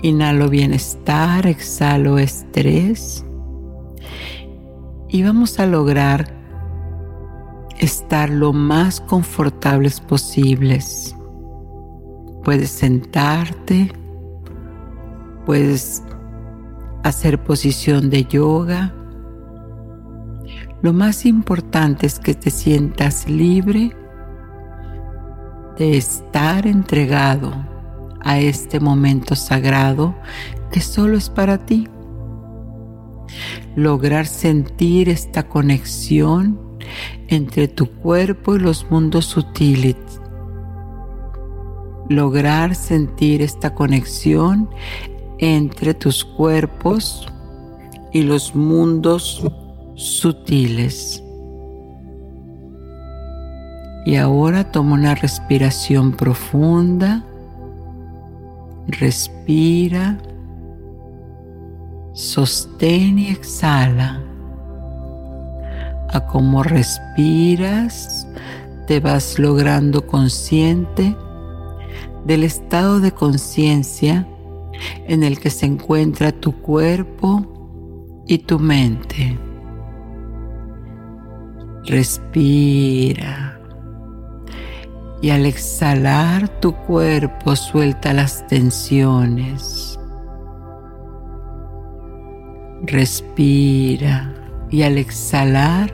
Inhalo 0.04 0.48
bienestar, 0.48 1.48
exhalo 1.48 2.18
estrés. 2.18 3.26
Y 5.10 5.22
vamos 5.24 5.60
a 5.60 5.66
lograr 5.66 6.41
estar 7.82 8.30
lo 8.30 8.54
más 8.54 9.02
confortables 9.02 10.00
posibles. 10.00 11.16
Puedes 12.44 12.70
sentarte, 12.70 13.92
puedes 15.46 16.04
hacer 17.04 17.44
posición 17.44 18.12
de 18.12 18.26
yoga. 18.26 18.94
Lo 20.84 20.94
más 20.94 21.26
importante 21.26 22.06
es 22.06 22.20
que 22.20 22.36
te 22.36 22.52
sientas 22.52 23.28
libre 23.28 23.96
de 25.78 25.98
estar 25.98 26.68
entregado 26.68 27.52
a 28.24 28.40
este 28.40 28.80
momento 28.80 29.36
sagrado 29.36 30.16
que 30.72 30.82
solo 30.82 31.18
es 31.18 31.30
para 31.30 31.66
ti. 31.66 31.88
Lograr 33.76 34.28
sentir 34.28 35.10
esta 35.10 35.48
conexión 35.48 36.60
entre 37.32 37.70
tu 37.70 37.90
cuerpo 37.90 38.58
y 38.58 38.60
los 38.60 38.92
mundos 38.92 39.26
sutiles. 39.26 39.96
Lograr 42.10 42.76
sentir 42.76 43.42
esta 43.42 43.74
conexión 43.74 44.70
entre 45.40 45.94
tus 45.94 46.26
cuerpos 46.26 47.26
y 48.12 48.24
los 48.24 48.54
mundos 48.54 49.50
sutiles. 49.96 51.24
Y 54.06 54.18
ahora 54.18 54.70
toma 54.70 54.96
una 54.96 55.16
respiración 55.16 56.12
profunda. 56.12 57.24
Respira. 58.88 60.18
Sostén 62.14 63.20
y 63.20 63.28
exhala. 63.30 64.22
A 66.14 66.26
cómo 66.28 66.62
respiras, 66.64 68.28
te 68.86 69.00
vas 69.00 69.40
logrando 69.40 70.06
consciente 70.06 71.16
del 72.26 72.44
estado 72.44 73.00
de 73.00 73.14
conciencia 73.14 74.28
en 75.08 75.24
el 75.24 75.40
que 75.40 75.50
se 75.50 75.66
encuentra 75.66 76.34
tu 76.34 76.62
cuerpo 76.62 78.24
y 78.28 78.40
tu 78.40 78.60
mente. 78.60 79.40
Respira. 81.86 83.58
Y 85.22 85.30
al 85.30 85.46
exhalar 85.46 86.50
tu 86.60 86.74
cuerpo 86.74 87.56
suelta 87.56 88.12
las 88.12 88.46
tensiones. 88.48 89.98
Respira 92.82 94.41
y 94.72 94.84
al 94.84 94.98
exhalar 94.98 95.94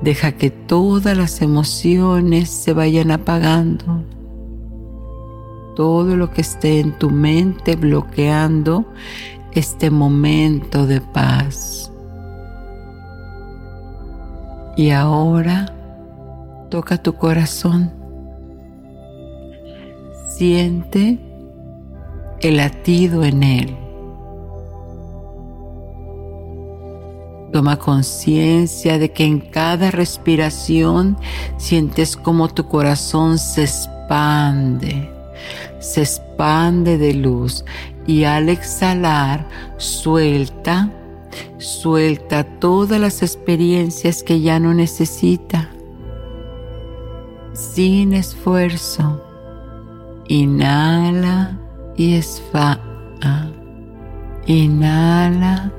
deja 0.00 0.32
que 0.32 0.50
todas 0.50 1.16
las 1.16 1.42
emociones 1.42 2.48
se 2.48 2.72
vayan 2.72 3.10
apagando. 3.10 4.04
Todo 5.74 6.16
lo 6.16 6.30
que 6.30 6.42
esté 6.42 6.80
en 6.80 6.92
tu 6.98 7.10
mente 7.10 7.76
bloqueando 7.76 8.86
este 9.52 9.90
momento 9.90 10.86
de 10.86 11.00
paz. 11.00 11.92
Y 14.76 14.90
ahora 14.90 15.74
toca 16.70 16.98
tu 16.98 17.14
corazón. 17.14 17.92
Siente 20.28 21.18
el 22.40 22.56
latido 22.56 23.24
en 23.24 23.42
él. 23.42 23.76
Toma 27.52 27.78
conciencia 27.78 28.98
de 28.98 29.12
que 29.12 29.24
en 29.24 29.38
cada 29.38 29.90
respiración 29.90 31.18
sientes 31.58 32.16
como 32.16 32.48
tu 32.48 32.66
corazón 32.66 33.38
se 33.38 33.64
expande, 33.64 35.10
se 35.78 36.00
expande 36.00 36.96
de 36.96 37.12
luz 37.12 37.64
y 38.06 38.24
al 38.24 38.48
exhalar 38.48 39.46
suelta, 39.76 40.90
suelta 41.58 42.44
todas 42.58 42.98
las 42.98 43.22
experiencias 43.22 44.22
que 44.22 44.40
ya 44.40 44.58
no 44.58 44.72
necesita. 44.72 45.68
Sin 47.52 48.14
esfuerzo, 48.14 49.22
inhala 50.26 51.58
y 51.96 52.14
esfa. 52.14 52.80
Inhala 54.46 55.72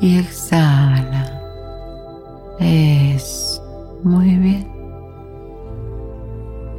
y 0.00 0.18
exhala. 0.18 1.40
Es 2.58 3.60
muy 4.02 4.36
bien. 4.36 4.66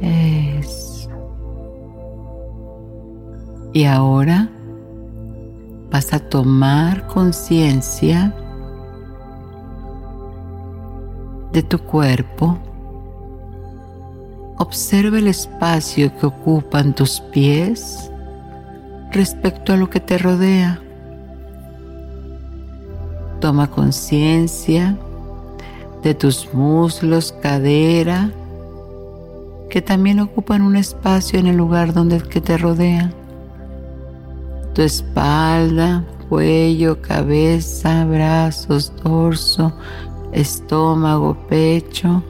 Es. 0.00 1.08
Y 3.72 3.84
ahora 3.84 4.50
vas 5.90 6.12
a 6.12 6.18
tomar 6.18 7.06
conciencia 7.06 8.34
de 11.52 11.62
tu 11.62 11.78
cuerpo. 11.78 12.58
Observa 14.58 15.18
el 15.18 15.28
espacio 15.28 16.16
que 16.16 16.26
ocupan 16.26 16.94
tus 16.94 17.20
pies 17.20 18.10
respecto 19.10 19.72
a 19.72 19.76
lo 19.76 19.90
que 19.90 20.00
te 20.00 20.18
rodea. 20.18 20.81
Toma 23.42 23.68
conciencia 23.68 24.96
de 26.04 26.14
tus 26.14 26.54
muslos, 26.54 27.34
cadera, 27.42 28.30
que 29.68 29.82
también 29.82 30.20
ocupan 30.20 30.62
un 30.62 30.76
espacio 30.76 31.40
en 31.40 31.48
el 31.48 31.56
lugar 31.56 31.92
donde 31.92 32.20
que 32.20 32.40
te 32.40 32.56
rodea. 32.56 33.12
Tu 34.74 34.82
espalda, 34.82 36.04
cuello, 36.28 37.02
cabeza, 37.02 38.04
brazos, 38.04 38.92
dorso, 39.02 39.72
estómago, 40.30 41.36
pecho, 41.48 42.22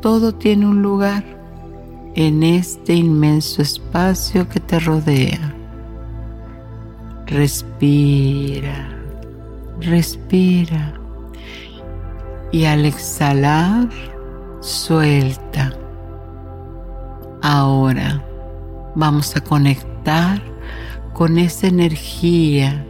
todo 0.00 0.32
tiene 0.32 0.66
un 0.66 0.80
lugar 0.80 1.22
en 2.14 2.42
este 2.42 2.94
inmenso 2.94 3.60
espacio 3.60 4.48
que 4.48 4.60
te 4.60 4.80
rodea. 4.80 5.54
Respira 7.26 8.91
respira 9.82 10.94
y 12.52 12.64
al 12.64 12.84
exhalar 12.84 13.88
suelta. 14.60 15.72
Ahora 17.42 18.22
vamos 18.94 19.34
a 19.36 19.40
conectar 19.40 20.40
con 21.12 21.38
esa 21.38 21.66
energía, 21.66 22.84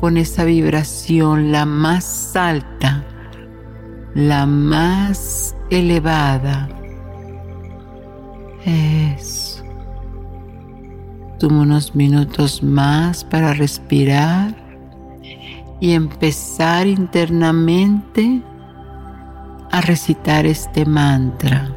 con 0.00 0.16
esa 0.16 0.44
vibración, 0.44 1.52
la 1.52 1.66
más 1.66 2.36
alta, 2.36 3.04
la 4.14 4.46
más 4.46 5.56
elevada. 5.70 6.68
Eso. 8.64 9.64
Toma 11.38 11.62
unos 11.62 11.96
minutos 11.96 12.62
más 12.62 13.24
para 13.24 13.52
respirar 13.54 14.61
y 15.82 15.94
empezar 15.94 16.86
internamente 16.86 18.40
a 19.72 19.80
recitar 19.80 20.46
este 20.46 20.86
mantra. 20.86 21.76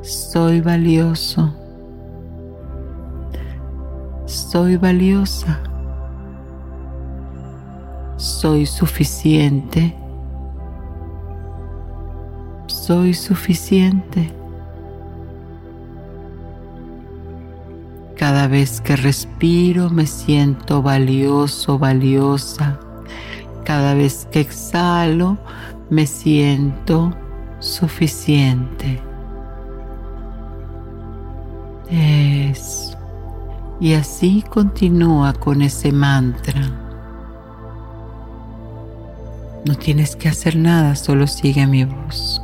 Soy 0.00 0.62
valioso. 0.62 1.54
Soy 4.24 4.78
valiosa. 4.78 5.60
Soy 8.16 8.64
suficiente. 8.64 9.94
Soy 12.66 13.12
suficiente. 13.12 14.32
Cada 18.16 18.46
vez 18.46 18.80
que 18.80 18.94
respiro 18.94 19.90
me 19.90 20.06
siento 20.06 20.82
valioso, 20.82 21.78
valiosa. 21.78 22.78
Cada 23.64 23.94
vez 23.94 24.28
que 24.30 24.40
exhalo 24.40 25.36
me 25.90 26.06
siento 26.06 27.12
suficiente. 27.58 29.00
Es. 31.90 32.96
Y 33.80 33.94
así 33.94 34.44
continúa 34.48 35.32
con 35.32 35.60
ese 35.60 35.90
mantra. 35.90 36.70
No 39.64 39.74
tienes 39.74 40.14
que 40.14 40.28
hacer 40.28 40.56
nada, 40.56 40.94
solo 40.94 41.26
sigue 41.26 41.66
mi 41.66 41.84
voz. 41.84 42.40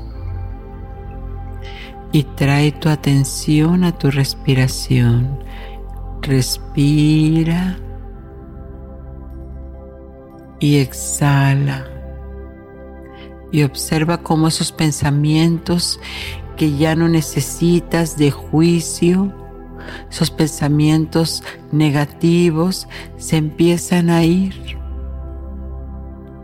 Y 2.13 2.25
trae 2.25 2.73
tu 2.73 2.89
atención 2.89 3.85
a 3.85 3.93
tu 3.93 4.11
respiración 4.11 5.39
Respira 6.23 7.79
y 10.61 10.77
exhala. 10.77 11.87
Y 13.53 13.63
observa 13.65 14.19
cómo 14.19 14.49
esos 14.49 14.71
pensamientos 14.71 15.99
que 16.57 16.77
ya 16.77 16.95
no 16.95 17.09
necesitas 17.09 18.17
de 18.17 18.31
juicio, 18.31 19.33
esos 20.11 20.31
pensamientos 20.31 21.43
negativos 21.73 22.87
se 23.17 23.39
empiezan 23.39 24.11
a 24.11 24.23
ir 24.25 24.79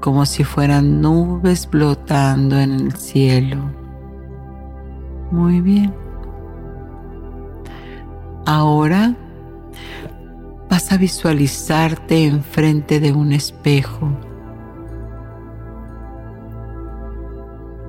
como 0.06 0.24
si 0.24 0.44
fueran 0.44 1.00
nubes 1.00 1.66
flotando 1.66 2.60
en 2.60 2.74
el 2.74 2.92
cielo. 2.92 3.58
Muy 5.32 5.60
bien. 5.60 5.92
Ahora 8.46 9.16
vas 10.76 10.92
a 10.92 10.98
visualizarte 10.98 12.26
enfrente 12.26 13.00
de 13.00 13.10
un 13.10 13.32
espejo. 13.32 14.10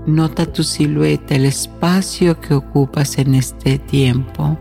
Nota 0.06 0.46
tu 0.46 0.64
silueta, 0.64 1.36
el 1.36 1.44
espacio 1.44 2.40
que 2.40 2.54
ocupas 2.54 3.18
en 3.18 3.36
este 3.36 3.78
tiempo, 3.78 4.58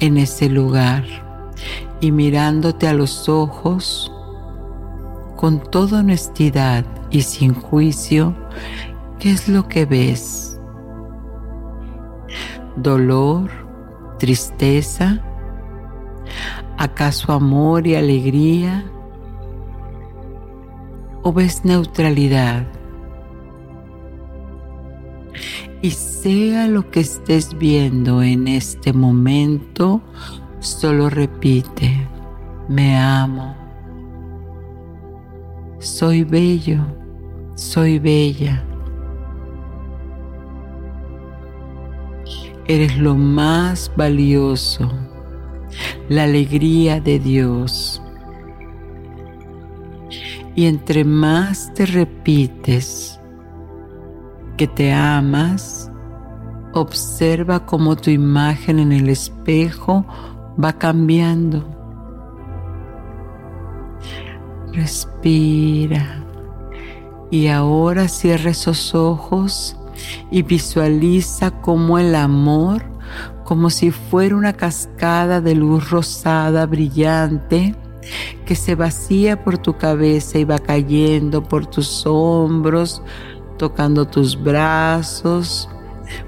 en 0.00 0.16
ese 0.16 0.48
lugar, 0.48 1.04
y 2.00 2.12
mirándote 2.12 2.88
a 2.88 2.94
los 2.94 3.28
ojos 3.28 4.10
con 5.36 5.60
toda 5.70 5.98
honestidad 6.00 6.86
y 7.10 7.20
sin 7.20 7.52
juicio, 7.52 8.34
¿qué 9.18 9.32
es 9.32 9.48
lo 9.50 9.68
que 9.68 9.84
ves? 9.84 10.58
¿Dolor? 12.76 13.50
¿Tristeza? 14.18 15.22
¿Acaso 16.76 17.32
amor 17.32 17.86
y 17.86 17.94
alegría? 17.94 18.84
¿O 21.22 21.32
ves 21.32 21.64
neutralidad? 21.64 22.66
Y 25.82 25.90
sea 25.92 26.66
lo 26.66 26.90
que 26.90 27.00
estés 27.00 27.56
viendo 27.56 28.22
en 28.22 28.48
este 28.48 28.92
momento, 28.92 30.02
solo 30.58 31.10
repite, 31.10 32.08
me 32.68 32.96
amo. 32.96 33.54
Soy 35.78 36.24
bello, 36.24 36.84
soy 37.54 38.00
bella. 38.00 38.64
Eres 42.66 42.96
lo 42.98 43.14
más 43.14 43.92
valioso 43.96 44.90
la 46.08 46.24
alegría 46.24 47.00
de 47.00 47.18
Dios. 47.18 48.02
Y 50.54 50.66
entre 50.66 51.04
más 51.04 51.72
te 51.74 51.86
repites 51.86 53.18
que 54.56 54.68
te 54.68 54.92
amas, 54.92 55.90
observa 56.72 57.66
cómo 57.66 57.96
tu 57.96 58.10
imagen 58.10 58.78
en 58.78 58.92
el 58.92 59.08
espejo 59.08 60.06
va 60.62 60.72
cambiando. 60.74 61.68
Respira. 64.72 66.20
Y 67.30 67.48
ahora 67.48 68.06
cierra 68.06 68.50
esos 68.50 68.94
ojos 68.94 69.76
y 70.30 70.42
visualiza 70.42 71.50
cómo 71.62 71.98
el 71.98 72.14
amor 72.14 72.93
como 73.44 73.70
si 73.70 73.90
fuera 73.90 74.36
una 74.36 74.54
cascada 74.54 75.40
de 75.40 75.54
luz 75.54 75.90
rosada 75.90 76.66
brillante 76.66 77.74
que 78.44 78.54
se 78.54 78.74
vacía 78.74 79.42
por 79.42 79.58
tu 79.58 79.76
cabeza 79.76 80.38
y 80.38 80.44
va 80.44 80.58
cayendo 80.58 81.42
por 81.42 81.66
tus 81.66 82.06
hombros, 82.06 83.02
tocando 83.56 84.06
tus 84.06 84.42
brazos, 84.42 85.68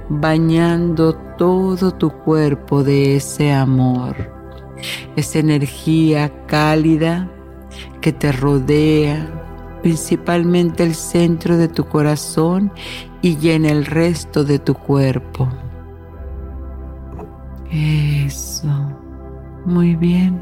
bañando 0.09 1.14
todo 1.37 1.93
tu 1.93 2.11
cuerpo 2.11 2.83
de 2.83 3.17
ese 3.17 3.53
amor, 3.53 4.17
esa 5.17 5.39
energía 5.39 6.47
cálida 6.47 7.31
que 8.01 8.12
te 8.12 8.33
rodea, 8.33 9.29
principalmente 9.83 10.83
el 10.83 10.95
centro 10.95 11.57
de 11.57 11.69
tu 11.69 11.85
corazón 11.87 12.73
y 13.21 13.37
llena 13.37 13.71
el 13.71 13.85
resto 13.85 14.45
de 14.45 14.59
tu 14.59 14.75
cuerpo. 14.75 15.49
Eso. 17.71 18.69
Muy 19.64 19.97
bien. 19.97 20.41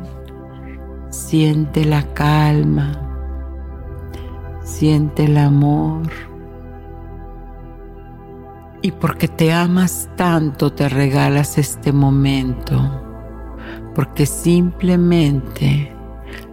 Siente 1.11 1.85
la 1.85 2.03
calma. 2.15 3.01
Siente 4.63 5.25
el 5.25 5.39
amor. 5.39 6.11
Y 8.83 8.93
porque 8.93 9.29
te 9.29 9.53
amas 9.53 10.11
tanto 10.17 10.73
te 10.73 10.89
regalas 10.89 11.57
este 11.57 11.93
momento. 11.93 13.03
Porque 13.95 14.27
simplemente 14.27 15.95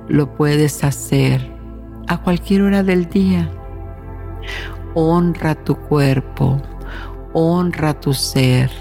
lo 0.08 0.34
puedes 0.36 0.84
hacer 0.84 1.52
a 2.08 2.22
cualquier 2.22 2.62
hora 2.62 2.84
del 2.84 3.10
día. 3.10 3.50
Honra 4.94 5.56
tu 5.56 5.76
cuerpo. 5.76 6.62
Honra 7.34 8.00
tu 8.00 8.14
ser 8.14 8.72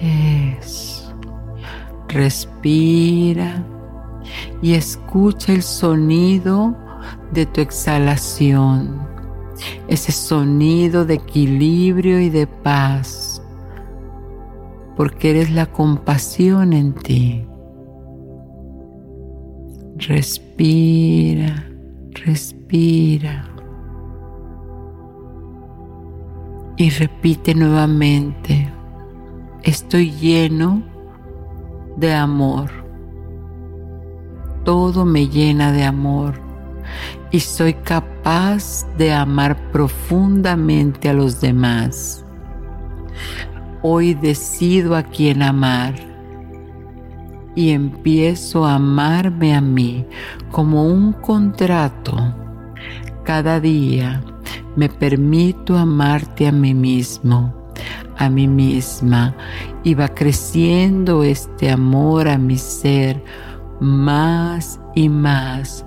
es. 0.00 1.12
Respira 2.08 3.64
y 4.62 4.74
escucha 4.74 5.52
el 5.52 5.62
sonido 5.62 6.76
de 7.32 7.46
tu 7.46 7.60
exhalación, 7.60 9.06
ese 9.88 10.12
sonido 10.12 11.04
de 11.04 11.14
equilibrio 11.14 12.20
y 12.20 12.30
de 12.30 12.46
paz, 12.46 13.42
porque 14.96 15.30
eres 15.30 15.50
la 15.50 15.66
compasión 15.66 16.72
en 16.72 16.94
ti. 16.94 17.46
Respira, 19.96 21.66
respira. 22.24 23.48
Y 26.78 26.90
repite 26.90 27.54
nuevamente 27.54 28.70
estoy 29.66 30.12
lleno 30.12 30.80
de 31.96 32.14
amor. 32.14 32.70
Todo 34.64 35.04
me 35.04 35.26
llena 35.28 35.72
de 35.72 35.82
amor 35.82 36.34
y 37.32 37.40
soy 37.40 37.74
capaz 37.74 38.86
de 38.96 39.12
amar 39.12 39.72
profundamente 39.72 41.08
a 41.08 41.12
los 41.12 41.40
demás. 41.40 42.24
Hoy 43.82 44.14
decido 44.14 44.94
a 44.94 45.02
quién 45.02 45.42
amar 45.42 45.94
y 47.56 47.70
empiezo 47.70 48.66
a 48.66 48.76
amarme 48.76 49.54
a 49.54 49.60
mí 49.60 50.06
como 50.52 50.86
un 50.86 51.12
contrato. 51.12 52.16
Cada 53.24 53.58
día 53.58 54.22
me 54.76 54.88
permito 54.88 55.76
amarte 55.76 56.46
a 56.46 56.52
mí 56.52 56.72
mismo 56.72 57.65
a 58.18 58.30
mí 58.30 58.48
misma 58.48 59.36
y 59.84 59.94
va 59.94 60.08
creciendo 60.08 61.22
este 61.22 61.70
amor 61.70 62.28
a 62.28 62.38
mi 62.38 62.58
ser 62.58 63.22
más 63.80 64.80
y 64.94 65.08
más 65.08 65.86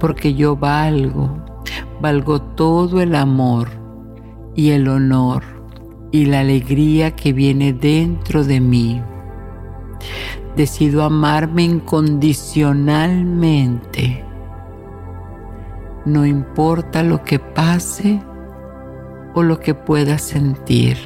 porque 0.00 0.34
yo 0.34 0.56
valgo, 0.56 1.30
valgo 2.00 2.40
todo 2.40 3.00
el 3.00 3.14
amor 3.14 3.68
y 4.56 4.70
el 4.70 4.88
honor 4.88 5.44
y 6.10 6.24
la 6.24 6.40
alegría 6.40 7.14
que 7.14 7.32
viene 7.32 7.72
dentro 7.72 8.42
de 8.42 8.60
mí. 8.60 9.00
Decido 10.56 11.04
amarme 11.04 11.62
incondicionalmente. 11.62 14.24
No 16.04 16.26
importa 16.26 17.04
lo 17.04 17.22
que 17.22 17.38
pase 17.38 18.20
o 19.34 19.42
lo 19.42 19.60
que 19.60 19.74
pueda 19.74 20.16
sentir 20.18 20.96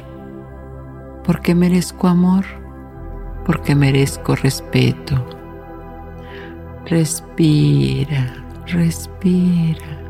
porque 1.25 1.55
merezco 1.55 2.07
amor, 2.07 2.45
porque 3.45 3.75
merezco 3.75 4.35
respeto. 4.35 5.23
Respira, 6.85 8.45
respira 8.67 10.05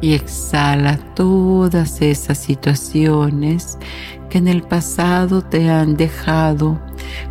y 0.00 0.14
exhala 0.14 0.96
todas 1.14 2.00
esas 2.00 2.38
situaciones 2.38 3.78
que 4.30 4.38
en 4.38 4.48
el 4.48 4.62
pasado 4.62 5.42
te 5.42 5.70
han 5.70 5.96
dejado 5.96 6.80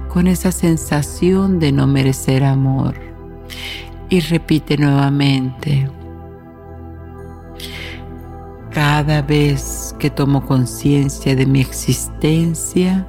con 0.07 0.27
esa 0.27 0.51
sensación 0.51 1.59
de 1.59 1.71
no 1.71 1.87
merecer 1.87 2.43
amor. 2.43 2.95
Y 4.09 4.19
repite 4.19 4.77
nuevamente, 4.77 5.89
cada 8.73 9.21
vez 9.21 9.95
que 9.99 10.09
tomo 10.09 10.43
conciencia 10.45 11.35
de 11.35 11.45
mi 11.45 11.61
existencia, 11.61 13.07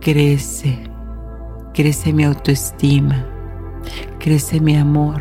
crece, 0.00 0.78
crece 1.74 2.12
mi 2.12 2.22
autoestima, 2.22 3.26
crece 4.20 4.60
mi 4.60 4.76
amor. 4.76 5.20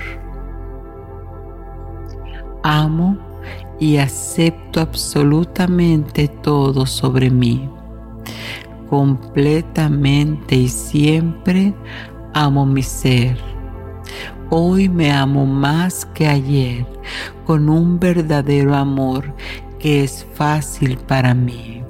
Amo 2.62 3.18
y 3.80 3.98
acepto 3.98 4.82
absolutamente 4.82 6.28
todo 6.28 6.86
sobre 6.86 7.32
mí. 7.32 7.68
Completamente 8.90 10.56
y 10.56 10.70
siempre 10.70 11.74
amo 12.34 12.68
mi 12.68 12.84
ser 12.84 13.55
Hoy 14.52 14.90
me 14.90 15.12
amo 15.12 15.46
más 15.46 16.06
que 16.06 16.28
ayer 16.28 16.86
con 17.46 17.68
un 17.68 18.00
verdadero 18.00 18.76
amor 18.76 19.34
que 19.80 20.04
es 20.04 20.26
fácil 20.36 20.98
para 20.98 21.34
mí. 21.34 21.84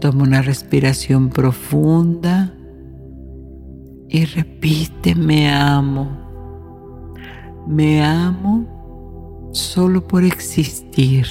Toma 0.00 0.22
una 0.22 0.42
respiración 0.42 1.30
profunda 1.30 2.54
y 4.08 4.24
repite, 4.24 5.14
me 5.14 5.50
amo. 5.50 6.08
Me 7.66 8.04
amo 8.04 9.50
solo 9.52 10.06
por 10.06 10.22
existir. 10.22 11.26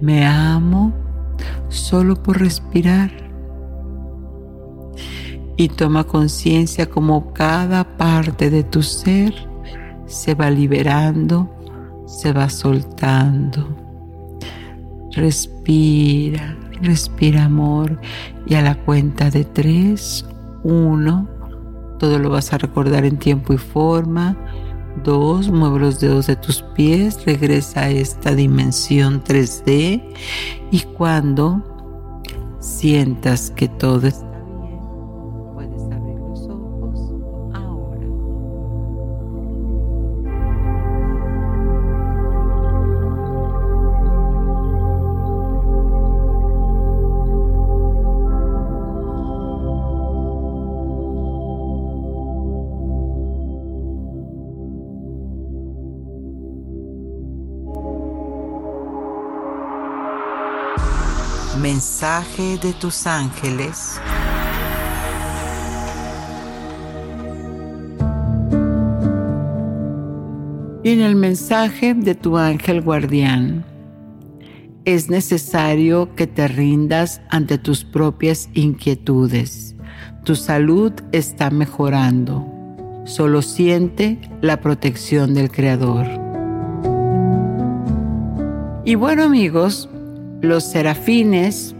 Me 0.00 0.26
amo 0.26 0.92
solo 1.68 2.20
por 2.20 2.40
respirar. 2.40 3.21
Y 5.56 5.68
toma 5.68 6.04
conciencia 6.04 6.86
como 6.86 7.32
cada 7.32 7.96
parte 7.96 8.50
de 8.50 8.62
tu 8.64 8.82
ser 8.82 9.34
se 10.06 10.34
va 10.34 10.50
liberando, 10.50 11.50
se 12.06 12.32
va 12.32 12.48
soltando. 12.48 13.68
Respira, 15.12 16.56
respira 16.80 17.44
amor 17.44 18.00
y 18.46 18.54
a 18.54 18.62
la 18.62 18.74
cuenta 18.74 19.30
de 19.30 19.44
tres, 19.44 20.24
uno, 20.62 21.28
todo 21.98 22.18
lo 22.18 22.30
vas 22.30 22.52
a 22.52 22.58
recordar 22.58 23.04
en 23.04 23.18
tiempo 23.18 23.52
y 23.52 23.58
forma. 23.58 24.36
Dos, 25.04 25.50
mueve 25.50 25.80
los 25.80 26.00
dedos 26.00 26.26
de 26.26 26.36
tus 26.36 26.62
pies, 26.74 27.24
regresa 27.24 27.82
a 27.82 27.90
esta 27.90 28.34
dimensión 28.34 29.22
3D 29.24 30.02
y 30.70 30.80
cuando 30.80 31.62
sientas 32.60 33.50
que 33.50 33.68
todo 33.68 34.06
está 34.06 34.31
mensaje 61.82 62.58
de 62.58 62.72
tus 62.74 63.08
ángeles. 63.08 64.00
Y 70.84 70.90
en 70.90 71.00
el 71.00 71.16
mensaje 71.16 71.94
de 71.94 72.14
tu 72.14 72.38
ángel 72.38 72.82
guardián, 72.82 73.64
es 74.84 75.10
necesario 75.10 76.14
que 76.14 76.28
te 76.28 76.46
rindas 76.46 77.20
ante 77.30 77.58
tus 77.58 77.82
propias 77.82 78.48
inquietudes. 78.54 79.74
Tu 80.22 80.36
salud 80.36 80.92
está 81.10 81.50
mejorando. 81.50 82.46
Solo 83.06 83.42
siente 83.42 84.20
la 84.40 84.60
protección 84.60 85.34
del 85.34 85.50
Creador. 85.50 86.06
Y 88.84 88.94
bueno 88.94 89.24
amigos, 89.24 89.88
los 90.42 90.64
serafines, 90.64 91.74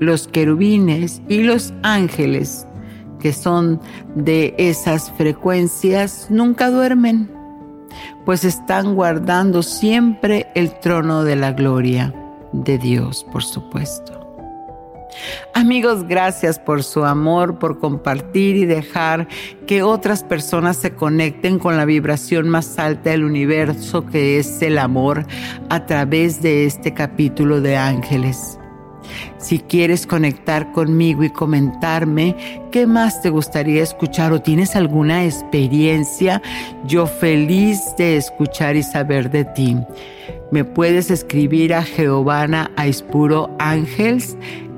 los 0.00 0.28
querubines 0.28 1.22
y 1.28 1.42
los 1.42 1.72
ángeles, 1.82 2.66
que 3.20 3.32
son 3.32 3.80
de 4.14 4.54
esas 4.58 5.10
frecuencias, 5.12 6.26
nunca 6.28 6.70
duermen, 6.70 7.30
pues 8.24 8.44
están 8.44 8.94
guardando 8.94 9.62
siempre 9.62 10.48
el 10.54 10.78
trono 10.80 11.24
de 11.24 11.36
la 11.36 11.52
gloria 11.52 12.14
de 12.52 12.78
Dios, 12.78 13.24
por 13.32 13.42
supuesto. 13.42 14.17
Amigos, 15.54 16.06
gracias 16.06 16.58
por 16.58 16.82
su 16.82 17.04
amor, 17.04 17.58
por 17.58 17.78
compartir 17.78 18.56
y 18.56 18.66
dejar 18.66 19.28
que 19.66 19.82
otras 19.82 20.22
personas 20.24 20.76
se 20.76 20.94
conecten 20.94 21.58
con 21.58 21.76
la 21.76 21.84
vibración 21.84 22.48
más 22.48 22.78
alta 22.78 23.10
del 23.10 23.24
universo 23.24 24.06
que 24.06 24.38
es 24.38 24.62
el 24.62 24.78
amor 24.78 25.26
a 25.68 25.86
través 25.86 26.42
de 26.42 26.66
este 26.66 26.94
capítulo 26.94 27.60
de 27.60 27.76
Ángeles. 27.76 28.57
Si 29.38 29.60
quieres 29.60 30.06
conectar 30.06 30.72
conmigo 30.72 31.22
y 31.22 31.30
comentarme 31.30 32.36
qué 32.72 32.86
más 32.86 33.22
te 33.22 33.30
gustaría 33.30 33.82
escuchar 33.82 34.32
o 34.32 34.42
tienes 34.42 34.74
alguna 34.74 35.24
experiencia, 35.24 36.42
yo 36.86 37.06
feliz 37.06 37.80
de 37.96 38.16
escuchar 38.16 38.76
y 38.76 38.82
saber 38.82 39.30
de 39.30 39.44
ti. 39.44 39.76
Me 40.50 40.64
puedes 40.64 41.10
escribir 41.10 41.74
a 41.74 41.84
Giovanna 41.84 42.70
Aispuro 42.76 43.50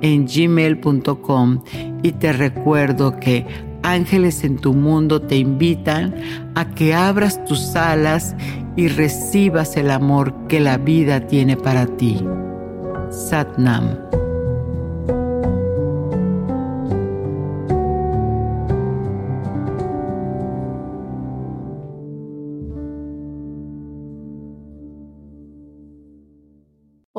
en 0.03 0.27
gmail.com 0.27 1.63
y 2.03 2.13
te 2.13 2.33
recuerdo 2.33 3.19
que 3.19 3.47
Ángeles 3.83 4.45
en 4.45 4.59
tu 4.59 4.75
mundo 4.75 5.23
te 5.23 5.37
invitan 5.37 6.15
a 6.55 6.69
que 6.71 6.95
abras 6.95 7.43
tus 7.47 7.75
alas 7.77 8.35
y 8.77 8.89
recibas 8.89 9.77
el 9.77 9.91
amor 9.91 10.35
que 10.49 10.61
la 10.61 10.77
vida 10.77 11.27
tiene 11.27 11.57
para 11.57 11.87
ti. 11.87 12.23
Satnam. 13.11 13.97